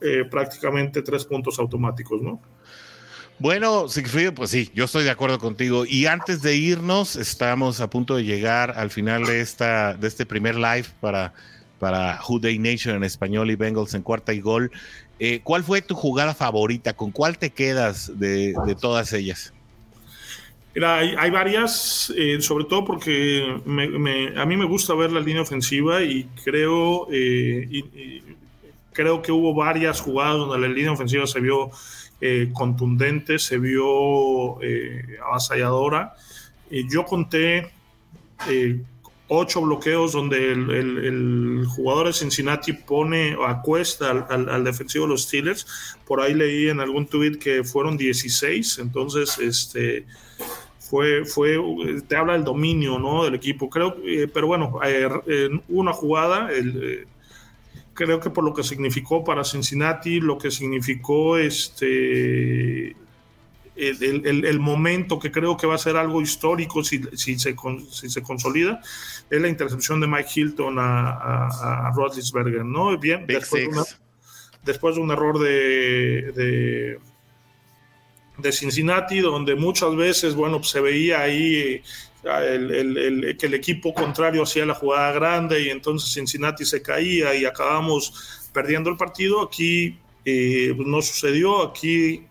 eh, 0.01 0.24
prácticamente 0.30 1.03
tres 1.03 1.24
puntos 1.24 1.59
automáticos, 1.59 2.20
¿no? 2.22 2.40
Bueno, 3.38 3.88
Sigfrido, 3.88 4.32
pues 4.32 4.51
sí, 4.51 4.70
yo 4.74 4.84
estoy 4.84 5.05
de 5.05 5.11
acuerdo 5.11 5.38
contigo. 5.38 5.84
Y 5.86 6.07
antes 6.07 6.40
de 6.40 6.57
irnos, 6.57 7.16
estamos 7.16 7.80
a 7.80 7.90
punto 7.90 8.16
de 8.16 8.24
llegar 8.24 8.72
al 8.76 8.90
final 8.90 9.24
de, 9.24 9.40
esta, 9.40 9.95
de 9.95 10.07
este 10.07 10.24
primer 10.24 10.55
live 10.55 10.86
para, 11.01 11.34
para 11.78 12.20
Who 12.26 12.38
Day 12.38 12.59
Nation 12.59 12.95
en 12.95 13.05
español 13.05 13.51
y 13.51 13.57
Bengals 13.57 13.95
en 13.95 14.03
cuarta 14.03 14.32
y 14.32 14.40
gol. 14.40 14.70
Eh, 15.18 15.40
¿Cuál 15.42 15.64
fue 15.64 15.82
tu 15.82 15.95
jugada 15.95 16.34
favorita? 16.34 16.92
¿Con 16.95 17.11
cuál 17.11 17.38
te 17.38 17.51
quedas 17.51 18.18
de, 18.18 18.55
de 18.66 18.74
todas 18.74 19.12
ellas? 19.12 19.53
Mira, 20.75 20.97
hay, 20.99 21.31
varias, 21.31 22.12
eh, 22.16 22.41
sobre 22.41 22.64
todo 22.64 22.85
porque 22.85 23.61
a 23.64 24.45
mí 24.45 24.57
me 24.57 24.64
gusta 24.64 24.93
ver 24.95 25.12
la 25.12 25.20
línea 25.20 25.43
ofensiva 25.43 26.03
y 26.03 26.25
creo, 26.43 27.07
eh, 27.12 28.25
creo 28.93 29.22
que 29.22 29.31
hubo 29.31 29.55
varias 29.55 30.01
jugadas 30.01 30.39
donde 30.39 30.66
la 30.66 30.75
línea 30.75 30.91
ofensiva 30.91 31.29
se 31.29 31.39
vio 31.39 31.70
eh, 32.20 32.51
contundente, 32.53 33.39
se 33.39 33.59
vio 33.59 34.59
avasalladora. 35.25 36.14
yo 36.68 37.05
conté 37.05 37.70
ocho 39.29 39.61
bloqueos 39.62 40.12
donde 40.12 40.53
el, 40.53 41.66
jugador 41.68 42.09
de 42.09 42.14
Cincinnati 42.14 42.72
pone 42.72 43.37
o 43.37 43.47
acuesta 43.47 44.11
al, 44.11 44.49
al, 44.49 44.64
defensivo 44.64 45.05
de 45.05 45.11
los 45.11 45.22
Steelers. 45.22 45.97
Por 46.05 46.20
ahí 46.20 46.35
leí 46.35 46.68
en 46.68 46.81
algún 46.81 47.07
tweet 47.07 47.39
que 47.39 47.62
fueron 47.62 47.97
16, 47.97 48.79
entonces 48.81 49.39
este 49.39 50.05
fue, 50.85 51.24
fue, 51.24 51.59
te 52.07 52.16
habla 52.16 52.35
del 52.35 52.45
dominio 52.45 52.99
¿no? 52.99 53.24
del 53.24 53.35
equipo. 53.35 53.70
Creo, 53.70 53.97
eh, 54.05 54.28
pero 54.32 54.47
bueno, 54.47 54.78
eh, 54.85 55.49
una 55.68 55.93
jugada, 55.93 56.51
eh, 56.53 57.07
creo 57.95 58.20
que 58.20 58.30
por 58.30 58.45
lo 58.45 58.53
que 58.53 58.62
significó 58.62 59.24
para 59.24 59.45
Cincinnati, 59.45 60.20
lo 60.20 60.37
que 60.37 60.51
significó 60.51 61.39
este, 61.39 62.95
el, 63.76 64.61
momento 64.61 65.18
que 65.18 65.32
creo 65.32 65.57
que 65.57 65.66
va 65.66 65.76
a 65.76 65.78
ser 65.78 65.97
algo 65.97 66.20
histórico 66.20 66.85
si, 66.85 67.03
si, 67.14 67.39
se, 67.39 67.57
si 67.91 68.11
se 68.11 68.22
consolida, 68.22 68.80
es 69.30 69.41
la 69.41 69.49
intercepción 69.49 70.01
de 70.01 70.07
Mike 70.07 70.28
Hilton 70.35 70.78
a, 70.78 71.11
a, 71.12 71.89
a 71.89 72.64
¿no? 72.64 72.99
Bien, 72.99 73.26
después 73.26 73.70
de, 73.70 73.82
después 74.64 74.97
de, 74.97 75.01
un 75.01 75.11
error 75.11 75.39
de 75.39 76.32
de 76.32 76.99
Cincinnati, 78.53 79.20
donde 79.20 79.55
muchas 79.55 79.95
veces, 79.95 80.35
bueno, 80.35 80.62
se 80.62 80.80
veía 80.80 81.22
ahí 81.22 81.82
eh, 82.24 83.37
que 83.39 83.47
el 83.47 83.55
equipo 83.55 83.95
contrario 83.95 84.43
hacía 84.43 84.66
la 84.66 84.74
jugada 84.74 85.12
grande 85.12 85.62
y 85.62 85.70
entonces 85.70 86.12
Cincinnati 86.12 86.64
se 86.64 86.82
caía 86.82 87.35
y 87.35 87.45
acabamos 87.45 88.49
perdiendo 88.53 88.91
el 88.91 88.97
partido. 88.97 89.43
Aquí 89.43 89.99
eh, 90.24 90.72
pues, 90.76 90.89
no 90.89 91.01
sucedió, 91.03 91.62
aquí 91.62 92.26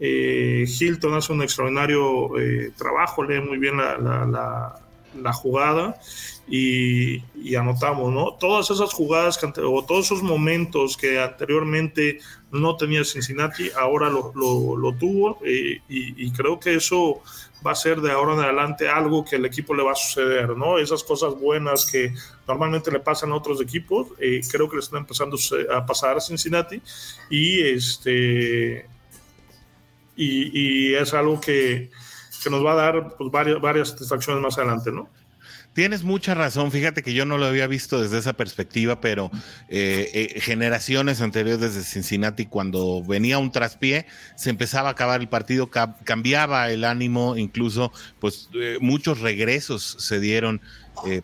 eh, 0.00 0.64
Hilton 0.66 1.14
hace 1.14 1.32
un 1.32 1.42
extraordinario 1.42 2.30
trabajo, 2.76 3.24
lee 3.24 3.40
muy 3.40 3.58
bien 3.58 3.76
la, 3.76 4.80
la 5.20 5.32
jugada 5.32 5.98
y, 6.46 7.54
anotamos, 7.56 8.12
¿no? 8.12 8.34
Todas 8.34 8.70
esas 8.70 8.92
jugadas 8.92 9.38
o 9.42 9.84
todos 9.84 10.06
esos 10.06 10.22
momentos 10.22 10.96
que 10.96 11.20
anteriormente 11.20 12.20
no 12.50 12.76
tenía 12.76 13.04
Cincinnati, 13.04 13.70
ahora 13.76 14.10
lo, 14.10 14.32
tuvo 14.98 15.38
eh, 15.44 15.80
y, 15.88 16.30
creo 16.32 16.58
que 16.58 16.74
eso 16.74 17.22
va 17.66 17.72
a 17.72 17.74
ser 17.74 18.00
de 18.00 18.12
ahora 18.12 18.34
en 18.34 18.40
adelante 18.40 18.88
algo 18.88 19.24
que 19.24 19.36
el 19.36 19.46
equipo 19.46 19.74
le 19.74 19.82
va 19.82 19.92
a 19.92 19.96
suceder, 19.96 20.56
¿no? 20.56 20.78
Esas 20.78 21.02
cosas 21.02 21.34
buenas 21.38 21.90
que 21.90 22.12
normalmente 22.46 22.90
le 22.90 23.00
pasan 23.00 23.32
a 23.32 23.36
otros 23.36 23.60
equipos, 23.60 24.08
eh, 24.18 24.40
creo 24.50 24.68
que 24.68 24.76
le 24.76 24.82
están 24.82 25.00
empezando 25.00 25.38
a 25.72 25.86
pasar 25.86 26.16
a 26.16 26.20
Cincinnati 26.20 26.82
y 27.30 27.62
este 27.62 28.86
y, 30.16 30.94
es 30.94 31.12
algo 31.14 31.40
que, 31.40 31.90
nos 32.50 32.64
va 32.64 32.72
a 32.72 32.76
dar 32.76 33.16
pues, 33.16 33.30
varias, 33.30 33.60
varias 33.60 33.88
satisfacciones 33.88 34.42
más 34.42 34.58
adelante, 34.58 34.92
¿no? 34.92 35.08
Tienes 35.74 36.04
mucha 36.04 36.34
razón, 36.34 36.70
fíjate 36.70 37.02
que 37.02 37.14
yo 37.14 37.26
no 37.26 37.36
lo 37.36 37.46
había 37.46 37.66
visto 37.66 38.00
desde 38.00 38.18
esa 38.18 38.34
perspectiva, 38.34 39.00
pero 39.00 39.32
eh, 39.68 40.32
eh, 40.36 40.40
generaciones 40.40 41.20
anteriores 41.20 41.60
desde 41.60 41.82
Cincinnati, 41.82 42.46
cuando 42.46 43.02
venía 43.02 43.38
un 43.38 43.50
traspié, 43.50 44.06
se 44.36 44.50
empezaba 44.50 44.90
a 44.90 44.92
acabar 44.92 45.20
el 45.20 45.28
partido, 45.28 45.70
cambiaba 46.04 46.70
el 46.70 46.84
ánimo, 46.84 47.36
incluso 47.36 47.92
pues 48.20 48.48
eh, 48.54 48.78
muchos 48.80 49.20
regresos 49.20 49.96
se 49.98 50.20
dieron 50.20 50.60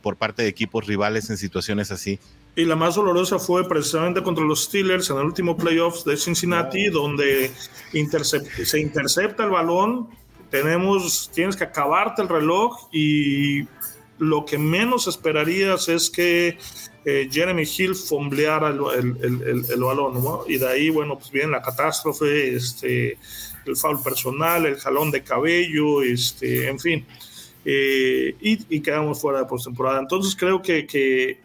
por 0.03 0.17
parte 0.17 0.43
de 0.43 0.49
equipos 0.49 0.85
rivales 0.89 1.31
en 1.31 1.37
situaciones 1.37 1.93
así. 1.93 2.19
Y 2.57 2.65
la 2.65 2.75
más 2.75 2.97
dolorosa 2.97 3.39
fue 3.39 3.69
precisamente 3.69 4.21
contra 4.21 4.45
los 4.45 4.65
Steelers 4.65 5.09
en 5.11 5.19
el 5.19 5.27
último 5.27 5.57
playoffs 5.57 6.05
de 6.05 6.17
Cincinnati, 6.17 6.89
donde 6.89 7.53
se 7.93 8.81
intercepta 8.81 9.45
el 9.45 9.51
balón, 9.51 10.09
tenemos, 10.51 11.31
tienes 11.33 11.55
que 11.55 11.63
acabarte 11.63 12.21
el 12.23 12.29
reloj 12.29 12.89
y 12.93 13.63
lo 14.21 14.45
que 14.45 14.59
menos 14.59 15.09
esperarías 15.09 15.89
es 15.89 16.11
que 16.11 16.59
eh, 17.07 17.29
Jeremy 17.33 17.63
Hill 17.63 17.95
fombleara 17.95 18.69
el, 18.69 19.65
el, 19.71 19.81
balón, 19.81 20.23
¿no? 20.23 20.45
Y 20.47 20.59
de 20.59 20.69
ahí, 20.69 20.91
bueno, 20.91 21.19
pues 21.19 21.31
viene 21.31 21.53
la 21.53 21.63
catástrofe, 21.63 22.55
este, 22.55 23.19
el 23.65 23.77
foul 23.77 24.03
personal, 24.03 24.67
el 24.67 24.77
jalón 24.77 25.11
de 25.11 25.23
cabello, 25.23 26.03
este, 26.03 26.69
en 26.69 26.79
fin, 26.79 27.07
eh, 27.65 28.37
y, 28.41 28.81
quedamos 28.81 29.23
fuera 29.23 29.39
de 29.39 29.47
postemporada. 29.47 30.01
Entonces 30.01 30.37
creo 30.37 30.61
que, 30.61 30.87
que 30.87 31.41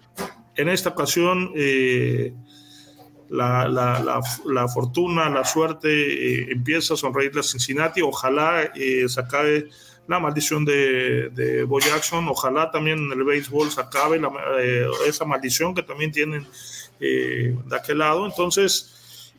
en 0.58 0.68
esta 0.68 0.90
ocasión 0.90 1.54
eh, 1.56 2.34
la, 3.30 3.70
la, 3.70 4.22
la, 4.46 4.68
fortuna, 4.68 5.30
la 5.30 5.46
suerte 5.46 6.52
empieza 6.52 6.96
a 6.96 6.98
sonreírle 6.98 7.40
a 7.40 7.44
Cincinnati. 7.44 8.02
Ojalá 8.02 8.70
se 8.76 9.20
acabe 9.20 9.70
la 10.08 10.20
maldición 10.20 10.66
de, 10.66 11.30
de 11.30 11.64
Bo 11.64 11.80
Jackson. 11.80 12.28
Ojalá 12.28 12.72
también 12.72 13.00
en 13.00 13.12
el 13.12 13.24
béisbol 13.24 13.72
se 13.72 13.82
acabe 13.82 14.22
eh, 14.60 14.88
esa 15.08 15.26
maldición 15.26 15.74
que 15.74 15.84
también 15.84 16.12
tienen 16.12 16.46
eh, 17.00 17.56
de 17.66 17.76
aquel 17.76 18.00
lado. 18.00 18.26
Entonces, 18.26 19.34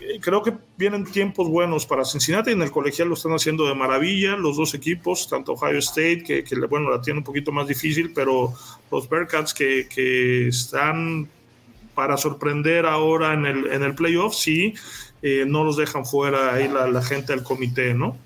eh, 0.00 0.18
creo 0.20 0.42
que 0.42 0.54
vienen 0.76 1.04
tiempos 1.04 1.48
buenos 1.48 1.84
para 1.84 2.04
Cincinnati. 2.04 2.52
En 2.52 2.62
el 2.62 2.70
colegial 2.70 3.08
lo 3.08 3.14
están 3.14 3.32
haciendo 3.32 3.66
de 3.66 3.74
maravilla 3.74 4.36
los 4.36 4.56
dos 4.56 4.74
equipos, 4.74 5.28
tanto 5.28 5.52
Ohio 5.52 5.78
State, 5.78 6.22
que, 6.22 6.44
que 6.44 6.56
bueno, 6.66 6.90
la 6.90 7.02
tiene 7.02 7.18
un 7.18 7.24
poquito 7.24 7.52
más 7.52 7.68
difícil, 7.68 8.12
pero 8.14 8.54
los 8.90 9.08
Bearcats 9.08 9.52
que, 9.52 9.88
que 9.88 10.48
están 10.48 11.28
para 11.94 12.16
sorprender 12.16 12.86
ahora 12.86 13.34
en 13.34 13.44
el, 13.44 13.66
en 13.72 13.82
el 13.82 13.94
playoff, 13.94 14.32
sí, 14.32 14.72
no 15.20 15.64
los 15.64 15.76
dejan 15.76 16.06
fuera 16.06 16.54
ahí 16.54 16.68
la 16.68 17.02
gente 17.02 17.32
del 17.32 17.42
comité, 17.42 17.92
¿no? 17.92 18.16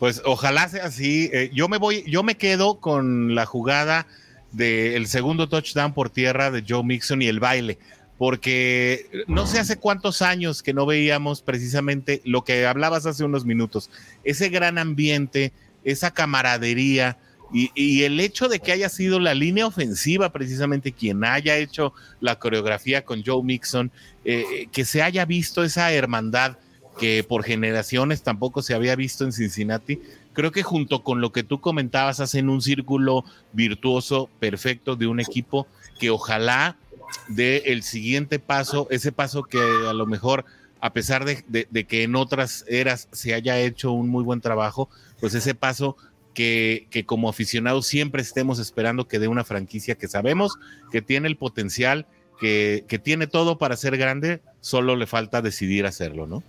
Pues 0.00 0.22
ojalá 0.24 0.66
sea 0.66 0.86
así. 0.86 1.28
Eh, 1.30 1.50
yo 1.52 1.68
me 1.68 1.76
voy, 1.76 2.02
yo 2.08 2.22
me 2.22 2.36
quedo 2.36 2.80
con 2.80 3.34
la 3.34 3.44
jugada 3.44 4.06
del 4.50 5.06
segundo 5.06 5.48
touchdown 5.48 5.92
por 5.92 6.08
tierra 6.08 6.50
de 6.50 6.64
Joe 6.66 6.82
Mixon 6.82 7.20
y 7.20 7.26
el 7.26 7.38
baile, 7.38 7.78
porque 8.16 9.24
no 9.28 9.46
sé 9.46 9.58
hace 9.58 9.76
cuántos 9.76 10.22
años 10.22 10.62
que 10.62 10.72
no 10.72 10.86
veíamos 10.86 11.42
precisamente 11.42 12.22
lo 12.24 12.44
que 12.44 12.66
hablabas 12.66 13.04
hace 13.04 13.24
unos 13.24 13.44
minutos, 13.44 13.90
ese 14.24 14.48
gran 14.48 14.78
ambiente, 14.78 15.52
esa 15.84 16.10
camaradería. 16.10 17.18
Y, 17.52 18.04
el 18.04 18.20
hecho 18.20 18.48
de 18.48 18.60
que 18.60 18.72
haya 18.72 18.88
sido 18.88 19.18
la 19.20 19.34
línea 19.34 19.66
ofensiva 19.66 20.30
precisamente 20.32 20.92
quien 20.92 21.24
haya 21.24 21.56
hecho 21.56 21.92
la 22.20 22.38
coreografía 22.38 23.04
con 23.04 23.24
Joe 23.24 23.42
Mixon, 23.42 23.90
eh, 24.24 24.68
que 24.72 24.84
se 24.86 25.02
haya 25.02 25.26
visto 25.26 25.62
esa 25.62 25.92
hermandad 25.92 26.56
que 27.00 27.24
por 27.24 27.44
generaciones 27.44 28.22
tampoco 28.22 28.60
se 28.60 28.74
había 28.74 28.94
visto 28.94 29.24
en 29.24 29.32
Cincinnati. 29.32 30.02
Creo 30.34 30.52
que 30.52 30.62
junto 30.62 31.02
con 31.02 31.22
lo 31.22 31.32
que 31.32 31.42
tú 31.42 31.58
comentabas 31.58 32.20
hacen 32.20 32.50
un 32.50 32.60
círculo 32.60 33.24
virtuoso 33.54 34.28
perfecto 34.38 34.96
de 34.96 35.06
un 35.06 35.18
equipo 35.18 35.66
que 35.98 36.10
ojalá 36.10 36.76
dé 37.28 37.62
el 37.68 37.84
siguiente 37.84 38.38
paso, 38.38 38.86
ese 38.90 39.12
paso 39.12 39.44
que 39.44 39.58
a 39.58 39.94
lo 39.94 40.04
mejor, 40.04 40.44
a 40.82 40.92
pesar 40.92 41.24
de, 41.24 41.86
que 41.86 42.02
en 42.02 42.16
otras 42.16 42.66
eras 42.68 43.08
se 43.12 43.32
haya 43.32 43.58
hecho 43.58 43.92
un 43.92 44.10
muy 44.10 44.22
buen 44.22 44.42
trabajo, 44.42 44.90
pues 45.20 45.32
ese 45.32 45.54
paso 45.54 45.96
que, 46.34 46.86
que, 46.90 47.06
como 47.06 47.30
aficionados 47.30 47.86
siempre 47.86 48.20
estemos 48.20 48.58
esperando 48.58 49.08
que 49.08 49.18
dé 49.18 49.26
una 49.26 49.44
franquicia 49.44 49.94
que 49.94 50.06
sabemos 50.06 50.58
que 50.92 51.00
tiene 51.00 51.28
el 51.28 51.38
potencial, 51.38 52.06
que, 52.38 52.84
que 52.88 52.98
tiene 52.98 53.26
todo 53.26 53.56
para 53.56 53.78
ser 53.78 53.96
grande, 53.96 54.42
solo 54.60 54.96
le 54.96 55.06
falta 55.06 55.40
decidir 55.40 55.86
hacerlo, 55.86 56.26
¿no? 56.26 56.42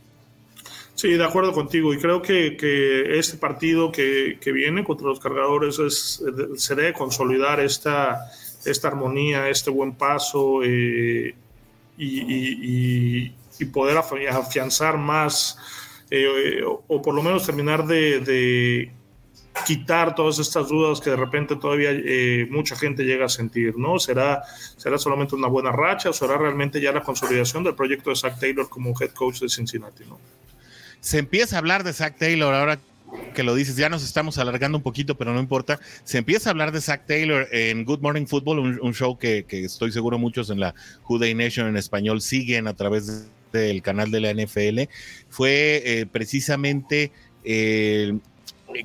Sí, 1.01 1.13
de 1.13 1.23
acuerdo 1.23 1.51
contigo. 1.51 1.95
Y 1.95 1.97
creo 1.97 2.21
que, 2.21 2.55
este 3.17 3.35
partido 3.37 3.91
que, 3.91 4.37
viene 4.53 4.83
contra 4.83 5.07
los 5.07 5.19
cargadores 5.19 5.79
es, 5.79 6.23
se 6.57 6.75
debe 6.75 6.93
consolidar 6.93 7.59
esta, 7.59 8.27
armonía, 8.83 9.49
este 9.49 9.71
buen 9.71 9.93
paso 9.93 10.61
eh, 10.63 11.33
y, 11.97 13.33
y, 13.59 13.65
poder 13.73 13.97
afianzar 13.97 14.99
más, 14.99 15.57
eh, 16.11 16.61
o, 16.63 17.01
por 17.01 17.15
lo 17.15 17.23
menos 17.23 17.47
terminar 17.47 17.87
de, 17.87 18.19
de, 18.19 18.91
quitar 19.65 20.13
todas 20.13 20.37
estas 20.37 20.67
dudas 20.67 21.01
que 21.01 21.09
de 21.09 21.15
repente 21.15 21.55
todavía 21.55 21.89
eh, 21.93 22.47
mucha 22.51 22.75
gente 22.75 23.05
llega 23.05 23.25
a 23.25 23.29
sentir, 23.29 23.75
¿no? 23.75 23.97
¿Será, 23.97 24.43
¿Será 24.77 24.99
solamente 24.99 25.33
una 25.33 25.47
buena 25.47 25.71
racha 25.71 26.11
o 26.11 26.13
será 26.13 26.37
realmente 26.37 26.79
ya 26.79 26.91
la 26.91 27.01
consolidación 27.01 27.63
del 27.63 27.73
proyecto 27.73 28.11
de 28.11 28.15
Zach 28.15 28.39
Taylor 28.39 28.69
como 28.69 28.93
head 29.01 29.13
coach 29.13 29.39
de 29.39 29.49
Cincinnati, 29.49 30.05
¿no? 30.05 30.19
Se 31.01 31.17
empieza 31.17 31.55
a 31.57 31.59
hablar 31.59 31.83
de 31.83 31.93
Zach 31.93 32.15
Taylor 32.17 32.53
ahora 32.53 32.79
que 33.33 33.43
lo 33.43 33.55
dices, 33.55 33.75
ya 33.75 33.89
nos 33.89 34.03
estamos 34.03 34.37
alargando 34.37 34.77
un 34.77 34.83
poquito, 34.83 35.15
pero 35.15 35.33
no 35.33 35.39
importa. 35.39 35.79
Se 36.03 36.17
empieza 36.17 36.49
a 36.49 36.51
hablar 36.51 36.71
de 36.71 36.81
Zach 36.81 37.05
Taylor 37.05 37.47
en 37.51 37.85
Good 37.85 37.99
Morning 37.99 38.25
Football, 38.25 38.79
un, 38.79 38.93
show 38.93 39.17
que, 39.17 39.45
estoy 39.49 39.91
seguro 39.91 40.17
muchos 40.17 40.49
en 40.49 40.59
la 40.59 40.73
Day 41.09 41.35
Nation 41.35 41.67
en 41.67 41.77
español 41.77 42.21
siguen 42.21 42.67
a 42.67 42.73
través 42.73 43.27
del 43.51 43.81
canal 43.81 44.11
de 44.11 44.21
la 44.21 44.33
NFL. 44.33 44.91
Fue 45.29 45.81
eh, 45.85 46.05
precisamente 46.05 47.11
eh, 47.43 48.17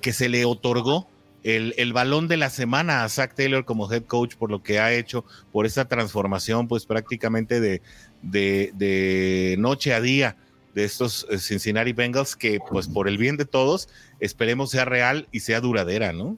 que 0.01 0.13
se 0.13 0.29
le 0.29 0.45
otorgó 0.45 1.09
el, 1.45 1.93
balón 1.93 2.27
de 2.27 2.37
la 2.37 2.51
semana 2.51 3.05
a 3.05 3.09
Zach 3.09 3.35
Taylor 3.35 3.65
como 3.65 3.93
head 3.93 4.03
coach 4.03 4.35
por 4.35 4.51
lo 4.51 4.65
que 4.65 4.81
ha 4.81 4.93
hecho, 4.93 5.25
por 5.53 5.67
esa 5.67 5.87
transformación, 5.87 6.67
pues 6.67 6.87
prácticamente 6.87 7.61
de, 7.61 7.83
de 8.23 9.55
noche 9.59 9.95
a 9.95 10.01
día 10.01 10.37
de 10.77 10.85
estos 10.85 11.27
eh, 11.31 11.39
Cincinnati 11.39 11.95
Bengals 11.95 12.37
que 12.37 12.61
pues 12.61 12.87
por 12.87 13.09
el 13.09 13.17
bien 13.17 13.39
de 13.39 13.47
todos 13.47 13.89
esperemos 14.21 14.71
sea 14.71 14.85
real 14.85 15.27
y 15.33 15.41
sea 15.41 15.63
duradera, 15.63 16.13
¿no? 16.13 16.37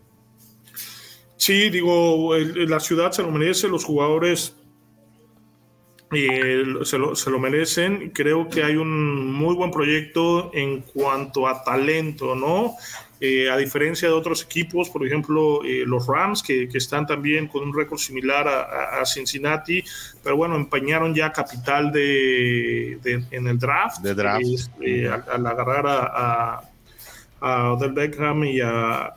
Sí, 1.36 1.70
digo, 1.70 2.36
la 2.36 2.78
ciudad 2.78 3.10
se 3.10 3.22
lo 3.22 3.32
merece, 3.32 3.68
los 3.68 3.84
jugadores 3.84 4.54
eh, 6.12 6.64
se, 6.84 6.98
lo, 6.98 7.16
se, 7.16 7.30
lo, 7.30 7.38
merecen. 7.38 8.10
Creo 8.10 8.48
que 8.48 8.62
hay 8.62 8.76
un 8.76 9.32
muy 9.32 9.54
buen 9.54 9.70
proyecto 9.70 10.52
en 10.54 10.82
cuanto 10.82 11.46
a 11.48 11.62
talento, 11.64 12.34
¿no? 12.34 12.74
Eh, 13.20 13.50
a 13.50 13.56
diferencia 13.56 14.06
de 14.06 14.14
otros 14.14 14.44
equipos, 14.44 14.90
por 14.90 15.04
ejemplo, 15.04 15.64
eh, 15.64 15.82
los 15.84 16.06
Rams, 16.06 16.40
que, 16.40 16.68
que, 16.68 16.78
están 16.78 17.04
también 17.04 17.48
con 17.48 17.64
un 17.64 17.76
récord 17.76 17.98
similar 17.98 18.46
a, 18.46 19.00
a, 19.00 19.04
Cincinnati, 19.04 19.82
pero 20.22 20.36
bueno, 20.36 20.54
empañaron 20.54 21.12
ya 21.12 21.32
capital 21.32 21.90
de, 21.90 23.00
de 23.02 23.24
en 23.32 23.48
el 23.48 23.58
draft, 23.58 24.02
de 24.02 24.14
draft. 24.14 24.70
Eh, 24.80 25.08
al, 25.08 25.44
agarrar 25.44 25.84
a, 25.88 26.60
a, 27.40 27.72
Odell 27.72 27.92
Beckham 27.92 28.44
y 28.44 28.60
a, 28.60 29.12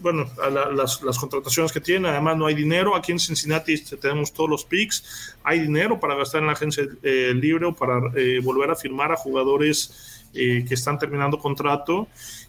bueno, 0.00 0.30
a 0.42 0.50
las, 0.50 1.02
las, 1.02 1.18
contrataciones 1.18 1.72
que 1.72 1.80
tiene. 1.80 2.08
Además, 2.10 2.36
no 2.36 2.44
hay 2.44 2.54
dinero. 2.54 2.94
Aquí 2.94 3.12
en 3.12 3.18
Cincinnati 3.18 3.82
tenemos 3.96 4.30
todos 4.30 4.50
los 4.50 4.64
picks. 4.66 5.34
Hay 5.42 5.60
dinero 5.60 5.98
para 5.98 6.16
gastar 6.16 6.42
en 6.42 6.48
la 6.48 6.52
agencia 6.52 6.84
libre 7.02 7.64
o 7.64 7.74
para 7.74 7.98
volver 8.42 8.70
a 8.70 8.76
firmar 8.76 9.10
a 9.10 9.16
jugadores 9.16 10.20
que 10.34 10.66
están 10.74 10.98
terminando 10.98 11.38
contrato. 11.38 12.08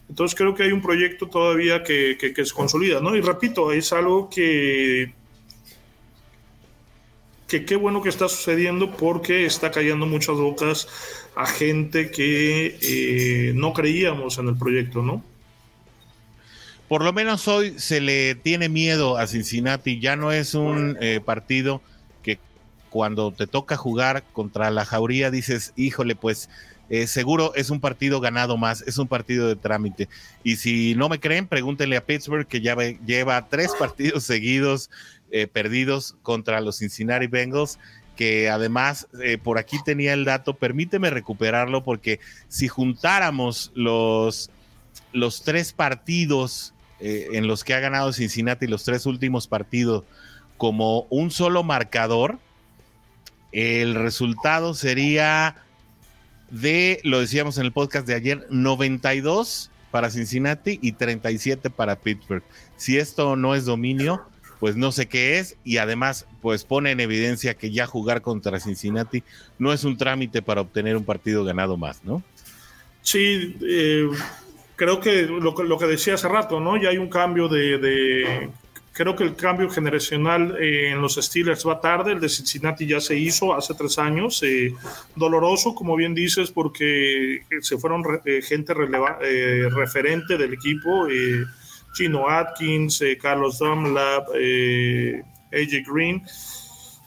Entonces 0.09 0.37
creo 0.37 0.53
que 0.53 0.63
hay 0.63 0.71
un 0.71 0.81
proyecto 0.81 1.27
todavía 1.27 1.83
que, 1.83 2.17
que, 2.17 2.45
se 2.45 2.53
consolida, 2.53 2.99
¿no? 3.01 3.15
Y 3.15 3.21
repito, 3.21 3.71
es 3.71 3.91
algo 3.91 4.29
que 4.29 5.13
que 7.47 7.63
qué 7.63 7.75
bueno 7.75 8.01
que 8.01 8.09
está 8.09 8.27
sucediendo 8.27 8.91
porque 8.97 9.45
está 9.45 9.69
cayendo 9.69 10.07
muchas 10.07 10.35
bocas 10.35 10.87
a 11.35 11.45
gente 11.45 12.09
que 12.09 12.77
eh, 12.81 13.53
no 13.53 13.73
creíamos 13.73 14.37
en 14.39 14.47
el 14.47 14.57
proyecto, 14.57 15.03
¿no? 15.03 15.23
Por 16.87 17.03
lo 17.03 17.13
menos 17.13 17.47
hoy 17.47 17.77
se 17.77 17.99
le 17.99 18.35
tiene 18.35 18.69
miedo 18.69 19.17
a 19.17 19.27
Cincinnati, 19.27 19.99
ya 19.99 20.15
no 20.15 20.31
es 20.31 20.53
un 20.53 20.97
eh, 21.01 21.19
partido 21.23 21.81
que 22.21 22.39
cuando 22.89 23.31
te 23.31 23.47
toca 23.47 23.75
jugar 23.75 24.23
contra 24.33 24.69
la 24.69 24.85
Jauría 24.85 25.31
dices, 25.31 25.73
híjole, 25.75 26.15
pues 26.15 26.49
eh, 26.89 27.07
seguro 27.07 27.53
es 27.55 27.69
un 27.69 27.79
partido 27.79 28.19
ganado 28.19 28.57
más, 28.57 28.81
es 28.83 28.97
un 28.97 29.07
partido 29.07 29.47
de 29.47 29.55
trámite. 29.55 30.07
Y 30.43 30.57
si 30.57 30.93
no 30.95 31.09
me 31.09 31.19
creen, 31.19 31.47
pregúntenle 31.47 31.97
a 31.97 32.05
Pittsburgh 32.05 32.47
que 32.47 32.61
ya 32.61 32.75
lleva 33.05 33.47
tres 33.47 33.71
partidos 33.77 34.23
seguidos 34.25 34.89
eh, 35.31 35.47
perdidos 35.47 36.15
contra 36.21 36.61
los 36.61 36.77
Cincinnati 36.77 37.27
Bengals, 37.27 37.79
que 38.15 38.49
además 38.49 39.07
eh, 39.21 39.37
por 39.37 39.57
aquí 39.57 39.77
tenía 39.83 40.13
el 40.13 40.25
dato, 40.25 40.53
permíteme 40.55 41.09
recuperarlo 41.09 41.83
porque 41.83 42.19
si 42.47 42.67
juntáramos 42.67 43.71
los, 43.73 44.51
los 45.11 45.43
tres 45.43 45.73
partidos 45.73 46.71
en 47.01 47.45
los 47.45 47.65
que 47.65 47.73
ha 47.73 47.81
ganado 47.81 48.13
Cincinnati, 48.13 48.67
los 48.67 48.85
tres 48.85 49.05
últimos 49.05 49.47
partidos, 49.47 50.05
como 50.57 51.01
un 51.09 51.29
solo 51.29 51.61
marcador, 51.61 52.39
el 53.51 53.95
resultado 53.95 54.73
sería 54.73 55.64
de, 56.49 56.99
lo 57.03 57.19
decíamos 57.19 57.57
en 57.57 57.65
el 57.65 57.71
podcast 57.71 58.07
de 58.07 58.15
ayer, 58.15 58.47
92 58.49 59.71
para 59.91 60.09
Cincinnati 60.09 60.79
y 60.81 60.93
37 60.93 61.69
para 61.69 61.95
Pittsburgh. 61.95 62.43
Si 62.75 62.97
esto 62.97 63.35
no 63.35 63.55
es 63.55 63.65
dominio, 63.65 64.21
pues 64.59 64.75
no 64.75 64.91
sé 64.91 65.07
qué 65.07 65.39
es 65.39 65.57
y 65.63 65.77
además 65.77 66.27
pues 66.41 66.63
pone 66.63 66.91
en 66.91 66.99
evidencia 66.99 67.55
que 67.55 67.71
ya 67.71 67.85
jugar 67.85 68.21
contra 68.21 68.59
Cincinnati 68.59 69.23
no 69.59 69.73
es 69.73 69.83
un 69.83 69.97
trámite 69.97 70.41
para 70.41 70.61
obtener 70.61 70.97
un 70.97 71.05
partido 71.05 71.43
ganado 71.43 71.77
más, 71.77 72.03
¿no? 72.03 72.23
Sí, 73.01 73.57
eh, 73.61 74.09
creo 74.75 74.99
que 74.99 75.23
lo, 75.23 75.51
lo, 75.51 75.77
que 75.77 75.85
decía 75.85 76.15
hace 76.15 76.27
rato, 76.27 76.59
¿no? 76.59 76.75
Ya 76.81 76.89
hay 76.89 76.97
un 76.97 77.09
cambio 77.09 77.47
de 77.47 78.49
Creo 78.95 79.13
que 79.13 79.25
el 79.25 79.35
cambio 79.35 79.69
generacional 79.69 80.55
eh, 80.57 80.91
en 80.91 81.01
los 81.01 81.15
Steelers 81.15 81.67
va 81.67 81.81
tarde, 81.81 82.13
el 82.13 82.21
de 82.21 82.29
Cincinnati 82.29 82.87
ya 82.87 83.01
se 83.01 83.17
hizo 83.17 83.53
hace 83.53 83.73
tres 83.73 83.99
años, 83.99 84.41
eh, 84.41 84.73
doloroso, 85.17 85.75
como 85.75 85.97
bien 85.97 86.15
dices, 86.15 86.49
porque 86.49 87.41
se 87.59 87.77
fueron 87.77 88.05
eh, 88.23 88.41
gente 88.41 88.73
referente 88.73 90.37
del 90.37 90.53
equipo, 90.53 91.09
Chino 91.93 92.29
Atkins, 92.29 93.03
Carlos 93.21 93.59
Dunlap, 93.59 94.29
AJ 94.29 95.83
Green, 95.85 96.23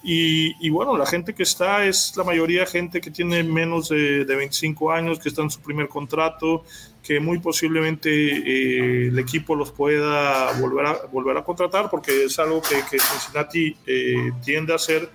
y, 0.02 0.70
bueno, 0.70 0.96
la 0.96 1.06
gente 1.06 1.34
que 1.34 1.42
está 1.42 1.84
es 1.84 2.14
la 2.16 2.24
mayoría 2.24 2.64
gente 2.66 3.00
que 3.00 3.10
tiene 3.10 3.42
menos 3.42 3.88
de, 3.88 4.24
de 4.24 4.36
25 4.36 4.92
años, 4.92 5.18
que 5.18 5.28
está 5.28 5.42
en 5.42 5.50
su 5.50 5.60
primer 5.60 5.88
contrato, 5.88 6.64
que 7.08 7.20
muy 7.20 7.38
posiblemente 7.38 8.10
eh, 8.10 9.06
el 9.06 9.18
equipo 9.18 9.56
los 9.56 9.72
pueda 9.72 10.52
volver 10.60 10.84
a, 10.84 11.06
volver 11.10 11.38
a 11.38 11.42
contratar, 11.42 11.88
porque 11.88 12.24
es 12.24 12.38
algo 12.38 12.60
que, 12.60 12.98
Cincinnati 12.98 13.74
eh, 13.86 14.30
tiende 14.44 14.74
a 14.74 14.76
hacer 14.76 15.08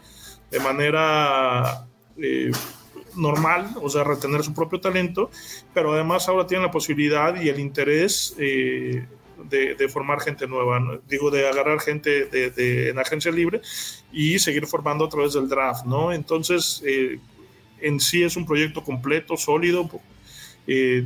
de 0.50 0.60
manera 0.60 1.86
eh, 2.18 2.52
normal, 3.16 3.76
o 3.80 3.92
sea, 3.92 4.04
retener 4.04 4.42
su 4.42 4.56
propio 4.56 4.82
talento, 4.82 5.30
pero 5.72 5.94
además 5.94 6.28
ahora 6.28 6.48
tienen 6.48 6.66
la 6.66 6.72
posibilidad 6.72 7.40
y 7.40 7.50
el 7.50 7.60
interés 7.60 8.36
de, 8.38 9.88
formar 9.88 10.20
gente 10.20 10.48
nueva, 10.48 11.00
digo, 11.08 11.30
de 11.30 11.48
agarrar 11.48 11.80
gente 11.80 12.26
de, 12.26 12.90
en 12.90 12.98
agencia 12.98 13.32
libre 13.32 13.62
y 14.12 14.40
seguir 14.40 14.66
formando 14.66 15.06
a 15.06 15.10
través 15.10 15.34
del 15.34 15.48
draft, 15.48 15.86
¿no? 15.86 16.12
Entonces, 16.12 16.82
eh, 16.88 17.20
en 17.82 18.00
sí 18.00 18.24
es 18.24 18.36
un 18.36 18.48
proyecto 18.48 18.84
completo, 18.84 19.38
sólido. 19.38 19.88
Eh, 20.66 21.06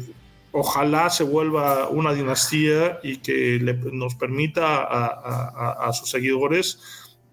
ojalá 0.60 1.10
se 1.10 1.24
vuelva 1.24 1.90
una 1.90 2.14
dinastía 2.14 3.00
y 3.04 3.18
que 3.18 3.60
nos 3.92 4.16
permita 4.16 4.84
a 4.84 5.94
sus 5.94 6.10
seguidores 6.10 6.80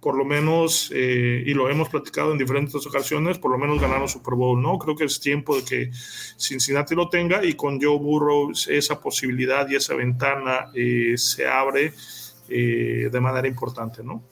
por 0.04 0.18
lo 0.18 0.26
menos, 0.26 0.92
eh, 0.94 1.42
y 1.46 1.54
lo 1.54 1.70
hemos 1.70 1.88
platicado 1.88 2.30
en 2.30 2.36
diferentes 2.36 2.86
ocasiones, 2.86 3.38
por 3.38 3.50
lo 3.50 3.56
menos 3.56 3.80
ganar 3.80 4.06
Super 4.06 4.34
Bowl, 4.34 4.60
¿no? 4.60 4.78
Creo 4.78 4.94
que 4.94 5.04
es 5.04 5.18
tiempo 5.18 5.56
de 5.56 5.64
que 5.64 5.90
Cincinnati 6.36 6.94
lo 6.94 7.08
tenga 7.08 7.42
y 7.42 7.54
con 7.54 7.80
Joe 7.80 7.96
Burrow 7.96 8.52
esa 8.68 9.00
posibilidad 9.00 9.66
y 9.66 9.76
esa 9.76 9.94
ventana 9.94 10.66
eh, 10.74 11.14
se 11.16 11.48
abre 11.48 11.94
eh, 12.50 13.08
de 13.10 13.20
manera 13.22 13.48
importante, 13.48 14.04
¿no? 14.04 14.22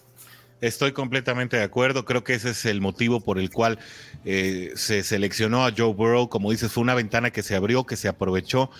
Estoy 0.62 0.92
completamente 0.92 1.56
de 1.56 1.64
acuerdo. 1.64 2.04
Creo 2.04 2.24
que 2.24 2.34
ese 2.34 2.50
es 2.50 2.64
el 2.64 2.80
motivo 2.80 3.20
por 3.20 3.38
el 3.38 3.50
cual 3.50 3.78
se 4.24 5.02
seleccionó 5.02 5.66
a 5.66 5.72
Joe 5.76 5.92
Burrow. 5.92 6.28
Como 6.28 6.52
dices, 6.52 6.70
fue 6.72 6.82
una 6.82 6.94
ventana 6.94 7.32
que 7.32 7.42
se 7.42 7.56
abrió, 7.56 7.84
que 7.84 7.96
se 7.96 8.06
aprovechó, 8.06 8.70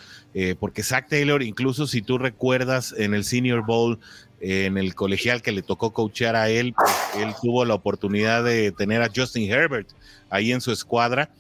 porque 0.61 0.85
Zach 0.85 1.09
Taylor, 1.09 1.43
incluso 1.43 1.89
si 1.89 2.01
tú 2.01 2.19
recuerdas 2.19 2.95
en 2.97 3.15
el 3.15 3.25
Senior 3.25 3.67
Bowl 3.67 3.99
en 4.41 4.79
el 4.79 4.95
colegial 4.95 5.43
que 5.43 5.51
le 5.51 5.63
tocó 5.63 5.93
coachear 5.93 6.37
a 6.37 6.49
él, 6.49 6.75
él 7.17 7.35
tuvo 7.43 7.65
la 7.65 7.75
oportunidad 7.75 8.45
de 8.45 8.71
tener 8.73 9.03
a 9.03 9.11
Justin 9.15 9.51
Herbert 9.51 9.89
ahí 10.31 10.53
en 10.53 10.61
su 10.61 10.71
escuadra 10.71 11.31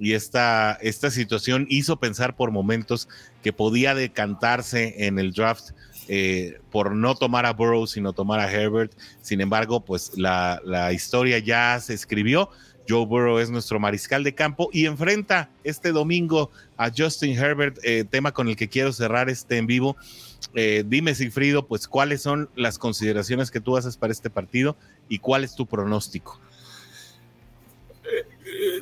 y 0.00 0.14
esta, 0.14 0.78
esta 0.80 1.10
situación 1.10 1.66
hizo 1.68 1.98
pensar 1.98 2.34
por 2.34 2.50
momentos 2.50 3.06
que 3.42 3.52
podía 3.52 3.94
decantarse 3.94 5.06
en 5.06 5.18
el 5.18 5.32
draft 5.32 5.72
eh, 6.12 6.58
por 6.72 6.92
no 6.92 7.14
tomar 7.14 7.46
a 7.46 7.52
Burrow, 7.52 7.86
sino 7.86 8.12
tomar 8.12 8.40
a 8.40 8.50
Herbert. 8.50 8.92
Sin 9.22 9.40
embargo, 9.40 9.84
pues 9.84 10.18
la, 10.18 10.60
la 10.64 10.92
historia 10.92 11.38
ya 11.38 11.78
se 11.78 11.94
escribió. 11.94 12.50
Joe 12.88 13.06
Burrow 13.06 13.38
es 13.38 13.48
nuestro 13.48 13.78
mariscal 13.78 14.24
de 14.24 14.34
campo 14.34 14.70
y 14.72 14.86
enfrenta 14.86 15.50
este 15.62 15.92
domingo 15.92 16.50
a 16.76 16.90
Justin 16.90 17.38
Herbert, 17.38 17.78
eh, 17.84 18.04
tema 18.10 18.32
con 18.32 18.48
el 18.48 18.56
que 18.56 18.68
quiero 18.68 18.92
cerrar 18.92 19.30
este 19.30 19.58
en 19.58 19.68
vivo. 19.68 19.96
Eh, 20.56 20.82
dime, 20.84 21.14
Sigfrido, 21.14 21.68
pues 21.68 21.86
cuáles 21.86 22.22
son 22.22 22.50
las 22.56 22.76
consideraciones 22.76 23.52
que 23.52 23.60
tú 23.60 23.76
haces 23.76 23.96
para 23.96 24.12
este 24.12 24.30
partido 24.30 24.76
y 25.08 25.20
cuál 25.20 25.44
es 25.44 25.54
tu 25.54 25.66
pronóstico. 25.66 26.40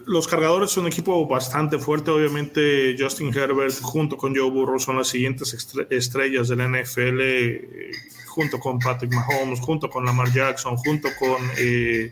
Los 0.06 0.26
cargadores 0.26 0.70
son 0.70 0.84
un 0.84 0.92
equipo 0.92 1.26
bastante 1.26 1.78
fuerte. 1.78 2.10
Obviamente, 2.10 2.96
Justin 2.98 3.36
Herbert 3.36 3.80
junto 3.80 4.16
con 4.16 4.34
Joe 4.34 4.50
Burrow 4.50 4.78
son 4.78 4.96
las 4.96 5.08
siguientes 5.08 5.54
estrellas 5.90 6.48
del 6.48 6.60
NFL, 6.60 7.20
eh, 7.20 7.92
junto 8.26 8.58
con 8.58 8.78
Patrick 8.78 9.12
Mahomes, 9.12 9.60
junto 9.60 9.88
con 9.88 10.04
Lamar 10.04 10.32
Jackson, 10.32 10.76
junto 10.76 11.08
con 11.18 11.42
eh, 11.58 12.10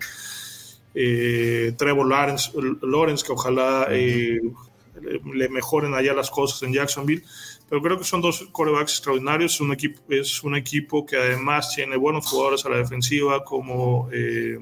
Trevor 1.76 2.08
Lawrence, 2.08 2.50
Lawrence, 2.82 3.24
que 3.24 3.32
ojalá 3.32 3.88
le 3.90 5.48
mejoren 5.48 5.94
allá 5.94 6.14
las 6.14 6.30
cosas 6.30 6.62
en 6.62 6.72
Jacksonville. 6.72 7.22
Pero 7.68 7.82
creo 7.82 7.98
que 7.98 8.04
son 8.04 8.20
dos 8.20 8.46
corebacks 8.52 8.92
extraordinarios. 8.92 9.54
Es 9.54 9.60
un 9.60 9.72
equipo, 9.72 10.00
es 10.08 10.42
un 10.44 10.54
equipo 10.54 11.04
que 11.04 11.16
además 11.16 11.74
tiene 11.74 11.96
buenos 11.96 12.26
jugadores 12.26 12.64
a 12.64 12.68
la 12.68 12.76
defensiva, 12.78 13.44
como. 13.44 14.08
Eh, 14.12 14.58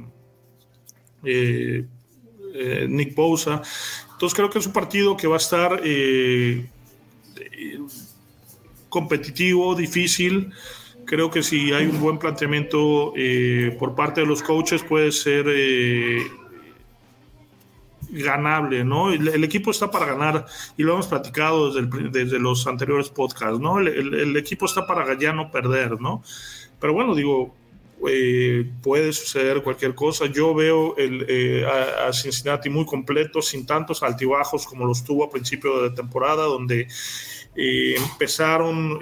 Nick 2.88 3.14
Bosa. 3.14 3.62
Entonces 4.12 4.36
creo 4.36 4.50
que 4.50 4.58
es 4.58 4.66
un 4.66 4.72
partido 4.72 5.16
que 5.16 5.26
va 5.26 5.34
a 5.34 5.38
estar 5.38 5.80
eh, 5.84 6.66
competitivo, 8.88 9.74
difícil. 9.74 10.52
Creo 11.04 11.30
que 11.30 11.42
si 11.42 11.72
hay 11.72 11.86
un 11.86 12.00
buen 12.00 12.18
planteamiento 12.18 13.12
eh, 13.16 13.76
por 13.78 13.94
parte 13.94 14.22
de 14.22 14.26
los 14.26 14.42
coaches 14.42 14.82
puede 14.82 15.12
ser 15.12 15.46
ganable, 18.22 18.84
¿no? 18.84 19.12
El, 19.12 19.42
equipo 19.42 19.70
está 19.70 19.90
para 19.90 20.06
ganar 20.06 20.46
y 20.76 20.82
lo 20.82 20.94
hemos 20.94 21.08
platicado 21.08 21.72
desde, 21.72 22.38
los 22.38 22.66
anteriores 22.66 23.08
podcasts, 23.08 23.58
¿no? 23.58 23.80
El, 23.80 24.14
el, 24.14 24.36
equipo 24.36 24.66
está 24.66 24.86
para 24.86 25.18
ya 25.18 25.32
no 25.32 25.50
perder, 25.50 26.00
¿no? 26.00 26.22
Pero 26.80 26.92
bueno, 26.92 27.14
digo, 27.14 27.54
eh, 28.08 28.70
puede 28.82 29.12
suceder 29.12 29.62
cualquier 29.62 29.94
cosa. 29.94 30.26
Yo 30.26 30.54
veo 30.54 30.94
eh, 30.98 31.64
a, 31.66 32.12
Cincinnati 32.12 32.68
muy 32.68 32.86
completo, 32.86 33.42
sin 33.42 33.66
tantos 33.66 34.02
altibajos 34.02 34.66
como 34.66 34.86
los 34.86 35.04
tuvo 35.04 35.24
a 35.24 35.30
principio 35.30 35.82
de 35.82 35.90
temporada, 35.90 36.44
donde 36.44 36.88
eh, 37.56 37.94
empezaron 37.96 38.98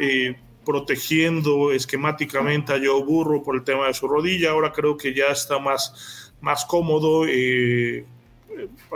protegiendo 0.64 1.72
esquemáticamente 1.72 2.72
a 2.72 2.78
Joe 2.78 3.02
Burro 3.04 3.42
por 3.42 3.56
el 3.56 3.64
tema 3.64 3.86
de 3.86 3.94
su 3.94 4.06
rodilla. 4.06 4.50
Ahora 4.50 4.72
creo 4.72 4.96
que 4.96 5.14
ya 5.14 5.26
está 5.26 5.58
más, 5.58 6.32
más 6.40 6.64
cómodo 6.64 7.26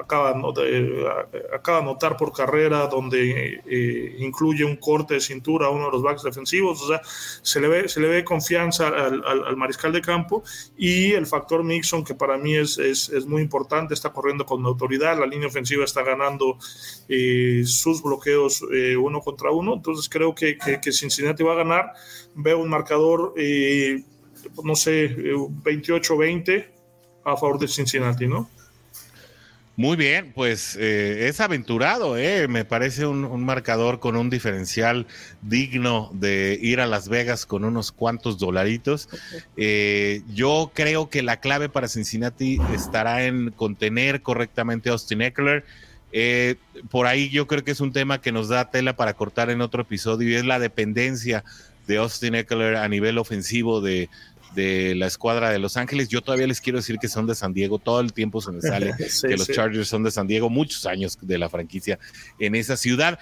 acaba, 0.00 0.32
de, 0.32 1.06
acaba 1.54 1.78
de 1.78 1.84
anotar 1.84 2.16
por 2.16 2.32
carrera 2.32 2.86
donde 2.86 3.60
eh, 3.66 4.16
incluye 4.18 4.64
un 4.64 4.76
corte 4.76 5.14
de 5.14 5.20
cintura 5.20 5.66
a 5.66 5.70
uno 5.70 5.86
de 5.86 5.92
los 5.92 6.02
backs 6.02 6.22
defensivos, 6.22 6.82
o 6.82 6.88
sea, 6.88 7.00
se 7.04 7.60
le 7.60 7.68
ve, 7.68 7.88
se 7.88 8.00
le 8.00 8.08
ve 8.08 8.24
confianza 8.24 8.88
al, 8.88 9.56
mariscal 9.56 9.92
de 9.92 10.00
campo. 10.00 10.42
Y 10.76 11.12
el 11.12 11.26
factor 11.26 11.64
Mixon 11.64 12.04
que 12.04 12.14
para 12.14 12.36
mí 12.36 12.54
es, 12.54 12.78
muy 13.26 13.42
importante, 13.42 13.94
está 13.94 14.12
corriendo 14.12 14.44
con 14.44 14.64
autoridad, 14.66 15.18
la 15.18 15.26
línea 15.26 15.48
ofensiva 15.48 15.84
está 15.84 16.02
ganando 16.02 16.58
eh, 17.08 17.62
sus 17.64 18.02
bloqueos 18.02 18.64
eh, 18.72 18.96
uno 18.96 19.20
contra 19.20 19.50
uno, 19.50 19.74
entonces 19.74 20.08
creo 20.08 20.34
que, 20.34 20.58
que, 20.58 20.80
que, 20.80 20.92
Cincinnati 20.92 21.42
va 21.42 21.52
a 21.52 21.56
ganar, 21.56 21.92
veo 22.34 22.58
un 22.58 22.68
marcador, 22.68 23.34
no 24.62 24.74
sé, 24.76 25.16
28-20 25.16 26.66
a 27.24 27.36
favor 27.36 27.58
de 27.58 27.68
Cincinnati, 27.68 28.26
¿no? 28.26 28.48
Muy 29.78 29.98
bien, 29.98 30.32
pues 30.34 30.74
eh, 30.80 31.28
es 31.28 31.38
aventurado, 31.38 32.16
eh. 32.16 32.48
me 32.48 32.64
parece 32.64 33.04
un, 33.04 33.44
marcador 33.44 34.00
con 34.00 34.16
un 34.16 34.30
diferencial 34.30 35.06
digno 35.42 36.08
de 36.14 36.58
ir 36.62 36.80
a 36.80 36.86
Las 36.86 37.10
Vegas 37.10 37.44
con 37.44 37.62
unos 37.62 37.92
cuantos 37.92 38.38
dolaritos. 38.38 39.10
Eh, 39.58 40.22
yo 40.32 40.72
creo 40.74 41.10
que 41.10 41.22
la 41.22 41.40
clave 41.40 41.68
para 41.68 41.88
Cincinnati 41.88 42.58
estará 42.74 43.26
en 43.26 43.50
contener 43.50 44.22
correctamente 44.22 44.88
a 44.88 44.92
Austin 44.92 45.20
Eckler. 45.20 45.62
por 46.88 47.06
ahí 47.06 47.28
yo 47.28 47.46
creo 47.46 47.62
que 47.62 47.72
es 47.72 47.80
un 47.80 47.92
tema 47.92 48.22
que 48.22 48.32
nos 48.32 48.48
da 48.48 48.70
tela 48.70 48.96
para 48.96 49.12
cortar 49.12 49.50
en 49.50 49.60
otro 49.60 49.82
episodio 49.82 50.30
y 50.30 50.36
es 50.36 50.46
la 50.46 50.58
dependencia 50.58 51.44
de 51.86 51.98
Austin 51.98 52.34
Eckler 52.34 52.76
a 52.76 52.88
nivel 52.88 53.18
ofensivo 53.18 53.82
de, 53.82 54.08
de 54.56 54.96
la 54.96 55.06
escuadra 55.06 55.50
de 55.50 55.60
Los 55.60 55.76
Ángeles. 55.76 56.08
Yo 56.08 56.22
todavía 56.22 56.48
les 56.48 56.60
quiero 56.60 56.78
decir 56.78 56.98
que 56.98 57.06
son 57.06 57.28
de 57.28 57.36
San 57.36 57.52
Diego, 57.52 57.78
todo 57.78 58.00
el 58.00 58.12
tiempo 58.12 58.40
se 58.40 58.50
me 58.50 58.60
sale 58.62 58.94
que 58.96 59.36
los 59.36 59.46
Chargers 59.46 59.86
son 59.86 60.02
de 60.02 60.10
San 60.10 60.26
Diego, 60.26 60.50
muchos 60.50 60.86
años 60.86 61.16
de 61.20 61.38
la 61.38 61.48
franquicia 61.48 62.00
en 62.40 62.56
esa 62.56 62.76
ciudad. 62.76 63.20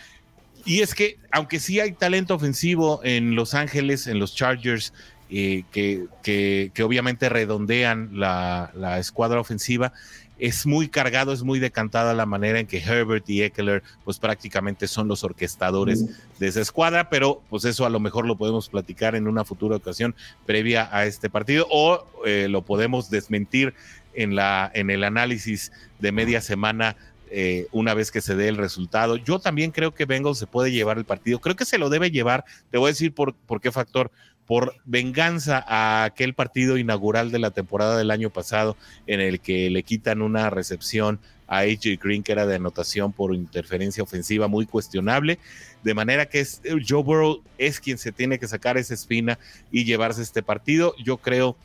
Y 0.64 0.80
es 0.80 0.94
que, 0.94 1.18
aunque 1.30 1.60
sí 1.60 1.80
hay 1.80 1.92
talento 1.92 2.34
ofensivo 2.34 3.00
en 3.04 3.34
Los 3.34 3.52
Ángeles, 3.52 4.06
en 4.06 4.18
los 4.18 4.34
Chargers, 4.34 4.94
eh, 5.30 5.64
que, 5.72 6.06
que, 6.22 6.70
que, 6.74 6.82
obviamente 6.82 7.28
redondean 7.28 8.10
la, 8.12 8.70
la 8.74 8.98
escuadra 8.98 9.40
ofensiva, 9.40 9.92
es 10.38 10.66
muy 10.66 10.88
cargado, 10.88 11.32
es 11.32 11.42
muy 11.42 11.60
decantada 11.60 12.12
la 12.12 12.26
manera 12.26 12.58
en 12.58 12.66
que 12.66 12.78
Herbert 12.78 13.28
y 13.30 13.42
Eckler 13.42 13.82
pues 14.04 14.18
prácticamente 14.18 14.88
son 14.88 15.08
los 15.08 15.22
orquestadores 15.22 16.06
de 16.38 16.48
esa 16.48 16.60
escuadra, 16.60 17.08
pero 17.08 17.40
pues 17.48 17.64
eso 17.64 17.86
a 17.86 17.90
lo 17.90 18.00
mejor 18.00 18.26
lo 18.26 18.36
podemos 18.36 18.68
platicar 18.68 19.14
en 19.14 19.28
una 19.28 19.44
futura 19.44 19.76
ocasión 19.76 20.14
previa 20.44 20.88
a 20.92 21.06
este 21.06 21.30
partido 21.30 21.66
o 21.70 22.04
eh, 22.26 22.48
lo 22.50 22.62
podemos 22.62 23.10
desmentir 23.10 23.74
en, 24.14 24.34
la, 24.34 24.70
en 24.74 24.90
el 24.90 25.04
análisis 25.04 25.72
de 26.00 26.12
media 26.12 26.40
semana 26.40 26.96
eh, 27.30 27.66
una 27.72 27.94
vez 27.94 28.10
que 28.10 28.20
se 28.20 28.36
dé 28.36 28.48
el 28.48 28.56
resultado. 28.56 29.16
Yo 29.16 29.38
también 29.38 29.70
creo 29.70 29.94
que 29.94 30.04
Bengals 30.04 30.38
se 30.38 30.46
puede 30.46 30.70
llevar 30.70 30.98
el 30.98 31.04
partido. 31.04 31.40
Creo 31.40 31.56
que 31.56 31.64
se 31.64 31.78
lo 31.78 31.90
debe 31.90 32.10
llevar. 32.10 32.44
Te 32.70 32.78
voy 32.78 32.88
a 32.88 32.92
decir 32.92 33.12
por, 33.12 33.34
por 33.34 33.60
qué 33.60 33.72
factor 33.72 34.12
por 34.46 34.74
venganza 34.84 35.64
a 35.66 36.04
aquel 36.04 36.34
partido 36.34 36.76
inaugural 36.76 37.30
de 37.30 37.38
la 37.38 37.50
temporada 37.50 37.96
del 37.96 38.10
año 38.10 38.30
pasado 38.30 38.76
en 39.06 39.20
el 39.20 39.40
que 39.40 39.70
le 39.70 39.82
quitan 39.82 40.22
una 40.22 40.50
recepción 40.50 41.20
a 41.46 41.58
AJ 41.58 41.98
Green 42.02 42.22
que 42.22 42.32
era 42.32 42.46
de 42.46 42.56
anotación 42.56 43.12
por 43.12 43.34
interferencia 43.34 44.02
ofensiva 44.02 44.48
muy 44.48 44.66
cuestionable, 44.66 45.38
de 45.82 45.94
manera 45.94 46.26
que 46.26 46.40
es, 46.40 46.62
Joe 46.86 47.02
Burrow 47.02 47.42
es 47.58 47.80
quien 47.80 47.98
se 47.98 48.12
tiene 48.12 48.38
que 48.38 48.48
sacar 48.48 48.76
esa 48.76 48.94
espina 48.94 49.38
y 49.70 49.84
llevarse 49.84 50.22
este 50.22 50.42
partido. 50.42 50.94
Yo 51.02 51.18
creo 51.18 51.56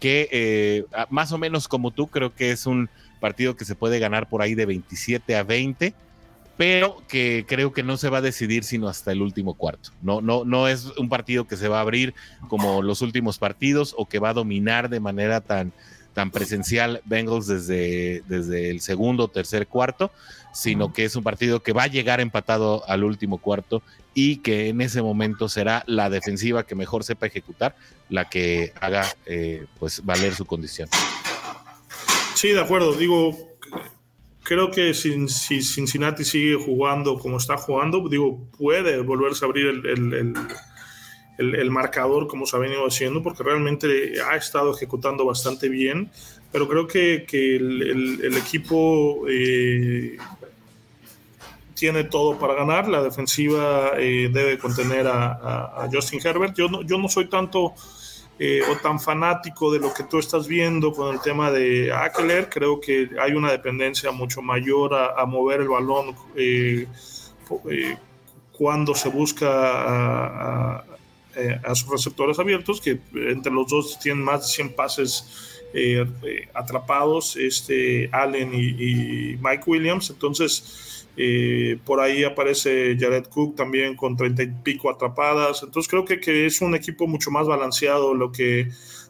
que 0.00 0.28
eh, 0.32 0.84
más 1.10 1.32
o 1.32 1.38
menos 1.38 1.68
como 1.68 1.90
tú, 1.90 2.06
creo 2.06 2.34
que 2.34 2.50
es 2.50 2.66
un 2.66 2.88
partido 3.20 3.56
que 3.56 3.64
se 3.64 3.74
puede 3.74 3.98
ganar 3.98 4.28
por 4.28 4.42
ahí 4.42 4.54
de 4.54 4.66
27 4.66 5.36
a 5.36 5.42
20 5.42 5.94
pero 6.56 7.02
que 7.08 7.44
creo 7.46 7.72
que 7.72 7.82
no 7.82 7.96
se 7.96 8.08
va 8.08 8.18
a 8.18 8.22
decidir 8.22 8.64
sino 8.64 8.88
hasta 8.88 9.12
el 9.12 9.22
último 9.22 9.54
cuarto. 9.54 9.90
No, 10.02 10.20
no, 10.20 10.44
no 10.44 10.68
es 10.68 10.86
un 10.96 11.08
partido 11.08 11.46
que 11.46 11.56
se 11.56 11.68
va 11.68 11.78
a 11.78 11.82
abrir 11.82 12.14
como 12.48 12.82
los 12.82 13.02
últimos 13.02 13.38
partidos 13.38 13.94
o 13.96 14.06
que 14.06 14.18
va 14.18 14.30
a 14.30 14.34
dominar 14.34 14.88
de 14.88 15.00
manera 15.00 15.40
tan, 15.40 15.72
tan 16.14 16.30
presencial 16.30 17.02
Bengals 17.04 17.46
desde, 17.46 18.22
desde 18.26 18.70
el 18.70 18.80
segundo 18.80 19.24
o 19.24 19.28
tercer 19.28 19.66
cuarto, 19.66 20.10
sino 20.54 20.92
que 20.94 21.04
es 21.04 21.14
un 21.14 21.22
partido 21.22 21.62
que 21.62 21.74
va 21.74 21.82
a 21.82 21.88
llegar 21.88 22.20
empatado 22.20 22.88
al 22.88 23.04
último 23.04 23.36
cuarto 23.36 23.82
y 24.14 24.38
que 24.38 24.68
en 24.68 24.80
ese 24.80 25.02
momento 25.02 25.50
será 25.50 25.84
la 25.86 26.08
defensiva 26.08 26.64
que 26.64 26.74
mejor 26.74 27.04
sepa 27.04 27.26
ejecutar 27.26 27.76
la 28.08 28.30
que 28.30 28.72
haga 28.80 29.06
eh, 29.26 29.66
pues 29.78 30.02
valer 30.06 30.34
su 30.34 30.46
condición. 30.46 30.88
Sí, 32.34 32.48
de 32.48 32.60
acuerdo. 32.60 32.94
Digo, 32.94 33.36
creo 34.46 34.70
que 34.70 34.94
si, 34.94 35.26
Cincinnati 35.28 36.24
sigue 36.24 36.54
jugando 36.54 37.18
como 37.18 37.38
está 37.38 37.56
jugando, 37.56 38.08
digo, 38.08 38.46
puede 38.56 39.00
volverse 39.00 39.44
a 39.44 39.48
abrir 39.48 39.82
el, 41.38 41.70
marcador 41.70 42.28
como 42.28 42.46
se 42.46 42.56
ha 42.56 42.60
venido 42.60 42.86
haciendo, 42.86 43.24
porque 43.24 43.42
realmente 43.42 44.22
ha 44.22 44.36
estado 44.36 44.72
ejecutando 44.72 45.24
bastante 45.26 45.68
bien, 45.68 46.12
pero 46.52 46.68
creo 46.68 46.86
que, 46.86 47.26
el, 47.56 48.36
equipo 48.36 49.26
eh, 49.28 50.16
tiene 51.74 52.04
todo 52.04 52.38
para 52.38 52.54
ganar, 52.54 52.86
la 52.86 53.02
defensiva 53.02 53.94
eh, 53.98 54.30
debe 54.32 54.58
contener 54.58 55.08
a, 55.08 55.88
Justin 55.92 56.20
Herbert. 56.24 56.54
Yo 56.56 56.68
no, 56.68 56.82
yo 56.82 56.98
no 56.98 57.08
soy 57.08 57.28
tanto 57.28 57.74
eh, 58.38 58.60
o 58.70 58.76
tan 58.76 59.00
fanático 59.00 59.72
de 59.72 59.78
lo 59.78 59.94
que 59.94 60.02
tú 60.02 60.18
estás 60.18 60.46
viendo 60.46 60.92
con 60.92 61.14
el 61.14 61.22
tema 61.22 61.50
de 61.50 61.90
Ackler. 61.90 62.50
Creo 62.50 62.78
que 62.80 63.08
hay 63.18 63.32
una 63.32 63.50
dependencia 63.50 64.10
mucho 64.10 64.42
mayor 64.42 64.94
a, 64.94 65.24
mover 65.24 65.62
el 65.62 65.68
balón 65.68 66.14
eh, 66.36 66.86
eh, 67.70 67.96
cuando 68.52 68.94
se 68.94 69.08
busca 69.08 69.48
a, 70.76 70.84
sus 71.74 71.88
receptores 71.88 72.38
abiertos, 72.38 72.80
que 72.80 72.98
entre 73.14 73.52
los 73.52 73.68
dos 73.68 73.98
tienen 73.98 74.22
más 74.22 74.42
de 74.42 74.52
100 74.52 74.74
pases 74.74 75.62
atrapados, 76.54 77.36
este, 77.36 78.08
Allen 78.12 78.52
y 78.54 79.36
Mike 79.40 79.64
Williams. 79.66 80.10
Entonces, 80.10 81.05
eh, 81.16 81.78
por 81.84 82.00
ahí 82.00 82.24
aparece 82.24 82.96
Jared 82.98 83.26
Cook 83.26 83.56
también 83.56 83.96
con 83.96 84.16
treinta 84.16 84.42
y 84.42 84.48
pico 84.48 84.90
atrapadas. 84.90 85.62
Entonces 85.62 85.88
creo 85.88 86.04
que, 86.04 86.20
que, 86.20 86.46
es 86.46 86.60
un 86.60 86.74
equipo 86.74 87.06
mucho 87.06 87.30
más 87.30 87.46
balanceado 87.46 88.14
lo 88.14 88.30
que, 88.32 88.68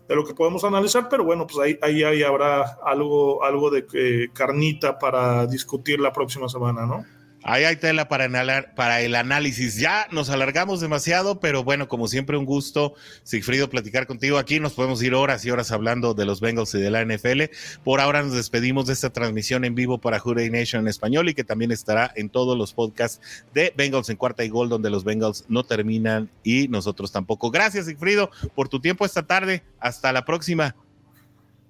de 0.08 0.14
lo 0.14 0.24
que 0.24 0.34
podemos 0.34 0.64
analizar, 0.64 1.08
pero 1.08 1.24
bueno, 1.24 1.46
pues 1.46 1.58
ahí, 1.58 1.78
ahí, 1.82 2.04
ahí 2.04 2.22
habrá 2.22 2.78
algo, 2.84 3.42
algo 3.42 3.70
de 3.70 3.86
eh, 3.94 4.28
carnita 4.32 4.98
para 4.98 5.46
discutir 5.46 6.00
la 6.00 6.12
próxima 6.12 6.48
semana, 6.48 6.86
¿no? 6.86 7.04
Ahí 7.48 7.62
hay 7.62 7.76
tela 7.76 8.08
para, 8.08 9.00
el 9.00 9.14
análisis. 9.14 9.76
Ya 9.76 10.08
nos 10.10 10.30
alargamos 10.30 10.80
demasiado, 10.80 11.38
pero 11.38 11.62
bueno, 11.62 11.86
como 11.86 12.08
siempre, 12.08 12.36
un 12.36 12.44
gusto, 12.44 12.94
Sigfrido, 13.22 13.70
platicar 13.70 14.08
contigo 14.08 14.38
aquí. 14.38 14.58
Nos 14.58 14.72
podemos 14.72 15.00
ir 15.00 15.14
horas 15.14 15.44
y 15.44 15.52
horas 15.52 15.70
hablando 15.70 16.12
de 16.12 16.24
los 16.24 16.40
Bengals 16.40 16.74
y 16.74 16.80
de 16.80 16.90
la 16.90 17.04
NFL. 17.04 17.42
Por 17.84 18.00
ahora 18.00 18.24
nos 18.24 18.32
despedimos 18.32 18.88
de 18.88 18.94
esta 18.94 19.10
transmisión 19.10 19.64
en 19.64 19.76
vivo 19.76 19.98
para 19.98 20.18
Juday 20.18 20.50
Nation 20.50 20.80
en 20.82 20.88
español 20.88 21.28
y 21.28 21.34
que 21.34 21.44
también 21.44 21.70
estará 21.70 22.12
en 22.16 22.30
todos 22.30 22.58
los 22.58 22.72
podcasts 22.72 23.44
de 23.54 23.72
Bengals 23.76 24.08
en 24.08 24.16
cuarta 24.16 24.42
y 24.42 24.48
gol, 24.48 24.68
donde 24.68 24.90
los 24.90 25.04
Bengals 25.04 25.44
no 25.46 25.62
terminan 25.62 26.28
y 26.42 26.66
nosotros 26.66 27.12
tampoco. 27.12 27.52
Gracias, 27.52 27.86
Sigfrido, 27.86 28.28
por 28.56 28.68
tu 28.68 28.80
tiempo 28.80 29.04
esta 29.04 29.24
tarde. 29.24 29.62
Hasta 29.78 30.12
la 30.12 30.24
próxima. 30.24 30.74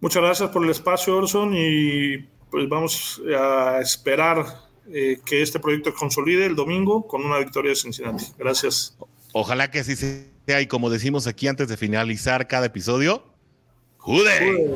Muchas 0.00 0.22
gracias 0.22 0.48
por 0.48 0.64
el 0.64 0.70
espacio, 0.70 1.18
Orson, 1.18 1.52
y 1.54 2.16
pues 2.50 2.66
vamos 2.66 3.20
a 3.38 3.80
esperar 3.82 4.65
eh, 4.92 5.18
que 5.24 5.42
este 5.42 5.58
proyecto 5.58 5.94
consolide 5.94 6.46
el 6.46 6.54
domingo 6.56 7.06
con 7.06 7.24
una 7.24 7.38
victoria 7.38 7.70
de 7.70 7.76
Cincinnati. 7.76 8.24
Gracias. 8.38 8.96
Ojalá 9.32 9.70
que 9.70 9.80
así 9.80 9.96
sea 9.96 10.60
y 10.60 10.66
como 10.66 10.90
decimos 10.90 11.26
aquí 11.26 11.48
antes 11.48 11.68
de 11.68 11.76
finalizar 11.76 12.46
cada 12.46 12.66
episodio, 12.66 13.24
¡Jude! 13.98 14.70